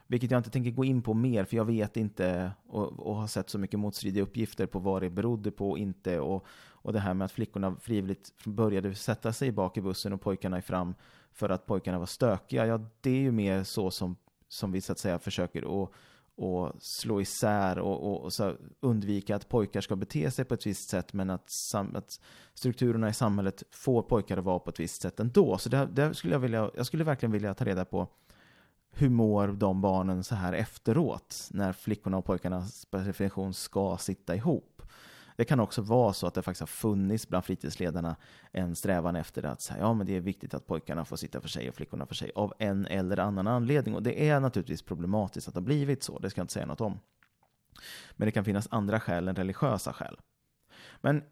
vilket 0.06 0.30
jag 0.30 0.38
inte 0.38 0.50
tänker 0.50 0.70
gå 0.70 0.84
in 0.84 1.02
på 1.02 1.14
mer, 1.14 1.44
för 1.44 1.56
jag 1.56 1.64
vet 1.64 1.96
inte 1.96 2.52
och, 2.66 2.92
och 2.92 3.16
har 3.16 3.26
sett 3.26 3.50
så 3.50 3.58
mycket 3.58 3.80
motstridiga 3.80 4.22
uppgifter 4.22 4.66
på 4.66 4.78
vad 4.78 5.02
det 5.02 5.10
berodde 5.10 5.50
på 5.50 5.70
och 5.70 5.78
inte. 5.78 6.20
Och, 6.20 6.46
och 6.70 6.92
det 6.92 7.00
här 7.00 7.14
med 7.14 7.24
att 7.24 7.32
flickorna 7.32 7.76
frivilligt 7.80 8.32
började 8.44 8.94
sätta 8.94 9.32
sig 9.32 9.52
bak 9.52 9.76
i 9.76 9.80
bussen 9.80 10.12
och 10.12 10.20
pojkarna 10.20 10.58
i 10.58 10.62
fram 10.62 10.94
för 11.32 11.48
att 11.48 11.66
pojkarna 11.66 11.98
var 11.98 12.06
stökiga. 12.06 12.66
Ja, 12.66 12.80
det 13.00 13.10
är 13.10 13.20
ju 13.20 13.32
mer 13.32 13.64
så 13.64 13.90
som, 13.90 14.16
som 14.48 14.72
vi 14.72 14.80
så 14.80 14.92
att 14.92 14.98
säga 14.98 15.18
försöker 15.18 15.82
att 15.82 15.90
och 16.36 16.72
slå 16.78 17.20
isär 17.20 17.78
och, 17.78 18.10
och, 18.10 18.24
och 18.24 18.32
så 18.32 18.54
undvika 18.80 19.36
att 19.36 19.48
pojkar 19.48 19.80
ska 19.80 19.96
bete 19.96 20.30
sig 20.30 20.44
på 20.44 20.54
ett 20.54 20.66
visst 20.66 20.88
sätt 20.88 21.12
men 21.12 21.30
att, 21.30 21.50
sam, 21.50 21.96
att 21.96 22.20
strukturerna 22.54 23.08
i 23.08 23.14
samhället 23.14 23.62
får 23.70 24.02
pojkar 24.02 24.36
att 24.36 24.44
vara 24.44 24.58
på 24.58 24.70
ett 24.70 24.80
visst 24.80 25.02
sätt 25.02 25.20
ändå. 25.20 25.58
Så 25.58 25.68
det, 25.68 25.88
det 25.92 26.14
skulle 26.14 26.34
jag, 26.34 26.40
vilja, 26.40 26.70
jag 26.76 26.86
skulle 26.86 27.04
verkligen 27.04 27.32
vilja 27.32 27.54
ta 27.54 27.64
reda 27.64 27.84
på 27.84 28.08
hur 28.90 29.08
mår 29.08 29.48
de 29.48 29.80
barnen 29.80 30.24
så 30.24 30.34
här 30.34 30.52
efteråt 30.52 31.48
när 31.50 31.72
flickorna 31.72 32.16
och 32.16 32.24
pojkarnas 32.24 32.86
definition 32.90 33.54
ska 33.54 33.96
sitta 33.96 34.36
ihop. 34.36 34.75
Det 35.36 35.44
kan 35.44 35.60
också 35.60 35.82
vara 35.82 36.12
så 36.12 36.26
att 36.26 36.34
det 36.34 36.42
faktiskt 36.42 36.60
har 36.60 36.66
funnits 36.66 37.28
bland 37.28 37.44
fritidsledarna 37.44 38.16
en 38.52 38.76
strävan 38.76 39.16
efter 39.16 39.46
att 39.46 39.60
säga, 39.60 39.80
ja, 39.80 39.94
men 39.94 40.06
det 40.06 40.16
är 40.16 40.20
viktigt 40.20 40.54
att 40.54 40.66
pojkarna 40.66 41.04
får 41.04 41.16
sitta 41.16 41.40
för 41.40 41.48
sig 41.48 41.68
och 41.68 41.74
flickorna 41.74 42.06
för 42.06 42.14
sig 42.14 42.30
av 42.34 42.54
en 42.58 42.86
eller 42.86 43.18
annan 43.18 43.46
anledning. 43.46 43.94
Och 43.94 44.02
det 44.02 44.28
är 44.28 44.40
naturligtvis 44.40 44.82
problematiskt 44.82 45.48
att 45.48 45.54
det 45.54 45.60
har 45.60 45.64
blivit 45.64 46.02
så, 46.02 46.18
det 46.18 46.30
ska 46.30 46.40
jag 46.40 46.44
inte 46.44 46.52
säga 46.52 46.66
något 46.66 46.80
om. 46.80 46.98
Men 48.12 48.26
det 48.26 48.32
kan 48.32 48.44
finnas 48.44 48.68
andra 48.70 49.00
skäl 49.00 49.28
än 49.28 49.36
religiösa 49.36 49.92
skäl. 49.92 50.16
Men 51.00 51.22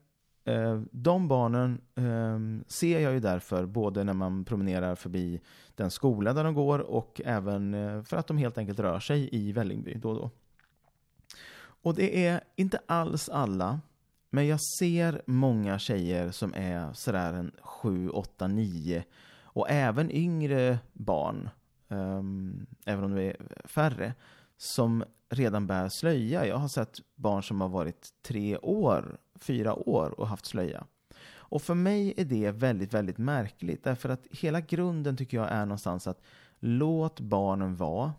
eh, 0.44 0.80
de 0.90 1.28
barnen 1.28 1.80
eh, 1.94 2.66
ser 2.66 3.00
jag 3.00 3.12
ju 3.12 3.20
därför 3.20 3.66
både 3.66 4.04
när 4.04 4.12
man 4.12 4.44
promenerar 4.44 4.94
förbi 4.94 5.40
den 5.74 5.90
skola 5.90 6.32
där 6.32 6.44
de 6.44 6.54
går 6.54 6.78
och 6.78 7.20
även 7.24 7.74
eh, 7.74 8.02
för 8.02 8.16
att 8.16 8.26
de 8.26 8.38
helt 8.38 8.58
enkelt 8.58 8.80
rör 8.80 9.00
sig 9.00 9.28
i 9.32 9.52
Vällingby 9.52 9.94
då 9.94 10.10
och 10.10 10.16
då. 10.16 10.30
Och 11.84 11.94
det 11.94 12.26
är 12.26 12.40
inte 12.56 12.80
alls 12.86 13.28
alla 13.28 13.80
men 14.34 14.46
jag 14.46 14.60
ser 14.60 15.22
många 15.26 15.78
tjejer 15.78 16.30
som 16.30 16.54
är 16.54 16.92
sådär 16.92 17.32
en 17.32 17.52
7, 17.62 18.10
8, 18.10 18.46
9 18.46 19.04
och 19.42 19.70
även 19.70 20.10
yngre 20.10 20.78
barn, 20.92 21.50
um, 21.88 22.66
även 22.84 23.04
om 23.04 23.14
det 23.14 23.22
är 23.22 23.36
färre, 23.64 24.14
som 24.56 25.04
redan 25.28 25.66
bär 25.66 25.88
slöja. 25.88 26.46
Jag 26.46 26.56
har 26.56 26.68
sett 26.68 26.98
barn 27.14 27.42
som 27.42 27.60
har 27.60 27.68
varit 27.68 28.08
tre 28.22 28.58
år, 28.58 29.18
fyra 29.34 29.74
år 29.74 30.20
och 30.20 30.28
haft 30.28 30.46
slöja. 30.46 30.84
Och 31.32 31.62
för 31.62 31.74
mig 31.74 32.14
är 32.16 32.24
det 32.24 32.50
väldigt, 32.50 32.94
väldigt 32.94 33.18
märkligt 33.18 33.84
därför 33.84 34.08
att 34.08 34.26
hela 34.30 34.60
grunden 34.60 35.16
tycker 35.16 35.36
jag 35.36 35.52
är 35.52 35.66
någonstans 35.66 36.06
att 36.06 36.20
låt 36.58 37.20
barnen 37.20 37.76
vara. 37.76 38.12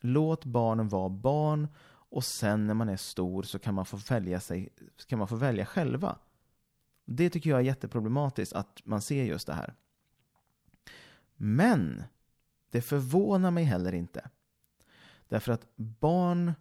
Låt 0.00 0.44
barnen 0.44 0.88
vara 0.88 1.08
barn 1.08 1.68
och 2.10 2.24
sen 2.24 2.66
när 2.66 2.74
man 2.74 2.88
är 2.88 2.96
stor 2.96 3.42
så 3.42 3.58
kan 3.58 3.74
man 3.74 3.86
få 3.86 3.96
välja, 3.96 4.40
sig, 4.40 4.68
kan 5.06 5.18
man 5.18 5.28
få 5.28 5.36
välja 5.36 5.66
själva. 5.66 6.18
Det 7.04 7.30
tycker 7.30 7.50
jag 7.50 7.58
är 7.58 7.64
jätteproblematiskt 7.64 8.52
att 8.52 8.80
man 8.84 9.00
ser 9.00 9.24
just 9.24 9.46
det 9.46 9.54
här. 9.54 9.74
Men 11.36 12.02
det 12.70 12.82
förvånar 12.82 13.50
mig 13.50 13.64
heller 13.64 13.94
inte. 13.94 14.30
Därför 15.28 15.52
att 15.52 15.76
barn 15.76 16.52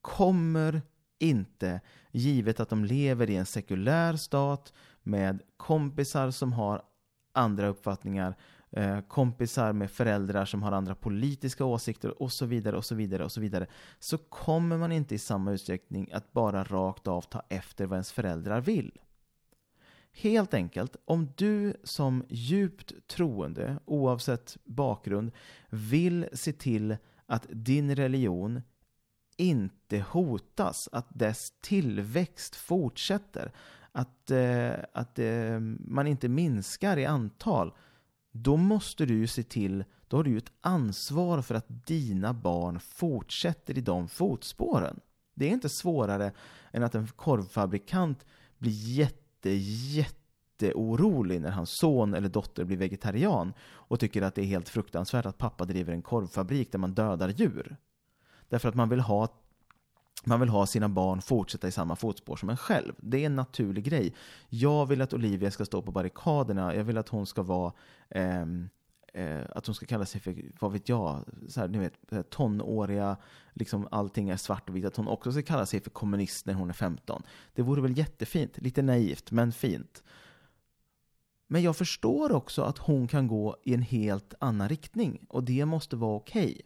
kommer 0.00 0.82
inte, 1.18 1.80
givet 2.12 2.60
att 2.60 2.68
de 2.68 2.84
lever 2.84 3.30
i 3.30 3.36
en 3.36 3.46
sekulär 3.46 4.16
stat 4.16 4.72
med 5.02 5.42
kompisar 5.56 6.30
som 6.30 6.52
har 6.52 6.82
andra 7.32 7.66
uppfattningar, 7.66 8.36
Eh, 8.76 9.00
kompisar 9.00 9.72
med 9.72 9.90
föräldrar 9.90 10.44
som 10.44 10.62
har 10.62 10.72
andra 10.72 10.94
politiska 10.94 11.64
åsikter 11.64 12.22
och 12.22 12.32
så 12.32 12.46
vidare 12.46 12.76
och 12.76 12.84
så 12.84 12.94
vidare 12.94 13.24
och 13.24 13.32
så 13.32 13.40
vidare 13.40 13.66
så 13.98 14.18
kommer 14.18 14.78
man 14.78 14.92
inte 14.92 15.14
i 15.14 15.18
samma 15.18 15.52
utsträckning 15.52 16.10
att 16.12 16.32
bara 16.32 16.64
rakt 16.64 17.06
av 17.06 17.22
ta 17.22 17.42
efter 17.48 17.86
vad 17.86 17.96
ens 17.96 18.12
föräldrar 18.12 18.60
vill. 18.60 18.98
Helt 20.12 20.54
enkelt, 20.54 20.96
om 21.04 21.28
du 21.36 21.74
som 21.84 22.24
djupt 22.28 22.92
troende, 23.06 23.76
oavsett 23.84 24.56
bakgrund, 24.64 25.32
vill 25.70 26.28
se 26.32 26.52
till 26.52 26.96
att 27.26 27.46
din 27.50 27.96
religion 27.96 28.62
inte 29.36 29.98
hotas, 29.98 30.88
att 30.92 31.06
dess 31.08 31.52
tillväxt 31.60 32.56
fortsätter, 32.56 33.52
att, 33.92 34.30
eh, 34.30 34.72
att 34.92 35.18
eh, 35.18 35.60
man 35.78 36.06
inte 36.06 36.28
minskar 36.28 36.96
i 36.96 37.06
antal, 37.06 37.72
då 38.32 38.56
måste 38.56 39.06
du 39.06 39.14
ju 39.14 39.26
se 39.26 39.42
till, 39.42 39.84
då 40.08 40.16
har 40.16 40.24
du 40.24 40.30
ju 40.30 40.38
ett 40.38 40.52
ansvar 40.60 41.42
för 41.42 41.54
att 41.54 41.86
dina 41.86 42.34
barn 42.34 42.80
fortsätter 42.80 43.78
i 43.78 43.80
de 43.80 44.08
fotspåren. 44.08 45.00
Det 45.34 45.48
är 45.48 45.50
inte 45.50 45.68
svårare 45.68 46.32
än 46.70 46.82
att 46.82 46.94
en 46.94 47.06
korvfabrikant 47.06 48.24
blir 48.58 48.72
jätte-jätteorolig 48.72 51.40
när 51.40 51.50
hans 51.50 51.70
son 51.70 52.14
eller 52.14 52.28
dotter 52.28 52.64
blir 52.64 52.76
vegetarian 52.76 53.52
och 53.62 54.00
tycker 54.00 54.22
att 54.22 54.34
det 54.34 54.42
är 54.42 54.46
helt 54.46 54.68
fruktansvärt 54.68 55.26
att 55.26 55.38
pappa 55.38 55.64
driver 55.64 55.92
en 55.92 56.02
korvfabrik 56.02 56.72
där 56.72 56.78
man 56.78 56.94
dödar 56.94 57.28
djur. 57.28 57.76
Därför 58.48 58.68
att 58.68 58.74
man 58.74 58.88
vill 58.88 59.00
ha 59.00 59.28
man 60.26 60.40
vill 60.40 60.48
ha 60.48 60.66
sina 60.66 60.88
barn 60.88 61.22
fortsätta 61.22 61.68
i 61.68 61.72
samma 61.72 61.96
fotspår 61.96 62.36
som 62.36 62.50
en 62.50 62.56
själv. 62.56 62.94
Det 62.96 63.22
är 63.22 63.26
en 63.26 63.36
naturlig 63.36 63.84
grej. 63.84 64.14
Jag 64.48 64.86
vill 64.86 65.02
att 65.02 65.12
Olivia 65.12 65.50
ska 65.50 65.64
stå 65.64 65.82
på 65.82 65.92
barrikaderna. 65.92 66.74
Jag 66.74 66.84
vill 66.84 66.98
att 66.98 67.08
hon 67.08 67.26
ska 67.26 67.42
vara 67.42 67.72
eh, 68.08 68.42
eh, 69.14 69.40
att 69.48 69.66
hon 69.66 69.74
ska 69.74 69.86
kalla 69.86 70.04
sig 70.04 70.20
för, 70.20 70.34
vad 70.60 70.72
vet 70.72 70.88
jag, 70.88 71.24
så 71.48 71.60
här, 71.60 71.68
ni 71.68 71.78
vet, 71.78 72.30
tonåriga, 72.30 73.16
liksom 73.52 73.88
allting 73.90 74.30
är 74.30 74.36
svart 74.36 74.68
och 74.68 74.76
vitt. 74.76 74.84
Att 74.84 74.96
hon 74.96 75.08
också 75.08 75.32
ska 75.32 75.42
kalla 75.42 75.66
sig 75.66 75.80
för 75.80 75.90
kommunist 75.90 76.46
när 76.46 76.54
hon 76.54 76.68
är 76.68 76.74
15. 76.74 77.22
Det 77.54 77.62
vore 77.62 77.82
väl 77.82 77.98
jättefint, 77.98 78.58
lite 78.58 78.82
naivt, 78.82 79.30
men 79.30 79.52
fint. 79.52 80.02
Men 81.46 81.62
jag 81.62 81.76
förstår 81.76 82.32
också 82.32 82.62
att 82.62 82.78
hon 82.78 83.08
kan 83.08 83.26
gå 83.26 83.56
i 83.64 83.74
en 83.74 83.82
helt 83.82 84.34
annan 84.40 84.68
riktning 84.68 85.26
och 85.28 85.44
det 85.44 85.64
måste 85.64 85.96
vara 85.96 86.16
okej. 86.16 86.44
Okay. 86.44 86.62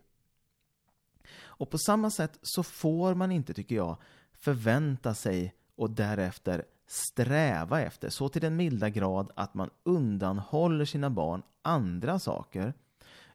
Och 1.59 1.71
på 1.71 1.79
samma 1.79 2.11
sätt 2.11 2.39
så 2.43 2.63
får 2.63 3.15
man 3.15 3.33
inte, 3.33 3.55
tycker 3.55 3.77
jag, 3.77 3.97
förvänta 4.33 5.15
sig 5.15 5.55
och 5.77 5.91
därefter 5.91 6.65
sträva 6.87 7.81
efter, 7.81 8.09
så 8.09 8.29
till 8.29 8.43
den 8.43 8.57
milda 8.57 8.91
grad 8.91 9.31
att 9.35 9.55
man 9.55 9.71
undanhåller 9.83 10.85
sina 10.85 11.11
barn 11.11 11.43
andra 11.63 12.19
saker 12.19 12.75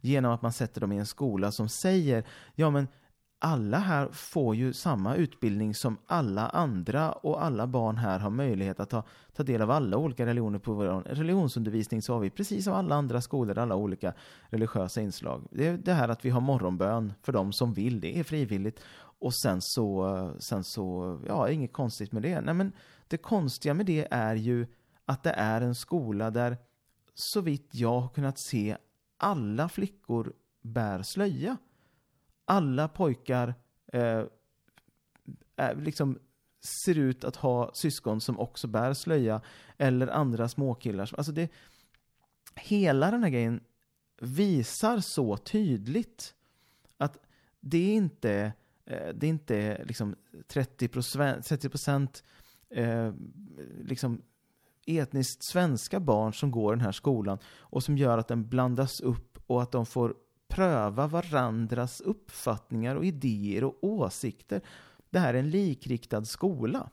genom 0.02 0.32
att 0.32 0.42
man 0.42 0.54
sätter 0.54 0.82
dem 0.82 0.92
i 0.92 0.98
en 0.98 1.06
skola 1.06 1.52
som 1.52 1.70
säger 1.70 2.24
ja 2.56 2.70
men 2.70 2.88
alla 3.44 3.80
här 3.80 4.10
får 4.12 4.56
ju 4.56 4.74
samma 4.74 5.16
utbildning 5.16 5.76
som 5.76 5.98
alla 6.06 6.50
andra 6.50 7.12
och 7.12 7.44
alla 7.44 7.68
barn 7.68 7.98
här 7.98 8.20
har 8.20 8.30
möjlighet 8.30 8.80
att 8.80 8.90
ta, 8.90 9.04
ta 9.34 9.44
del 9.44 9.62
av 9.62 9.72
alla 9.72 9.98
olika 9.98 10.26
religioner 10.26 10.60
på 10.60 10.74
vår 10.74 11.04
religionsundervisning 11.04 12.02
så 12.02 12.14
har 12.14 12.20
vi 12.20 12.30
precis 12.30 12.64
som 12.64 12.74
alla 12.74 12.96
andra 12.96 13.22
skolor 13.22 13.58
alla 13.58 13.76
olika 13.76 14.14
religiösa 14.50 15.02
inslag. 15.02 15.48
Det 15.52 15.68
är 15.68 15.78
det 15.78 15.94
här 15.94 16.10
att 16.10 16.26
vi 16.26 16.30
har 16.30 16.42
morgonbön 16.42 17.14
för 17.22 17.32
de 17.32 17.54
som 17.54 17.74
vill, 17.74 18.02
det 18.02 18.20
är 18.20 18.24
frivilligt 18.24 18.80
och 18.98 19.34
sen 19.36 19.58
så, 19.62 20.32
sen 20.40 20.64
så, 20.64 21.20
ja, 21.28 21.50
inget 21.50 21.74
konstigt 21.74 22.12
med 22.12 22.22
det. 22.22 22.42
Nej 22.42 22.54
men 22.54 22.72
det 23.08 23.18
konstiga 23.18 23.74
med 23.74 23.86
det 23.86 24.08
är 24.12 24.36
ju 24.36 24.68
att 25.06 25.24
det 25.24 25.32
är 25.32 25.62
en 25.62 25.76
skola 25.76 26.32
där 26.32 26.58
så 27.14 27.42
vitt 27.42 27.70
jag 27.72 28.00
har 28.00 28.10
kunnat 28.10 28.40
se 28.40 28.78
alla 29.18 29.70
flickor 29.70 30.34
bär 30.62 31.04
slöja. 31.04 31.58
Alla 32.46 32.88
pojkar 32.88 33.54
eh, 33.94 34.24
är, 35.56 35.76
liksom 35.76 36.20
ser 36.62 36.98
ut 36.98 37.24
att 37.24 37.36
ha 37.36 37.72
syskon 37.74 38.22
som 38.22 38.40
också 38.40 38.68
bär 38.68 38.94
slöja 38.94 39.42
eller 39.78 40.08
andra 40.08 40.50
småkillar. 40.50 41.14
Alltså 41.18 41.32
det, 41.32 41.52
hela 42.56 43.12
den 43.12 43.24
här 43.24 43.30
grejen 43.30 43.64
visar 44.22 45.00
så 45.00 45.38
tydligt 45.38 46.36
att 46.98 47.18
det 47.60 47.84
eh, 47.84 47.90
är 47.90 47.96
inte, 47.96 48.54
det 48.86 49.24
är 49.24 49.30
inte 49.30 49.84
liksom 49.86 50.16
30 50.48 50.88
procent, 50.88 51.46
30 51.46 51.70
procent 51.70 52.24
eh, 52.70 53.14
liksom 53.84 54.22
etniskt 54.86 55.44
svenska 55.44 56.00
barn 56.00 56.34
som 56.34 56.52
går 56.52 56.76
den 56.76 56.86
här 56.86 56.92
skolan 56.92 57.38
och 57.46 57.84
som 57.84 57.98
gör 57.98 58.18
att 58.18 58.28
den 58.28 58.50
blandas 58.50 59.02
upp 59.02 59.38
och 59.48 59.62
att 59.62 59.72
de 59.72 59.86
får 59.86 60.16
pröva 60.52 61.08
varandras 61.08 62.02
uppfattningar 62.02 62.96
och 62.96 63.06
idéer 63.06 63.64
och 63.64 63.78
åsikter. 63.82 64.62
Det 65.10 65.20
här 65.20 65.34
är 65.34 65.40
en 65.40 65.50
likriktad 65.50 66.26
skola. 66.26 66.90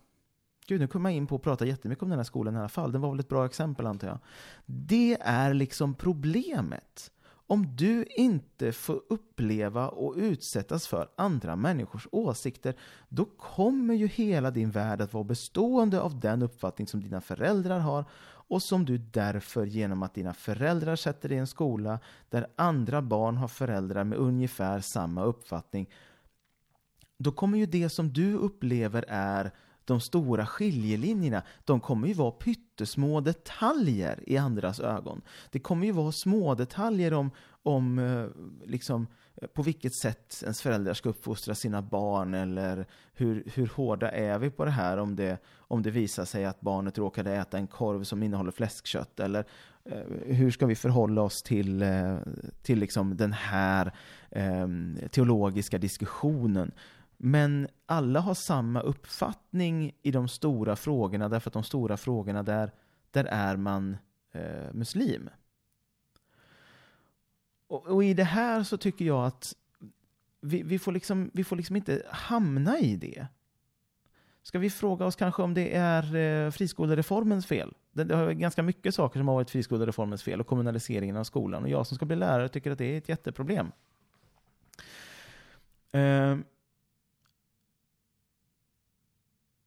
Gud, 0.67 0.81
nu 0.81 0.87
kommer 0.87 1.11
jag 1.11 1.17
in 1.17 1.27
på 1.27 1.37
att 1.37 1.43
prata 1.43 1.67
jättemycket 1.67 2.03
om 2.03 2.09
den 2.09 2.19
här 2.19 2.25
skolan 2.25 2.57
i 2.57 2.59
alla 2.59 2.69
fall. 2.69 2.93
Den 2.93 3.01
var 3.01 3.11
väl 3.11 3.21
ett 3.21 3.29
bra 3.29 3.47
exempel 3.47 3.87
antar 3.87 4.09
jag. 4.09 4.19
Det 4.67 5.17
är 5.21 5.55
liksom 5.55 5.95
problemet. 5.95 7.11
Om 7.51 7.77
du 7.77 8.05
inte 8.05 8.73
får 8.73 9.03
uppleva 9.09 9.89
och 9.89 10.15
utsättas 10.17 10.87
för 10.87 11.09
andra 11.17 11.57
människors 11.57 12.09
åsikter, 12.13 12.75
då 13.09 13.25
kommer 13.25 13.95
ju 13.95 14.07
hela 14.07 14.51
din 14.51 14.71
värld 14.71 15.01
att 15.01 15.13
vara 15.13 15.25
bestående 15.25 16.01
av 16.01 16.21
den 16.21 16.43
uppfattning 16.43 16.87
som 16.87 17.01
dina 17.01 17.21
föräldrar 17.21 17.79
har 17.79 18.05
och 18.49 18.63
som 18.63 18.85
du 18.85 18.99
därför 18.99 19.67
genom 19.67 20.03
att 20.03 20.15
dina 20.15 20.35
föräldrar 20.35 20.97
sätter 20.97 21.29
dig 21.29 21.39
i 21.39 21.41
en 21.41 21.47
skola 21.47 21.99
där 22.29 22.47
andra 22.57 23.03
barn 23.03 23.37
har 23.37 23.49
föräldrar 23.49 24.05
med 24.05 24.19
ungefär 24.19 24.81
samma 24.81 25.25
uppfattning, 25.25 25.91
då 27.19 27.33
kommer 27.33 27.59
ju 27.59 27.67
det 27.67 27.89
som 27.89 28.13
du 28.13 28.35
upplever 28.35 29.05
är 29.09 29.51
de 29.85 30.01
stora 30.01 30.47
skiljelinjerna, 30.47 31.43
de 31.65 31.81
kommer 31.81 32.09
ju 32.09 32.15
vara 32.15 32.31
pyttesmå 32.31 33.21
detaljer 33.21 34.25
i 34.27 34.37
andras 34.37 34.81
ögon. 34.81 35.23
Det 35.51 35.59
kommer 35.59 35.87
ju 35.87 35.93
vara 35.93 36.13
små 36.13 36.55
detaljer 36.55 37.15
om, 37.15 37.31
om 37.63 37.99
eh, 37.99 38.27
liksom, 38.67 39.07
Eh, 39.43 39.49
på 39.49 39.63
vilket 39.63 39.95
sätt 39.95 40.41
ens 40.43 40.63
föräldrar 40.63 40.95
ska 40.95 41.09
uppfostra 41.09 41.55
sina 41.55 41.83
barn 41.83 42.35
eller 42.35 42.87
hur, 43.13 43.43
hur 43.55 43.67
hårda 43.67 44.11
är 44.11 44.39
vi 44.39 44.51
på 44.51 44.65
det 44.65 44.71
här 44.71 44.99
om 44.99 45.17
det, 45.17 45.39
om 45.59 45.83
det 45.83 45.91
visar 45.91 46.25
sig 46.25 46.45
att 46.45 46.61
barnet 46.61 46.99
råkade 46.99 47.33
äta 47.33 47.59
en 47.59 47.67
korv 47.67 48.05
som 48.05 48.23
innehåller 48.23 48.53
fläskkött 48.53 49.21
eller 49.21 49.45
eh, 49.85 50.03
hur 50.27 50.51
ska 50.51 50.67
vi 50.67 50.75
förhålla 50.75 51.23
oss 51.23 51.43
till, 51.43 51.83
eh, 51.83 52.19
till 52.63 52.79
liksom 52.79 53.17
den 53.17 53.33
här 53.33 53.93
eh, 54.31 54.69
teologiska 55.11 55.79
diskussionen 55.79 56.73
men 57.19 57.69
alla 57.87 58.21
har 58.21 58.35
samma 58.35 58.81
uppfattning 58.81 59.93
i 60.03 60.11
de 60.11 60.29
stora 60.29 60.77
frågorna 60.77 61.29
därför 61.29 61.51
att 61.51 61.55
de 61.55 61.65
stora 61.65 61.97
frågorna 61.97 62.43
där, 62.43 62.73
där 63.11 63.25
är 63.25 63.57
man 63.57 63.97
eh, 64.33 64.73
muslim. 64.73 65.31
Och, 67.69 67.87
och, 67.87 68.05
i 68.05 68.15
det 68.15 68.25
här 68.25 68.63
så 68.63 68.77
tycker 68.77 69.05
jag 69.05 69.27
att 69.27 69.55
vi, 70.41 70.63
vi, 70.63 70.79
får 70.79 70.93
liksom, 70.93 71.31
vi 71.35 71.45
får 71.45 71.57
liksom 71.57 71.77
inte 71.77 72.03
hamna 72.11 72.79
i 72.79 72.97
det. 72.97 73.27
Ska 74.43 74.59
vi 74.59 74.71
fråga 74.71 75.07
oss 75.07 75.17
kanske 75.17 75.43
om 75.43 75.55
det 75.55 75.77
är 75.77 76.17
eh, 76.17 76.51
friskolereformens 76.51 77.47
fel? 77.47 77.75
Det, 77.93 78.05
det 78.05 78.17
har 78.17 78.33
ganska 78.33 78.63
mycket 78.63 78.95
saker 78.95 79.21
som 79.21 79.29
har 79.29 79.35
varit 79.35 79.51
friskolereformens 79.51 80.23
fel 80.23 80.41
och 80.41 80.47
kommunaliseringen 80.47 81.17
av 81.17 81.25
skolan. 81.25 81.63
Och 81.63 81.69
jag 81.69 81.87
som 81.87 81.97
ska 81.97 82.07
bli 82.07 82.17
lärare 82.17 82.49
tycker 82.49 82.71
att 82.71 82.79
det 82.79 82.95
är 82.95 82.99
ett 82.99 83.09
jätteproblem. 83.09 83.73
Eh, 85.93 86.37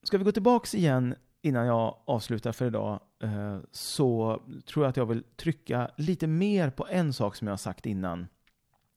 Ska 0.04 0.18
vi 0.18 0.24
gå 0.24 0.32
tillbaks 0.32 0.76
igen 0.76 1.16
innan 1.42 1.66
jag 1.66 1.98
avslutar 2.06 2.52
för 2.52 2.66
idag 2.66 3.00
eh, 3.24 3.60
så 3.72 4.42
tror 4.66 4.86
jag 4.86 4.90
att 4.90 4.98
jag 4.98 5.06
vill 5.06 5.24
trycka 5.24 5.92
lite 5.98 6.28
mer 6.28 6.70
på 6.70 6.88
en 6.88 7.14
sak 7.14 7.36
som 7.36 7.48
jag 7.48 7.52
har 7.52 7.58
sagt 7.58 7.86
innan 7.86 8.28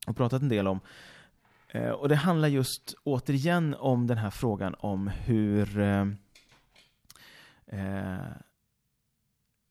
och 0.07 0.17
pratat 0.17 0.41
en 0.41 0.49
del 0.49 0.67
om. 0.67 0.79
Eh, 1.67 1.89
och 1.89 2.09
det 2.09 2.15
handlar 2.15 2.47
just 2.47 2.95
återigen 3.03 3.75
om 3.75 4.07
den 4.07 4.17
här 4.17 4.29
frågan 4.29 4.75
om 4.79 5.07
hur 5.07 5.79
eh, 5.79 6.05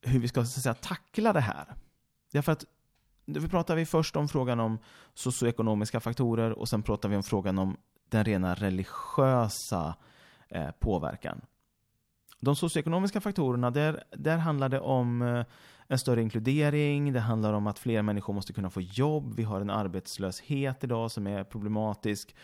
hur 0.07 0.21
vi 0.21 0.29
ska 0.29 0.45
så 0.45 0.59
att 0.59 0.63
säga, 0.63 0.75
tackla 0.75 1.33
det 1.33 1.41
här. 1.41 1.75
Därför 2.33 2.53
att 2.53 2.65
vi 3.27 3.49
pratar 3.49 3.77
vi 3.77 3.87
först 3.87 4.17
om 4.17 4.29
frågan 4.29 4.61
om 4.61 4.79
socioekonomiska 5.15 6.01
faktorer 6.01 6.53
och 6.53 6.69
sen 6.69 6.83
pratar 6.83 7.09
vi 7.09 7.17
om 7.17 7.23
frågan 7.23 7.59
om 7.59 7.77
den 8.09 8.25
rena 8.25 8.55
religiösa 8.55 9.95
påverkan. 10.79 11.41
De 12.41 12.57
socioekonomiska 12.57 13.21
faktorerna, 13.21 13.71
där, 13.71 14.05
där 14.11 14.37
handlar 14.37 14.69
det 14.69 14.81
om 14.81 15.23
eh, 15.23 15.45
en 15.89 15.99
större 15.99 16.23
inkludering, 16.23 17.13
det 17.13 17.21
handlar 17.21 17.53
om 17.53 17.67
att 17.67 17.79
fler 17.79 18.03
människor 18.03 18.35
måste 18.35 18.53
kunna 18.53 18.71
få 18.71 18.81
jobb, 18.81 19.35
vi 19.37 19.43
har 19.43 19.61
en 19.61 19.71
arbetslöshet 19.71 20.85
idag 20.85 21.11
som 21.11 21.27
är 21.27 21.45
problematisk. 21.45 22.35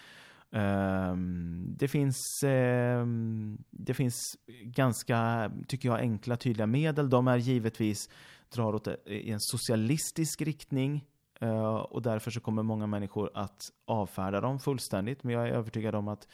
Ehm, 0.52 1.76
det 1.78 1.88
finns, 1.88 2.42
ehm, 2.44 3.58
det 3.70 3.94
finns 3.94 4.36
ganska, 4.62 5.50
tycker 5.68 5.88
jag, 5.88 6.00
enkla 6.00 6.36
tydliga 6.36 6.66
medel. 6.66 7.10
De 7.10 7.28
är 7.28 7.36
givetvis 7.36 8.08
drar 8.54 8.74
åt 8.74 8.86
eh, 8.86 8.94
i 9.06 9.30
en 9.30 9.40
socialistisk 9.40 10.42
riktning 10.42 11.04
eh, 11.40 11.74
och 11.74 12.02
därför 12.02 12.30
så 12.30 12.40
kommer 12.40 12.62
många 12.62 12.86
människor 12.86 13.30
att 13.34 13.60
avfärda 13.86 14.40
dem 14.40 14.60
fullständigt. 14.60 15.24
Men 15.24 15.34
jag 15.34 15.48
är 15.48 15.52
övertygad 15.52 15.94
om 15.94 16.08
att 16.08 16.28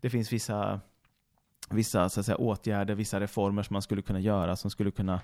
det 0.00 0.10
finns 0.10 0.32
vissa 0.32 0.80
vissa 1.74 2.08
så 2.08 2.20
att 2.20 2.26
säga, 2.26 2.36
åtgärder, 2.36 2.94
vissa 2.94 3.20
reformer 3.20 3.62
som 3.62 3.74
man 3.74 3.82
skulle 3.82 4.02
kunna 4.02 4.20
göra 4.20 4.56
som 4.56 4.70
skulle 4.70 4.90
kunna 4.90 5.20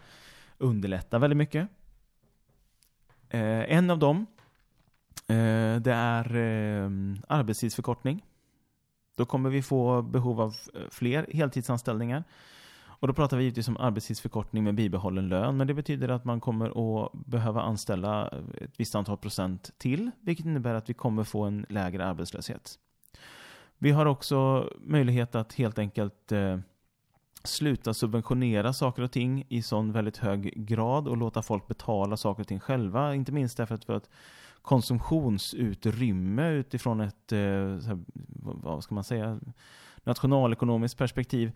underlätta 0.58 1.18
väldigt 1.18 1.36
mycket. 1.36 1.68
Eh, 3.28 3.72
en 3.76 3.90
av 3.90 3.98
dem, 3.98 4.26
eh, 5.26 5.76
det 5.80 5.92
är 5.92 6.36
eh, 6.36 6.90
arbetstidsförkortning. 7.28 8.24
Då 9.14 9.24
kommer 9.24 9.50
vi 9.50 9.62
få 9.62 10.02
behov 10.02 10.40
av 10.40 10.54
eh, 10.74 10.80
fler 10.90 11.26
heltidsanställningar. 11.32 12.24
Och 13.04 13.08
då 13.08 13.14
pratar 13.14 13.36
vi 13.36 13.42
givetvis 13.42 13.68
om 13.68 13.76
arbetstidsförkortning 13.76 14.64
med 14.64 14.74
bibehållen 14.74 15.28
lön, 15.28 15.56
men 15.56 15.66
det 15.66 15.74
betyder 15.74 16.08
att 16.08 16.24
man 16.24 16.40
kommer 16.40 17.04
att 17.04 17.12
behöva 17.12 17.62
anställa 17.62 18.28
eh, 18.28 18.38
ett 18.64 18.80
visst 18.80 18.94
antal 18.94 19.16
procent 19.16 19.70
till, 19.78 20.10
vilket 20.20 20.46
innebär 20.46 20.74
att 20.74 20.90
vi 20.90 20.94
kommer 20.94 21.24
få 21.24 21.42
en 21.42 21.66
lägre 21.68 22.06
arbetslöshet. 22.06 22.78
Vi 23.78 23.90
har 23.90 24.06
också 24.06 24.68
möjlighet 24.80 25.34
att 25.34 25.54
helt 25.54 25.78
enkelt 25.78 26.32
eh, 26.32 26.58
sluta 27.44 27.94
subventionera 27.94 28.72
saker 28.72 29.02
och 29.02 29.12
ting 29.12 29.46
i 29.48 29.62
sån 29.62 29.92
väldigt 29.92 30.16
hög 30.16 30.66
grad 30.66 31.08
och 31.08 31.16
låta 31.16 31.42
folk 31.42 31.66
betala 31.68 32.16
saker 32.16 32.42
och 32.42 32.48
ting 32.48 32.60
själva. 32.60 33.14
Inte 33.14 33.32
minst 33.32 33.56
därför 33.56 33.74
att 33.74 33.88
vi 33.88 33.92
har 33.92 34.00
ett 34.00 34.10
konsumtionsutrymme 34.62 36.50
utifrån 36.50 37.00
ett, 37.00 37.32
eh, 37.32 37.38
här, 37.38 38.04
vad 38.62 38.84
ska 38.84 38.94
man 38.94 39.04
säga, 39.04 39.40
nationalekonomiskt 40.04 40.98
perspektiv 40.98 41.52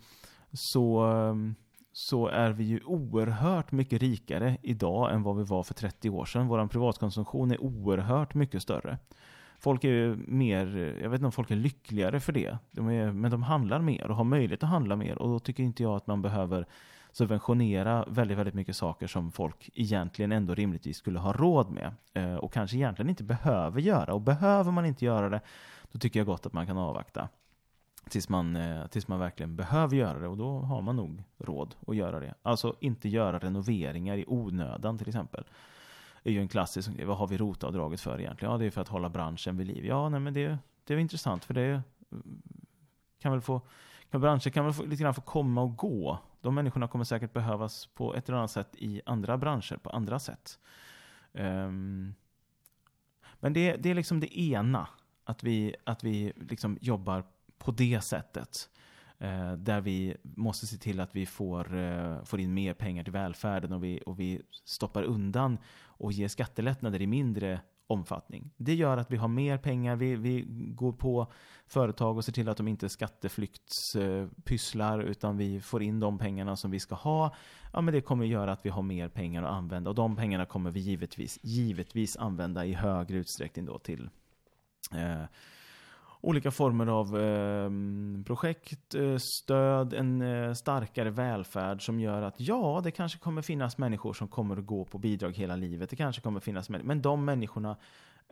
så, 0.52 1.00
ehm, 1.00 1.54
så 1.92 2.26
är 2.26 2.50
vi 2.50 2.64
ju 2.64 2.80
oerhört 2.84 3.72
mycket 3.72 4.00
rikare 4.00 4.58
idag 4.62 5.14
än 5.14 5.22
vad 5.22 5.36
vi 5.36 5.44
var 5.44 5.62
för 5.62 5.74
30 5.74 6.10
år 6.10 6.24
sedan. 6.24 6.48
Vår 6.48 6.66
privatkonsumtion 6.66 7.50
är 7.50 7.62
oerhört 7.62 8.34
mycket 8.34 8.62
större 8.62 8.98
folk 9.58 9.84
är 9.84 10.16
mer, 10.16 10.96
jag 11.02 11.10
vet 11.10 11.18
inte 11.18 11.26
om 11.26 11.32
folk 11.32 11.50
är 11.50 11.56
lyckligare 11.56 12.20
för 12.20 12.32
det. 12.32 12.58
De 12.70 12.88
är, 12.88 13.12
men 13.12 13.30
de 13.30 13.42
handlar 13.42 13.80
mer 13.80 14.10
och 14.10 14.16
har 14.16 14.24
möjlighet 14.24 14.62
att 14.62 14.68
handla 14.68 14.96
mer. 14.96 15.18
Och 15.18 15.28
då 15.28 15.38
tycker 15.38 15.62
inte 15.62 15.82
jag 15.82 15.96
att 15.96 16.06
man 16.06 16.22
behöver 16.22 16.66
subventionera 17.12 18.04
väldigt, 18.08 18.38
väldigt 18.38 18.54
mycket 18.54 18.76
saker 18.76 19.06
som 19.06 19.32
folk 19.32 19.70
egentligen 19.74 20.32
ändå 20.32 20.54
rimligtvis 20.54 20.96
skulle 20.96 21.18
ha 21.18 21.32
råd 21.32 21.70
med. 21.70 21.94
Eh, 22.14 22.34
och 22.34 22.52
kanske 22.52 22.76
egentligen 22.76 23.08
inte 23.10 23.24
behöver 23.24 23.80
göra. 23.80 24.14
Och 24.14 24.20
behöver 24.20 24.72
man 24.72 24.86
inte 24.86 25.04
göra 25.04 25.28
det, 25.28 25.40
då 25.92 25.98
tycker 25.98 26.20
jag 26.20 26.26
gott 26.26 26.46
att 26.46 26.52
man 26.52 26.66
kan 26.66 26.78
avvakta. 26.78 27.28
Tills 28.08 28.28
man, 28.28 28.56
eh, 28.56 28.86
tills 28.86 29.08
man 29.08 29.18
verkligen 29.18 29.56
behöver 29.56 29.96
göra 29.96 30.18
det 30.18 30.28
och 30.28 30.36
då 30.36 30.58
har 30.58 30.82
man 30.82 30.96
nog 30.96 31.22
råd 31.38 31.74
att 31.86 31.96
göra 31.96 32.20
det. 32.20 32.34
Alltså 32.42 32.76
inte 32.80 33.08
göra 33.08 33.38
renoveringar 33.38 34.16
i 34.16 34.24
onödan 34.26 34.98
till 34.98 35.08
exempel 35.08 35.44
är 36.28 36.32
ju 36.32 36.40
en 36.40 36.48
klassisk 36.48 36.90
grej. 36.90 37.04
Vad 37.04 37.16
har 37.16 37.26
vi 37.26 37.36
rotavdraget 37.36 38.00
för 38.00 38.20
egentligen? 38.20 38.52
Ja, 38.52 38.58
det 38.58 38.66
är 38.66 38.70
för 38.70 38.80
att 38.80 38.88
hålla 38.88 39.08
branschen 39.08 39.56
vid 39.56 39.66
liv. 39.66 39.86
Ja, 39.86 40.08
nej, 40.08 40.20
men 40.20 40.34
det, 40.34 40.58
det 40.84 40.94
är 40.94 40.98
intressant 40.98 41.44
för 41.44 41.54
det 41.54 41.82
kan 43.18 43.32
väl 43.32 43.40
få 43.40 43.60
kan 44.10 44.20
branscher 44.20 44.50
kan 44.50 44.64
väl 44.64 44.74
få, 44.74 44.84
lite 44.84 45.02
grann 45.02 45.14
få 45.14 45.20
komma 45.20 45.62
och 45.62 45.76
gå. 45.76 46.18
De 46.40 46.54
människorna 46.54 46.88
kommer 46.88 47.04
säkert 47.04 47.32
behövas 47.32 47.86
på 47.86 48.14
ett 48.14 48.28
eller 48.28 48.38
annat 48.38 48.50
sätt 48.50 48.76
i 48.76 49.00
andra 49.06 49.38
branscher, 49.38 49.76
på 49.76 49.90
andra 49.90 50.18
sätt. 50.18 50.58
Um, 51.32 52.14
men 53.40 53.52
det, 53.52 53.76
det 53.76 53.90
är 53.90 53.94
liksom 53.94 54.20
det 54.20 54.40
ena, 54.40 54.88
att 55.24 55.44
vi, 55.44 55.74
att 55.84 56.04
vi 56.04 56.32
liksom 56.36 56.78
jobbar 56.80 57.24
på 57.58 57.70
det 57.70 58.00
sättet. 58.00 58.70
Eh, 59.20 59.52
där 59.52 59.80
vi 59.80 60.16
måste 60.22 60.66
se 60.66 60.76
till 60.76 61.00
att 61.00 61.16
vi 61.16 61.26
får, 61.26 61.76
eh, 61.76 62.24
får 62.24 62.40
in 62.40 62.54
mer 62.54 62.74
pengar 62.74 63.04
till 63.04 63.12
välfärden 63.12 63.72
och 63.72 63.84
vi, 63.84 64.00
och 64.06 64.20
vi 64.20 64.42
stoppar 64.64 65.02
undan 65.02 65.58
och 65.84 66.12
ger 66.12 66.28
skattelättnader 66.28 67.02
i 67.02 67.06
mindre 67.06 67.60
omfattning. 67.86 68.50
Det 68.56 68.74
gör 68.74 68.96
att 68.96 69.10
vi 69.10 69.16
har 69.16 69.28
mer 69.28 69.58
pengar, 69.58 69.96
vi, 69.96 70.16
vi 70.16 70.44
går 70.74 70.92
på 70.92 71.32
företag 71.66 72.16
och 72.16 72.24
ser 72.24 72.32
till 72.32 72.48
att 72.48 72.56
de 72.56 72.68
inte 72.68 72.88
skatteflyktspysslar 72.88 75.00
utan 75.00 75.36
vi 75.36 75.60
får 75.60 75.82
in 75.82 76.00
de 76.00 76.18
pengarna 76.18 76.56
som 76.56 76.70
vi 76.70 76.80
ska 76.80 76.94
ha. 76.94 77.34
Ja, 77.72 77.80
men 77.80 77.94
det 77.94 78.00
kommer 78.00 78.24
göra 78.24 78.52
att 78.52 78.66
vi 78.66 78.70
har 78.70 78.82
mer 78.82 79.08
pengar 79.08 79.42
att 79.42 79.52
använda 79.52 79.90
och 79.90 79.96
de 79.96 80.16
pengarna 80.16 80.46
kommer 80.46 80.70
vi 80.70 80.80
givetvis, 80.80 81.38
givetvis 81.42 82.16
använda 82.16 82.66
i 82.66 82.72
högre 82.72 83.16
utsträckning 83.16 83.66
då 83.66 83.78
till 83.78 84.10
eh, 84.94 85.24
olika 86.20 86.50
former 86.50 86.86
av 86.86 87.20
eh, 87.20 87.70
projekt, 88.26 88.94
eh, 88.94 89.16
stöd, 89.16 89.94
en 89.94 90.22
eh, 90.22 90.52
starkare 90.52 91.10
välfärd 91.10 91.84
som 91.86 92.00
gör 92.00 92.22
att 92.22 92.34
ja, 92.40 92.80
det 92.84 92.90
kanske 92.90 93.18
kommer 93.18 93.42
finnas 93.42 93.78
människor 93.78 94.12
som 94.12 94.28
kommer 94.28 94.56
att 94.56 94.66
gå 94.66 94.84
på 94.84 94.98
bidrag 94.98 95.36
hela 95.36 95.56
livet. 95.56 95.90
Det 95.90 95.96
kanske 95.96 96.22
kommer 96.22 96.40
finnas 96.40 96.68
människor, 96.68 96.88
men 96.88 97.02
de 97.02 97.24
människorna 97.24 97.76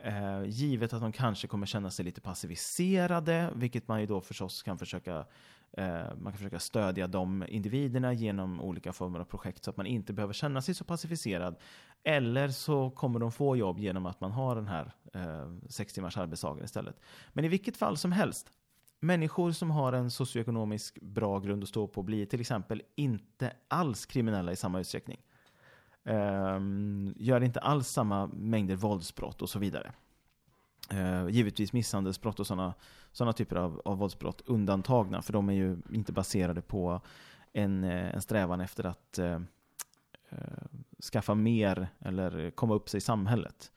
Eh, 0.03 0.43
givet 0.45 0.93
att 0.93 1.01
de 1.01 1.11
kanske 1.11 1.47
kommer 1.47 1.65
känna 1.65 1.91
sig 1.91 2.05
lite 2.05 2.21
passiviserade, 2.21 3.51
vilket 3.55 3.87
man 3.87 3.99
ju 3.99 4.05
då 4.05 4.21
förstås 4.21 4.63
kan 4.63 4.77
försöka 4.77 5.25
Eh, 5.71 6.15
man 6.17 6.33
kan 6.33 6.37
försöka 6.37 6.59
stödja 6.59 7.07
de 7.07 7.45
individerna 7.47 8.13
genom 8.13 8.61
olika 8.61 8.93
former 8.93 9.19
av 9.19 9.23
projekt 9.23 9.63
så 9.63 9.69
att 9.69 9.77
man 9.77 9.85
inte 9.85 10.13
behöver 10.13 10.33
känna 10.33 10.61
sig 10.61 10.75
så 10.75 10.83
passiviserad. 10.83 11.55
Eller 12.03 12.47
så 12.47 12.89
kommer 12.89 13.19
de 13.19 13.31
få 13.31 13.55
jobb 13.55 13.79
genom 13.79 14.05
att 14.05 14.21
man 14.21 14.31
har 14.31 14.55
den 14.55 14.67
här 14.67 14.91
eh, 15.13 15.51
sex 15.69 15.93
timmars 15.93 16.17
arbetsdagen 16.17 16.63
istället. 16.63 16.99
Men 17.33 17.45
i 17.45 17.47
vilket 17.47 17.77
fall 17.77 17.97
som 17.97 18.11
helst, 18.11 18.51
människor 18.99 19.51
som 19.51 19.71
har 19.71 19.93
en 19.93 20.11
socioekonomisk 20.11 21.01
bra 21.01 21.39
grund 21.39 21.63
att 21.63 21.69
stå 21.69 21.87
på 21.87 22.03
blir 22.03 22.25
till 22.25 22.41
exempel 22.41 22.81
inte 22.95 23.53
alls 23.67 24.05
kriminella 24.05 24.51
i 24.51 24.55
samma 24.55 24.79
utsträckning. 24.79 25.21
Ehm, 26.05 27.13
gör 27.17 27.43
inte 27.43 27.59
alls 27.59 27.87
samma 27.87 28.27
mängder 28.27 28.75
våldsbrott 28.75 29.41
och 29.41 29.49
så 29.49 29.59
vidare 29.59 29.91
eh, 30.89 31.27
givetvis 31.29 31.73
misshandelsbrott 31.73 32.39
och 32.39 32.47
sådana 32.47 32.73
såna 33.11 33.33
typer 33.33 33.55
av, 33.55 33.81
av 33.85 33.97
våldsbrott 33.97 34.41
undantagna, 34.45 35.21
för 35.21 35.33
de 35.33 35.49
är 35.49 35.53
ju 35.53 35.77
inte 35.91 36.11
baserade 36.11 36.61
på 36.61 37.01
en, 37.53 37.83
eh, 37.83 38.15
en 38.15 38.21
strävan 38.21 38.61
efter 38.61 38.85
att 38.85 39.19
eh, 39.19 39.41
eh, 40.29 40.39
skaffa 41.13 41.35
mer 41.35 41.87
eller 41.99 42.51
komma 42.51 42.73
upp 42.73 42.89
sig 42.89 42.97
i 42.97 43.01
samhället. 43.01 43.71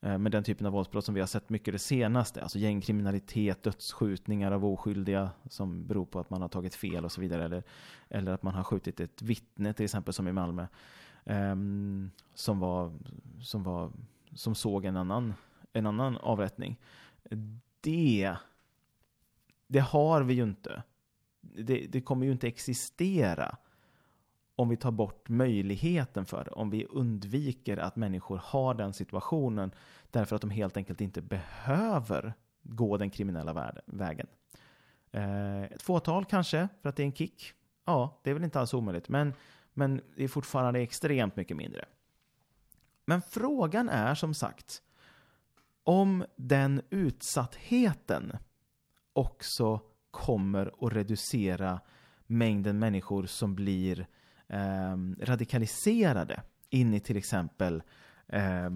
Eh, 0.00 0.18
men 0.18 0.32
den 0.32 0.44
typen 0.44 0.66
av 0.66 0.72
våldsbrott 0.72 1.04
som 1.04 1.14
vi 1.14 1.20
har 1.20 1.26
sett 1.26 1.50
mycket 1.50 1.74
det 1.74 1.78
senaste, 1.78 2.42
alltså 2.42 2.58
gängkriminalitet, 2.58 3.62
dödsskjutningar 3.62 4.52
av 4.52 4.64
oskyldiga 4.64 5.30
som 5.50 5.86
beror 5.86 6.04
på 6.04 6.20
att 6.20 6.30
man 6.30 6.42
har 6.42 6.48
tagit 6.48 6.74
fel 6.74 7.04
och 7.04 7.12
så 7.12 7.20
vidare, 7.20 7.44
eller, 7.44 7.62
eller 8.08 8.32
att 8.32 8.42
man 8.42 8.54
har 8.54 8.64
skjutit 8.64 9.00
ett 9.00 9.22
vittne 9.22 9.72
till 9.72 9.84
exempel 9.84 10.14
som 10.14 10.28
i 10.28 10.32
Malmö. 10.32 10.66
eh, 11.24 11.56
som, 12.34 12.60
var, 12.60 12.92
som, 13.40 13.62
var, 13.62 13.90
som 14.34 14.54
såg 14.54 14.84
en 14.84 14.96
annan, 14.96 15.34
en 15.72 15.86
annan 15.86 16.16
avrättning. 16.16 16.80
Det, 17.80 18.36
det 19.66 19.78
har 19.78 20.22
vi 20.22 20.34
ju 20.34 20.42
inte. 20.42 20.82
Det, 21.40 21.86
det 21.86 22.00
kommer 22.00 22.26
ju 22.26 22.32
inte 22.32 22.48
existera 22.48 23.56
om 24.56 24.68
vi 24.68 24.76
tar 24.76 24.90
bort 24.90 25.28
möjligheten 25.28 26.26
för 26.26 26.44
det. 26.44 26.50
Om 26.50 26.70
vi 26.70 26.84
undviker 26.84 27.76
att 27.76 27.96
människor 27.96 28.40
har 28.44 28.74
den 28.74 28.92
situationen 28.92 29.70
därför 30.10 30.36
att 30.36 30.42
de 30.42 30.50
helt 30.50 30.76
enkelt 30.76 31.00
inte 31.00 31.22
behöver 31.22 32.34
gå 32.62 32.96
den 32.96 33.10
kriminella 33.10 33.72
vägen. 33.86 34.26
Eh, 35.10 35.62
ett 35.62 35.82
fåtal 35.82 36.24
kanske, 36.24 36.68
för 36.82 36.88
att 36.88 36.96
det 36.96 37.02
är 37.02 37.06
en 37.06 37.12
kick. 37.12 37.52
Ja, 37.84 38.20
det 38.22 38.30
är 38.30 38.34
väl 38.34 38.44
inte 38.44 38.60
alls 38.60 38.74
omöjligt. 38.74 39.08
Men 39.08 39.34
men 39.74 40.00
det 40.16 40.24
är 40.24 40.28
fortfarande 40.28 40.80
extremt 40.80 41.36
mycket 41.36 41.56
mindre. 41.56 41.84
Men 43.04 43.22
frågan 43.22 43.88
är 43.88 44.14
som 44.14 44.34
sagt 44.34 44.82
om 45.84 46.24
den 46.36 46.82
utsattheten 46.90 48.32
också 49.12 49.80
kommer 50.10 50.86
att 50.86 50.92
reducera 50.92 51.80
mängden 52.26 52.78
människor 52.78 53.26
som 53.26 53.54
blir 53.54 54.06
eh, 54.48 54.96
radikaliserade 55.20 56.42
in 56.70 56.94
i 56.94 57.00
till 57.00 57.16
exempel 57.16 57.82
eh, 58.28 58.70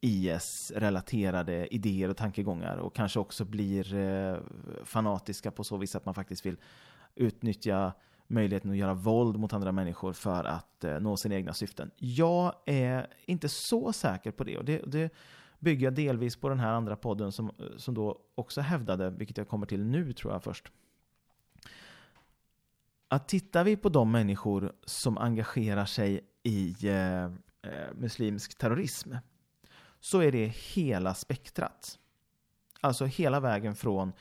IS-relaterade 0.00 1.74
idéer 1.74 2.08
och 2.08 2.16
tankegångar 2.16 2.76
och 2.76 2.94
kanske 2.94 3.18
också 3.18 3.44
blir 3.44 3.94
eh, 3.94 4.38
fanatiska 4.84 5.50
på 5.50 5.64
så 5.64 5.76
vis 5.76 5.96
att 5.96 6.04
man 6.04 6.14
faktiskt 6.14 6.46
vill 6.46 6.56
utnyttja 7.14 7.92
möjligheten 8.26 8.70
att 8.70 8.76
göra 8.76 8.94
våld 8.94 9.36
mot 9.38 9.52
andra 9.52 9.72
människor 9.72 10.12
för 10.12 10.44
att 10.44 10.84
eh, 10.84 11.00
nå 11.00 11.16
sina 11.16 11.34
egna 11.34 11.52
syften. 11.52 11.90
Jag 11.96 12.54
är 12.66 13.06
inte 13.26 13.48
så 13.48 13.92
säker 13.92 14.30
på 14.30 14.44
det 14.44 14.58
och 14.58 14.64
det, 14.64 14.82
det 14.86 15.12
bygger 15.60 15.86
jag 15.86 15.94
delvis 15.94 16.36
på 16.36 16.48
den 16.48 16.60
här 16.60 16.72
andra 16.72 16.96
podden 16.96 17.32
som, 17.32 17.50
som 17.76 17.94
då 17.94 18.18
också 18.34 18.60
hävdade, 18.60 19.10
vilket 19.10 19.36
jag 19.36 19.48
kommer 19.48 19.66
till 19.66 19.84
nu 19.84 20.12
tror 20.12 20.32
jag 20.32 20.42
först, 20.42 20.72
att 23.08 23.28
tittar 23.28 23.64
vi 23.64 23.76
på 23.76 23.88
de 23.88 24.10
människor 24.10 24.72
som 24.84 25.18
engagerar 25.18 25.84
sig 25.84 26.20
i 26.42 26.76
eh, 26.88 27.24
eh 27.24 27.30
muslimsk 27.94 28.58
terrorism 28.58 29.14
så 30.00 30.18
är 30.18 30.32
det 30.32 30.46
hela 30.46 31.14
spektrat. 31.14 31.98
Alltså 32.80 33.04
hela 33.04 33.40
vägen 33.40 33.74
från 33.74 34.12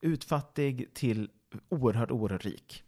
utfattig 0.00 0.94
till 0.94 1.30
oerhört, 1.68 2.10
oerhört 2.10 2.44
rik. 2.44 2.84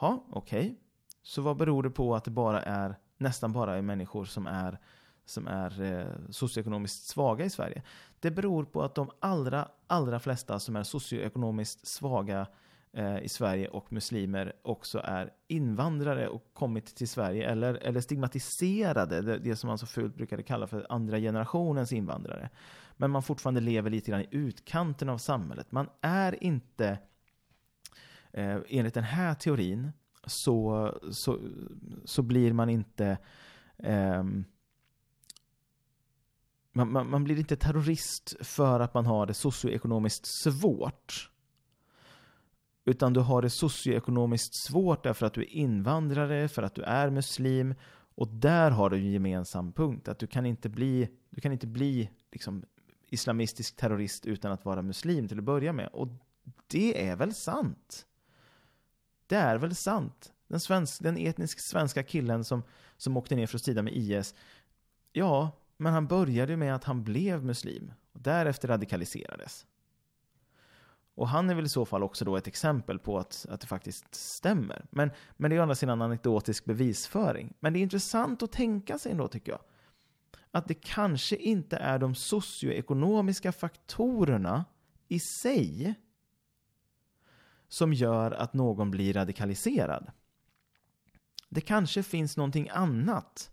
Ja, 0.00 0.24
okej. 0.30 0.60
Okay. 0.60 0.76
Så 1.22 1.42
vad 1.42 1.56
beror 1.56 1.82
det 1.82 1.90
på 1.90 2.14
att 2.14 2.24
det 2.24 2.30
bara 2.30 2.62
är, 2.62 2.98
nästan 3.16 3.52
bara 3.52 3.76
är 3.76 3.82
människor 3.82 4.24
som 4.24 4.46
är, 4.46 4.78
som 5.24 5.46
är 5.46 5.82
eh, 5.82 6.30
socioekonomiskt 6.30 7.06
svaga 7.06 7.44
i 7.44 7.50
Sverige? 7.50 7.82
Det 8.20 8.30
beror 8.30 8.64
på 8.64 8.82
att 8.82 8.94
de 8.94 9.10
allra, 9.20 9.68
allra 9.86 10.20
flesta 10.20 10.58
som 10.58 10.76
är 10.76 10.82
socioekonomiskt 10.82 11.86
svaga 11.86 12.46
eh, 12.92 13.18
i 13.18 13.28
Sverige 13.28 13.68
och 13.68 13.92
muslimer 13.92 14.52
också 14.62 15.00
är 15.04 15.30
invandrare 15.48 16.28
och 16.28 16.50
kommit 16.52 16.86
till 16.86 17.08
Sverige 17.08 17.50
eller, 17.50 17.74
eller 17.74 18.00
stigmatiserade, 18.00 19.22
det, 19.22 19.38
det 19.38 19.56
som 19.56 19.68
man 19.68 19.78
så 19.78 19.86
fult 19.86 20.16
brukade 20.16 20.42
kalla 20.42 20.66
för 20.66 20.86
andra 20.88 21.18
generationens 21.18 21.92
invandrare. 21.92 22.50
Men 22.96 23.10
man 23.10 23.22
fortfarande 23.22 23.60
lever 23.60 23.90
lite 23.90 24.10
grann 24.10 24.20
i 24.20 24.28
utkanten 24.30 25.08
av 25.08 25.18
samhället. 25.18 25.72
Man 25.72 25.88
är 26.00 26.44
inte 26.44 26.98
eh, 28.32 28.58
enligt 28.68 28.94
den 28.94 29.04
här 29.04 29.34
teorin 29.34 29.92
så, 30.26 30.92
så, 31.10 31.38
så 32.04 32.22
blir 32.22 32.52
man 32.52 32.68
inte 32.68 33.18
eh, 33.78 34.24
man, 36.76 36.92
man, 36.92 37.10
man, 37.10 37.24
blir 37.24 37.38
inte 37.38 37.56
terrorist 37.56 38.34
för 38.40 38.80
att 38.80 38.94
man 38.94 39.06
har 39.06 39.26
det 39.26 39.34
socioekonomiskt 39.34 40.26
svårt. 40.26 41.30
Utan 42.84 43.12
du 43.12 43.20
har 43.20 43.42
det 43.42 43.50
socioekonomiskt 43.50 44.54
svårt 44.54 45.02
därför 45.02 45.26
att 45.26 45.34
du 45.34 45.40
är 45.40 45.50
invandrare, 45.50 46.48
för 46.48 46.62
att 46.62 46.74
du 46.74 46.82
är 46.82 47.10
muslim. 47.10 47.74
Och 48.14 48.28
där 48.28 48.70
har 48.70 48.90
du 48.90 48.96
en 48.96 49.10
gemensam 49.10 49.72
punkt, 49.72 50.08
att 50.08 50.18
du 50.18 50.26
kan 50.26 50.46
inte 50.46 50.68
bli, 50.68 51.08
du 51.30 51.40
kan 51.40 51.52
inte 51.52 51.66
bli 51.66 52.10
liksom, 52.32 52.64
islamistisk 53.08 53.76
terrorist 53.76 54.26
utan 54.26 54.52
att 54.52 54.64
vara 54.64 54.82
muslim 54.82 55.28
till 55.28 55.38
att 55.38 55.44
börja 55.44 55.72
med. 55.72 55.88
Och 55.92 56.08
det 56.66 57.08
är 57.08 57.16
väl 57.16 57.34
sant? 57.34 58.06
Det 59.26 59.36
är 59.36 59.56
väl 59.56 59.74
sant? 59.74 60.32
Den, 60.48 60.60
svensk, 60.60 61.02
den 61.02 61.16
etnisk 61.16 61.60
svenska 61.60 62.02
killen 62.02 62.44
som, 62.44 62.62
som 62.96 63.16
åkte 63.16 63.36
ner 63.36 63.46
för 63.46 63.56
att 63.56 63.62
strida 63.62 63.82
med 63.82 63.92
IS. 63.92 64.34
Ja, 65.12 65.50
men 65.76 65.92
han 65.92 66.06
började 66.06 66.56
med 66.56 66.74
att 66.74 66.84
han 66.84 67.04
blev 67.04 67.44
muslim. 67.44 67.92
Och 68.12 68.20
därefter 68.20 68.68
radikaliserades. 68.68 69.66
Och 71.14 71.28
han 71.28 71.50
är 71.50 71.54
väl 71.54 71.64
i 71.64 71.68
så 71.68 71.84
fall 71.84 72.02
också 72.02 72.24
då 72.24 72.36
ett 72.36 72.46
exempel 72.46 72.98
på 72.98 73.18
att, 73.18 73.46
att 73.50 73.60
det 73.60 73.66
faktiskt 73.66 74.14
stämmer. 74.14 74.86
Men, 74.90 75.10
men 75.36 75.50
det 75.50 75.56
är 75.56 75.60
å 75.60 75.62
andra 75.62 75.74
sidan 75.74 76.02
anekdotisk 76.02 76.64
bevisföring. 76.64 77.54
Men 77.60 77.72
det 77.72 77.78
är 77.78 77.80
intressant 77.80 78.42
att 78.42 78.52
tänka 78.52 78.98
sig 78.98 79.12
ändå, 79.12 79.28
tycker 79.28 79.52
jag. 79.52 79.60
Att 80.50 80.68
det 80.68 80.74
kanske 80.74 81.36
inte 81.36 81.76
är 81.76 81.98
de 81.98 82.14
socioekonomiska 82.14 83.52
faktorerna 83.52 84.64
i 85.08 85.20
sig 85.20 85.94
som 87.68 87.92
gör 87.92 88.30
att 88.30 88.54
någon 88.54 88.90
blir 88.90 89.12
radikaliserad. 89.12 90.10
Det 91.48 91.60
kanske 91.60 92.02
finns 92.02 92.36
någonting 92.36 92.68
annat. 92.68 93.50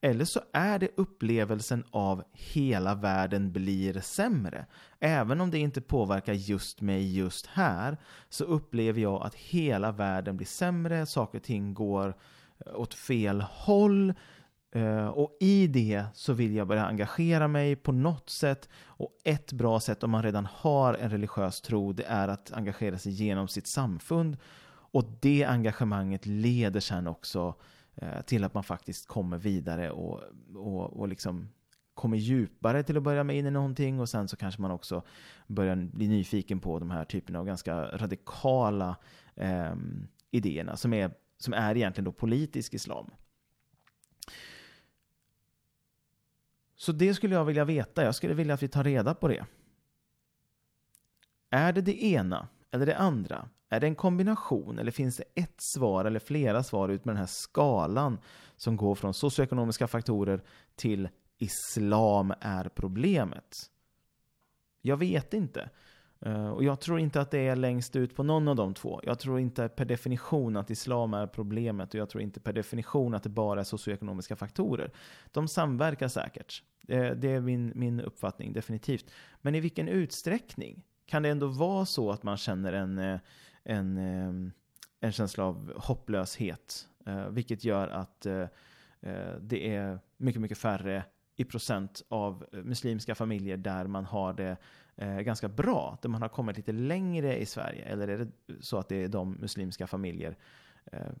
Eller 0.00 0.24
så 0.24 0.40
är 0.52 0.78
det 0.78 0.88
upplevelsen 0.96 1.84
av 1.90 2.24
hela 2.32 2.94
världen 2.94 3.52
blir 3.52 4.00
sämre. 4.00 4.66
Även 5.00 5.40
om 5.40 5.50
det 5.50 5.58
inte 5.58 5.80
påverkar 5.80 6.32
just 6.32 6.80
mig 6.80 7.16
just 7.16 7.46
här, 7.46 7.96
så 8.28 8.44
upplever 8.44 9.00
jag 9.00 9.22
att 9.22 9.34
hela 9.34 9.92
världen 9.92 10.36
blir 10.36 10.46
sämre, 10.46 11.06
saker 11.06 11.38
och 11.38 11.44
ting 11.44 11.74
går 11.74 12.14
eh, 12.66 12.80
åt 12.80 12.94
fel 12.94 13.40
håll. 13.40 14.14
Eh, 14.74 15.06
och 15.06 15.36
i 15.40 15.66
det 15.66 16.04
så 16.14 16.32
vill 16.32 16.54
jag 16.54 16.68
börja 16.68 16.86
engagera 16.86 17.48
mig 17.48 17.76
på 17.76 17.92
något 17.92 18.30
sätt. 18.30 18.68
Och 18.84 19.10
ett 19.24 19.52
bra 19.52 19.80
sätt 19.80 20.02
om 20.02 20.10
man 20.10 20.22
redan 20.22 20.46
har 20.52 20.94
en 20.94 21.10
religiös 21.10 21.60
tro, 21.60 21.92
det 21.92 22.04
är 22.04 22.28
att 22.28 22.52
engagera 22.52 22.98
sig 22.98 23.12
genom 23.12 23.48
sitt 23.48 23.66
samfund. 23.66 24.36
Och 24.90 25.04
det 25.20 25.44
engagemanget 25.44 26.26
leder 26.26 26.80
sen 26.80 27.06
också 27.06 27.48
eh, 27.48 27.54
Eh, 28.02 28.20
till 28.22 28.44
att 28.44 28.54
man 28.54 28.64
faktiskt 28.64 29.06
kommer 29.06 29.38
vidare 29.38 29.90
och, 29.90 30.22
och, 30.54 31.00
och 31.00 31.08
liksom 31.08 31.48
kommer 31.94 32.16
djupare 32.16 32.82
till 32.82 32.96
att 32.96 33.02
börja 33.02 33.24
med 33.24 33.36
in 33.36 33.46
i 33.46 33.50
någonting 33.50 34.00
och 34.00 34.08
sen 34.08 34.28
så 34.28 34.36
kanske 34.36 34.62
man 34.62 34.70
också 34.70 35.02
börjar 35.46 35.76
bli 35.76 36.08
nyfiken 36.08 36.60
på 36.60 36.78
de 36.78 36.90
här 36.90 37.04
typerna 37.04 37.38
av 37.38 37.46
ganska 37.46 37.76
radikala 37.76 38.96
eh, 39.34 39.74
idéerna 40.30 40.76
som 40.76 40.92
är, 40.92 41.10
som 41.38 41.54
är 41.54 41.76
egentligen 41.76 42.04
då 42.04 42.12
politisk 42.12 42.74
islam. 42.74 43.10
Så 46.76 46.92
det 46.92 47.14
skulle 47.14 47.34
jag 47.34 47.44
vilja 47.44 47.64
veta. 47.64 48.04
Jag 48.04 48.14
skulle 48.14 48.34
vilja 48.34 48.54
att 48.54 48.62
vi 48.62 48.68
tar 48.68 48.84
reda 48.84 49.14
på 49.14 49.28
det. 49.28 49.46
Är 51.50 51.72
det 51.72 51.80
det 51.80 52.04
ena 52.04 52.48
eller 52.70 52.86
det 52.86 52.96
andra? 52.96 53.48
Är 53.68 53.80
det 53.80 53.86
en 53.86 53.94
kombination 53.94 54.78
eller 54.78 54.90
finns 54.90 55.16
det 55.16 55.24
ett 55.34 55.60
svar 55.74 56.04
eller 56.04 56.20
flera 56.20 56.62
svar 56.62 56.88
ut 56.88 57.04
med 57.04 57.14
den 57.14 57.20
här 57.20 57.26
skalan 57.26 58.18
som 58.56 58.76
går 58.76 58.94
från 58.94 59.14
socioekonomiska 59.14 59.86
faktorer 59.86 60.42
till 60.76 61.08
islam 61.38 62.34
är 62.40 62.68
problemet? 62.68 63.70
Jag 64.82 64.96
vet 64.96 65.34
inte. 65.34 65.70
Eh, 66.20 66.48
och 66.48 66.64
jag 66.64 66.80
tror 66.80 67.00
inte 67.00 67.20
att 67.20 67.30
det 67.30 67.38
är 67.38 67.56
längst 67.56 67.96
ut 67.96 68.16
på 68.16 68.22
någon 68.22 68.48
av 68.48 68.56
de 68.56 68.74
två. 68.74 69.00
Jag 69.04 69.18
tror 69.18 69.40
inte 69.40 69.68
per 69.68 69.84
definition 69.84 70.56
att 70.56 70.70
islam 70.70 71.14
är 71.14 71.26
problemet 71.26 71.94
och 71.94 72.00
jag 72.00 72.08
tror 72.08 72.22
inte 72.22 72.40
per 72.40 72.52
definition 72.52 73.14
att 73.14 73.22
det 73.22 73.28
bara 73.28 73.60
är 73.60 73.64
socioekonomiska 73.64 74.36
faktorer. 74.36 74.92
De 75.32 75.48
samverkar 75.48 76.08
säkert. 76.08 76.62
Det 77.16 77.24
är 77.24 77.40
min, 77.40 77.72
min 77.74 78.00
uppfattning, 78.00 78.52
definitivt. 78.52 79.10
Men 79.40 79.54
i 79.54 79.60
vilken 79.60 79.88
utsträckning? 79.88 80.84
Kan 81.06 81.22
det 81.22 81.28
ändå 81.28 81.46
vara 81.46 81.86
så 81.86 82.10
att 82.10 82.22
man 82.22 82.36
känner 82.36 82.72
en, 82.72 82.98
eh, 82.98 83.20
en, 83.68 83.98
ehm, 83.98 84.52
en 85.00 85.12
känsla 85.12 85.44
av 85.44 85.72
hopplöshet? 85.76 86.88
Eh, 87.06 87.28
vilket 87.28 87.64
gör 87.64 87.88
att 87.88 88.26
eh, 88.26 88.46
eh, 89.00 89.34
det 89.40 89.74
är 89.76 89.98
mycket, 90.16 90.40
mycket 90.40 90.58
färre 90.58 91.04
i 91.36 91.44
procent 91.44 92.02
av 92.08 92.46
muslimska 92.52 93.14
familjer 93.14 93.56
där 93.56 93.86
man 93.86 94.04
har 94.04 94.32
det 94.32 94.56
ganska 95.22 95.48
bra, 95.48 95.98
där 96.02 96.08
man 96.08 96.22
har 96.22 96.28
kommit 96.28 96.56
lite 96.56 96.72
längre 96.72 97.38
i 97.38 97.46
Sverige? 97.46 97.84
Eller 97.84 98.08
är 98.08 98.18
det 98.18 98.28
så 98.60 98.78
att 98.78 98.88
det 98.88 98.96
är 98.96 99.08
de 99.08 99.32
muslimska 99.32 99.86
familjer 99.86 100.36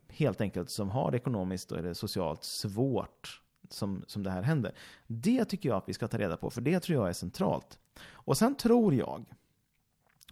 helt 0.08 0.40
enkelt 0.40 0.70
som 0.70 0.90
har 0.90 1.10
det 1.10 1.16
ekonomiskt 1.16 1.72
och 1.72 1.78
är 1.78 1.82
det 1.82 1.94
socialt 1.94 2.44
svårt 2.44 3.42
som, 3.70 4.04
som 4.06 4.22
det 4.22 4.30
här 4.30 4.42
händer? 4.42 4.72
Det 5.06 5.44
tycker 5.44 5.68
jag 5.68 5.78
att 5.78 5.88
vi 5.88 5.92
ska 5.92 6.08
ta 6.08 6.18
reda 6.18 6.36
på, 6.36 6.50
för 6.50 6.60
det 6.60 6.80
tror 6.80 6.98
jag 6.98 7.08
är 7.08 7.12
centralt. 7.12 7.78
Och 8.10 8.36
sen 8.36 8.54
tror 8.54 8.94
jag, 8.94 9.24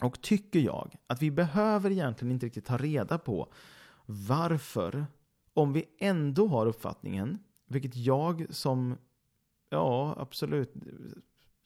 och 0.00 0.20
tycker 0.20 0.60
jag, 0.60 0.96
att 1.06 1.22
vi 1.22 1.30
behöver 1.30 1.90
egentligen 1.90 2.32
inte 2.32 2.46
riktigt 2.46 2.64
ta 2.64 2.76
reda 2.76 3.18
på 3.18 3.52
varför, 4.06 5.06
om 5.54 5.72
vi 5.72 5.84
ändå 5.98 6.46
har 6.46 6.66
uppfattningen, 6.66 7.38
vilket 7.66 7.96
jag 7.96 8.46
som, 8.50 8.98
ja 9.70 10.14
absolut, 10.18 10.74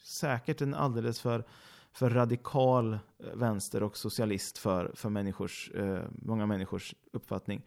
säkert 0.03 0.61
en 0.61 0.75
alldeles 0.75 1.21
för, 1.21 1.45
för 1.93 2.11
radikal 2.11 2.93
eh, 2.93 2.99
vänster 3.35 3.83
och 3.83 3.97
socialist 3.97 4.59
för, 4.59 4.93
för 4.95 5.09
människors, 5.09 5.71
eh, 5.71 6.03
många 6.13 6.47
människors 6.47 6.95
uppfattning. 7.13 7.67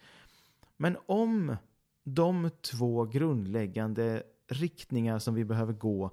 Men 0.78 0.98
om 1.06 1.56
de 2.04 2.50
två 2.62 3.06
grundläggande 3.06 4.24
riktningar 4.48 5.20
som 5.20 5.36
vi 5.36 5.46
behöver 5.46 5.74
gå 5.74 6.12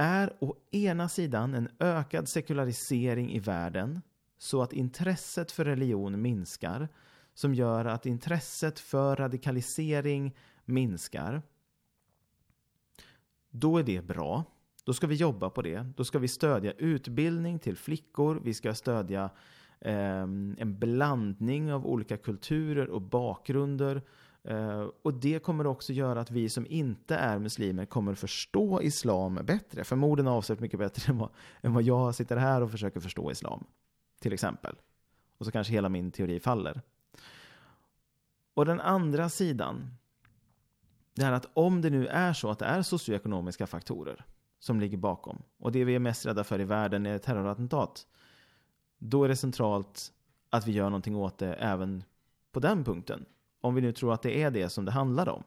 är 0.00 0.32
å 0.38 0.56
ena 0.70 1.08
sidan 1.08 1.54
en 1.54 1.68
ökad 1.78 2.28
sekularisering 2.28 3.32
i 3.32 3.38
världen 3.38 4.00
så 4.38 4.62
att 4.62 4.72
intresset 4.72 5.52
för 5.52 5.64
religion 5.64 6.22
minskar 6.22 6.88
som 7.34 7.54
gör 7.54 7.84
att 7.84 8.06
intresset 8.06 8.78
för 8.80 9.16
radikalisering 9.16 10.36
minskar. 10.64 11.42
Då 13.50 13.78
är 13.78 13.82
det 13.82 14.06
bra. 14.06 14.44
Då 14.84 14.94
ska 14.94 15.06
vi 15.06 15.14
jobba 15.14 15.50
på 15.50 15.62
det. 15.62 15.86
Då 15.96 16.04
ska 16.04 16.18
vi 16.18 16.28
stödja 16.28 16.72
utbildning 16.72 17.58
till 17.58 17.76
flickor. 17.76 18.40
Vi 18.44 18.54
ska 18.54 18.74
stödja 18.74 19.30
eh, 19.80 20.22
en 20.22 20.78
blandning 20.78 21.72
av 21.72 21.86
olika 21.86 22.16
kulturer 22.16 22.88
och 22.88 23.02
bakgrunder. 23.02 24.02
Eh, 24.44 24.86
och 25.02 25.14
det 25.14 25.42
kommer 25.42 25.66
också 25.66 25.92
göra 25.92 26.20
att 26.20 26.30
vi 26.30 26.48
som 26.48 26.66
inte 26.66 27.16
är 27.16 27.38
muslimer 27.38 27.86
kommer 27.86 28.14
förstå 28.14 28.82
islam 28.82 29.34
bättre. 29.44 29.84
Förmodligen 29.84 30.28
avsevärt 30.28 30.60
mycket 30.60 30.78
bättre 30.78 31.12
än 31.12 31.18
vad, 31.18 31.30
än 31.60 31.74
vad 31.74 31.82
jag 31.82 32.14
sitter 32.14 32.36
här 32.36 32.60
och 32.60 32.70
försöker 32.70 33.00
förstå 33.00 33.30
islam. 33.30 33.64
Till 34.20 34.32
exempel. 34.32 34.76
Och 35.38 35.46
så 35.46 35.52
kanske 35.52 35.72
hela 35.72 35.88
min 35.88 36.10
teori 36.10 36.40
faller. 36.40 36.80
Och 38.54 38.66
den 38.66 38.80
andra 38.80 39.28
sidan, 39.28 39.94
det 41.14 41.24
är 41.24 41.32
att 41.32 41.50
om 41.54 41.82
det 41.82 41.90
nu 41.90 42.06
är 42.06 42.32
så 42.32 42.50
att 42.50 42.58
det 42.58 42.64
är 42.64 42.82
socioekonomiska 42.82 43.66
faktorer 43.66 44.24
som 44.58 44.80
ligger 44.80 44.96
bakom. 44.96 45.42
Och 45.58 45.72
det 45.72 45.84
vi 45.84 45.94
är 45.94 45.98
mest 45.98 46.26
rädda 46.26 46.44
för 46.44 46.60
i 46.60 46.64
världen 46.64 47.06
är 47.06 47.18
terrorattentat. 47.18 48.06
Då 48.98 49.24
är 49.24 49.28
det 49.28 49.36
centralt 49.36 50.12
att 50.50 50.66
vi 50.66 50.72
gör 50.72 50.84
någonting 50.84 51.16
åt 51.16 51.38
det 51.38 51.54
även 51.54 52.04
på 52.52 52.60
den 52.60 52.84
punkten. 52.84 53.26
Om 53.60 53.74
vi 53.74 53.80
nu 53.80 53.92
tror 53.92 54.14
att 54.14 54.22
det 54.22 54.42
är 54.42 54.50
det 54.50 54.68
som 54.68 54.84
det 54.84 54.90
handlar 54.90 55.28
om. 55.28 55.42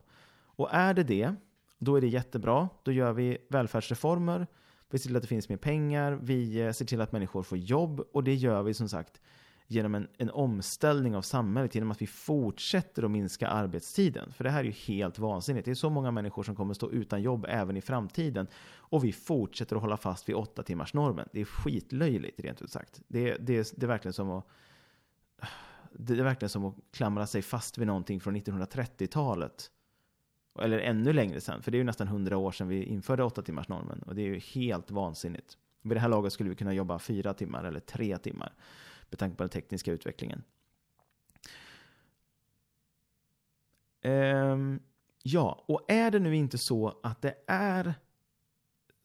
Och 0.55 0.73
är 0.73 0.93
det 0.93 1.03
det, 1.03 1.35
då 1.79 1.95
är 1.95 2.01
det 2.01 2.07
jättebra. 2.07 2.69
Då 2.83 2.91
gör 2.91 3.13
vi 3.13 3.37
välfärdsreformer. 3.49 4.47
Vi 4.89 4.99
ser 4.99 5.07
till 5.07 5.15
att 5.15 5.21
det 5.21 5.27
finns 5.27 5.49
mer 5.49 5.57
pengar. 5.57 6.19
Vi 6.21 6.61
eh, 6.61 6.71
ser 6.71 6.85
till 6.85 7.01
att 7.01 7.11
människor 7.11 7.43
får 7.43 7.57
jobb. 7.57 8.03
Och 8.13 8.23
det 8.23 8.33
gör 8.33 8.63
vi 8.63 8.73
som 8.73 8.89
sagt 8.89 9.21
genom 9.67 9.95
en, 9.95 10.07
en 10.17 10.29
omställning 10.29 11.15
av 11.15 11.21
samhället, 11.21 11.75
genom 11.75 11.91
att 11.91 12.01
vi 12.01 12.07
fortsätter 12.07 13.03
att 13.03 13.11
minska 13.11 13.47
arbetstiden. 13.47 14.33
För 14.33 14.43
det 14.43 14.49
här 14.49 14.59
är 14.59 14.63
ju 14.63 14.71
helt 14.71 15.19
vansinnigt. 15.19 15.65
Det 15.65 15.71
är 15.71 15.75
så 15.75 15.89
många 15.89 16.11
människor 16.11 16.43
som 16.43 16.55
kommer 16.55 16.73
stå 16.73 16.91
utan 16.91 17.21
jobb 17.21 17.45
även 17.49 17.77
i 17.77 17.81
framtiden. 17.81 18.47
Och 18.75 19.03
vi 19.03 19.13
fortsätter 19.13 19.75
att 19.75 19.81
hålla 19.81 19.97
fast 19.97 20.29
vid 20.29 20.35
åtta 20.35 20.63
timmars 20.63 20.93
normen. 20.93 21.29
Det 21.33 21.41
är 21.41 21.45
skitlöjligt 21.45 22.39
rent 22.39 22.61
ut 22.61 22.71
sagt. 22.71 23.01
Det, 23.07 23.37
det, 23.39 23.73
det 23.77 23.85
är 23.85 23.87
verkligen 23.87 24.13
som 24.13 24.29
att 24.29 24.47
det 25.99 26.13
är 26.13 26.23
verkligen 26.23 26.49
som 26.49 26.65
att 26.65 26.75
klamra 26.91 27.27
sig 27.27 27.41
fast 27.41 27.77
vid 27.77 27.87
någonting 27.87 28.19
från 28.19 28.37
1930-talet. 28.37 29.71
Eller 30.59 30.79
ännu 30.79 31.13
längre 31.13 31.41
sedan, 31.41 31.61
för 31.61 31.71
det 31.71 31.77
är 31.77 31.79
ju 31.79 31.83
nästan 31.83 32.07
100 32.07 32.37
år 32.37 32.51
sedan 32.51 32.67
vi 32.67 32.83
införde 32.83 33.23
8-timmarsnormen. 33.23 34.03
Och 34.03 34.15
det 34.15 34.21
är 34.21 34.25
ju 34.25 34.39
helt 34.39 34.91
vansinnigt. 34.91 35.57
Vid 35.81 35.97
det 35.97 36.01
här 36.01 36.09
laget 36.09 36.33
skulle 36.33 36.49
vi 36.49 36.55
kunna 36.55 36.73
jobba 36.73 36.99
fyra 36.99 37.33
timmar 37.33 37.63
eller 37.63 37.79
tre 37.79 38.17
timmar 38.17 38.53
med 39.09 39.19
tanke 39.19 39.37
på 39.37 39.43
den 39.43 39.49
tekniska 39.49 39.91
utvecklingen. 39.91 40.43
Ehm, 44.01 44.79
ja, 45.23 45.63
och 45.67 45.85
är 45.87 46.11
det 46.11 46.19
nu 46.19 46.35
inte 46.35 46.57
så 46.57 46.99
att 47.03 47.21
det 47.21 47.35
är 47.47 47.93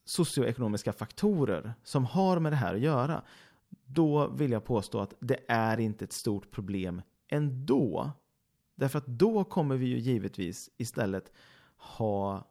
socioekonomiska 0.05 0.93
faktorer 0.93 1.75
som 1.83 2.05
har 2.05 2.39
med 2.39 2.53
det 2.53 2.57
här 2.57 2.75
att 2.75 2.81
göra, 2.81 3.23
då 3.87 4.29
vill 4.29 4.51
jag 4.51 4.65
påstå 4.65 5.01
att 5.01 5.15
det 5.21 5.39
är 5.49 5.81
inte 5.81 6.05
ett 6.05 6.13
stort 6.13 6.51
problem 6.51 7.03
ändå. 7.29 8.11
Därför 8.75 8.99
att 8.99 9.07
då 9.07 9.45
kommer 9.45 9.77
vi 9.77 9.87
ju 9.87 9.99
givetvis 9.99 10.71
istället 10.77 11.33
ha 11.77 12.49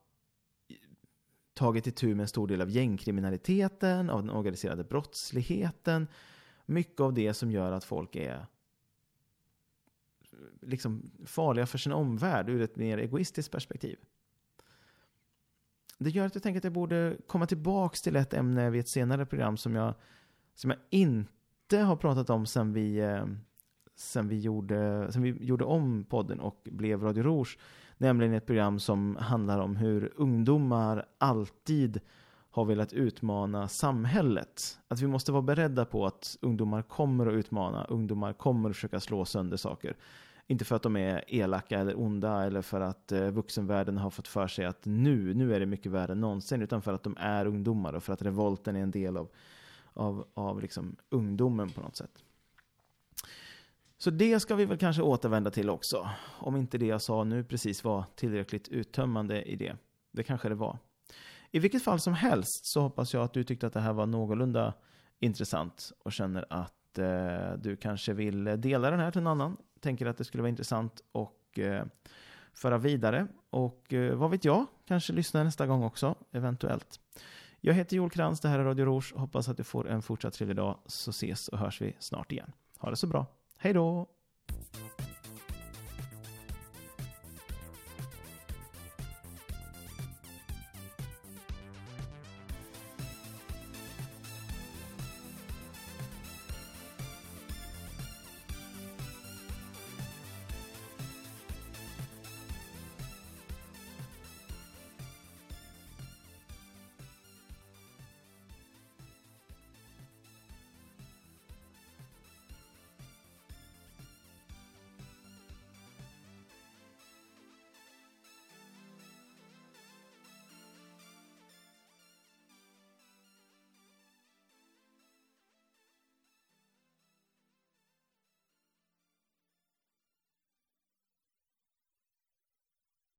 tagit 1.53 1.87
itu 1.87 2.15
med 2.15 2.21
en 2.23 2.27
stor 2.27 2.47
del 2.47 2.61
av 2.61 2.69
gängkriminaliteten, 2.69 4.09
av 4.09 4.21
den 4.21 4.29
organiserade 4.29 4.83
brottsligheten, 4.83 6.07
mycket 6.65 6.99
av 6.99 7.13
det 7.13 7.33
som 7.33 7.51
gör 7.51 7.71
att 7.71 7.83
folk 7.83 8.15
är 8.15 8.45
liksom 10.61 11.11
farliga 11.25 11.65
för 11.65 11.77
sin 11.77 11.91
omvärld 11.91 12.49
ur 12.49 12.61
ett 12.61 12.75
mer 12.75 12.97
egoistiskt 12.97 13.51
perspektiv. 13.51 13.97
Det 15.97 16.09
gör 16.09 16.25
att 16.25 16.35
jag 16.35 16.43
tänker 16.43 16.57
att 16.57 16.63
jag 16.63 16.73
borde 16.73 17.17
komma 17.27 17.45
tillbaks 17.45 18.01
till 18.01 18.15
ett 18.15 18.33
ämne 18.33 18.69
vid 18.69 18.79
ett 18.79 18.87
senare 18.87 19.25
program 19.25 19.57
som 19.57 19.75
jag, 19.75 19.93
som 20.57 20.69
jag 20.69 20.79
inte 20.89 21.77
har 21.77 21.95
pratat 21.95 22.29
om 22.29 22.45
sen 22.45 22.73
vi, 22.73 22.99
eh, 22.99 23.25
sen 23.95 24.27
vi, 24.27 24.39
gjorde, 24.39 25.07
sen 25.11 25.21
vi 25.21 25.45
gjorde 25.45 25.65
om 25.65 26.03
podden 26.03 26.39
och 26.39 26.67
blev 26.71 27.03
Radio 27.03 27.23
Rouge. 27.23 27.57
Nämligen 27.97 28.33
ett 28.33 28.45
program 28.45 28.79
som 28.79 29.15
handlar 29.15 29.59
om 29.59 29.75
hur 29.75 30.13
ungdomar 30.15 31.05
alltid 31.17 31.99
har 32.49 32.65
velat 32.65 32.93
utmana 32.93 33.67
samhället. 33.67 34.79
Att 34.87 35.01
vi 35.01 35.07
måste 35.07 35.31
vara 35.31 35.41
beredda 35.41 35.85
på 35.85 36.05
att 36.05 36.37
ungdomar 36.41 36.81
kommer 36.81 37.27
att 37.27 37.33
utmana, 37.33 37.83
ungdomar 37.83 38.33
kommer 38.33 38.69
att 38.69 38.75
försöka 38.75 38.99
slå 38.99 39.25
sönder 39.25 39.57
saker. 39.57 39.95
Inte 40.47 40.65
för 40.65 40.75
att 40.75 40.83
de 40.83 40.97
är 40.97 41.23
elaka 41.27 41.79
eller 41.79 41.99
onda 41.99 42.43
eller 42.43 42.61
för 42.61 42.81
att 42.81 43.11
eh, 43.11 43.29
vuxenvärlden 43.29 43.97
har 43.97 44.09
fått 44.09 44.27
för 44.27 44.47
sig 44.47 44.65
att 44.65 44.85
nu, 44.85 45.33
nu 45.33 45.55
är 45.55 45.59
det 45.59 45.65
mycket 45.65 45.91
värre 45.91 46.11
än 46.11 46.21
någonsin, 46.21 46.61
utan 46.61 46.81
för 46.81 46.93
att 46.93 47.03
de 47.03 47.15
är 47.19 47.45
ungdomar 47.45 47.93
och 47.93 48.03
för 48.03 48.13
att 48.13 48.21
revolten 48.21 48.75
är 48.75 48.83
en 48.83 48.91
del 48.91 49.17
av, 49.17 49.29
av, 49.97 50.27
av 50.33 50.61
liksom 50.61 50.95
ungdomen 51.09 51.69
på 51.69 51.81
något 51.81 51.95
sätt. 51.95 52.23
Så 53.97 54.09
det 54.09 54.39
ska 54.39 54.55
vi 54.55 54.65
väl 54.65 54.77
kanske 54.77 55.01
återvända 55.01 55.51
till 55.51 55.69
också. 55.69 56.09
Om 56.39 56.55
inte 56.55 56.77
det 56.77 56.85
jag 56.85 57.01
sa 57.01 57.23
nu 57.23 57.43
precis 57.43 57.83
var 57.83 58.03
tillräckligt 58.15 58.67
uttömmande 58.67 59.43
i 59.43 59.55
det. 59.55 59.75
Det 60.11 60.23
kanske 60.23 60.49
det 60.49 60.55
var. 60.55 60.77
I 61.51 61.59
vilket 61.59 61.83
fall 61.83 61.99
som 61.99 62.13
helst 62.13 62.65
så 62.65 62.81
hoppas 62.81 63.13
jag 63.13 63.23
att 63.23 63.33
du 63.33 63.43
tyckte 63.43 63.67
att 63.67 63.73
det 63.73 63.79
här 63.79 63.93
var 63.93 64.05
någorlunda 64.05 64.73
intressant 65.19 65.91
och 66.03 66.13
känner 66.13 66.45
att 66.49 66.97
eh, 66.97 67.53
du 67.57 67.75
kanske 67.75 68.13
vill 68.13 68.43
dela 68.43 68.91
den 68.91 68.99
här 68.99 69.11
till 69.11 69.21
någon 69.21 69.41
annan. 69.41 69.57
Tänker 69.79 70.05
att 70.05 70.17
det 70.17 70.23
skulle 70.23 70.41
vara 70.41 70.49
intressant 70.49 71.01
och 71.11 71.59
eh, 71.59 71.85
föra 72.53 72.77
vidare. 72.77 73.27
Och 73.49 73.93
eh, 73.93 74.15
vad 74.15 74.31
vet 74.31 74.45
jag, 74.45 74.65
kanske 74.87 75.13
lyssna 75.13 75.43
nästa 75.43 75.67
gång 75.67 75.83
också, 75.83 76.15
eventuellt. 76.31 76.99
Jag 77.61 77.73
heter 77.73 77.95
Joel 77.95 78.09
Krantz, 78.09 78.41
det 78.41 78.49
här 78.49 78.59
är 78.59 78.63
Radio 78.63 78.85
Rouge. 78.85 79.13
Hoppas 79.15 79.49
att 79.49 79.57
du 79.57 79.63
får 79.63 79.89
en 79.89 80.01
fortsatt 80.01 80.33
trevlig 80.33 80.57
dag, 80.57 80.79
så 80.85 81.09
ses 81.09 81.47
och 81.47 81.57
hörs 81.57 81.81
vi 81.81 81.95
snart 81.99 82.31
igen. 82.31 82.51
Ha 82.77 82.89
det 82.89 82.95
så 82.95 83.07
bra. 83.07 83.25
Hej 83.57 83.73
då! 83.73 84.07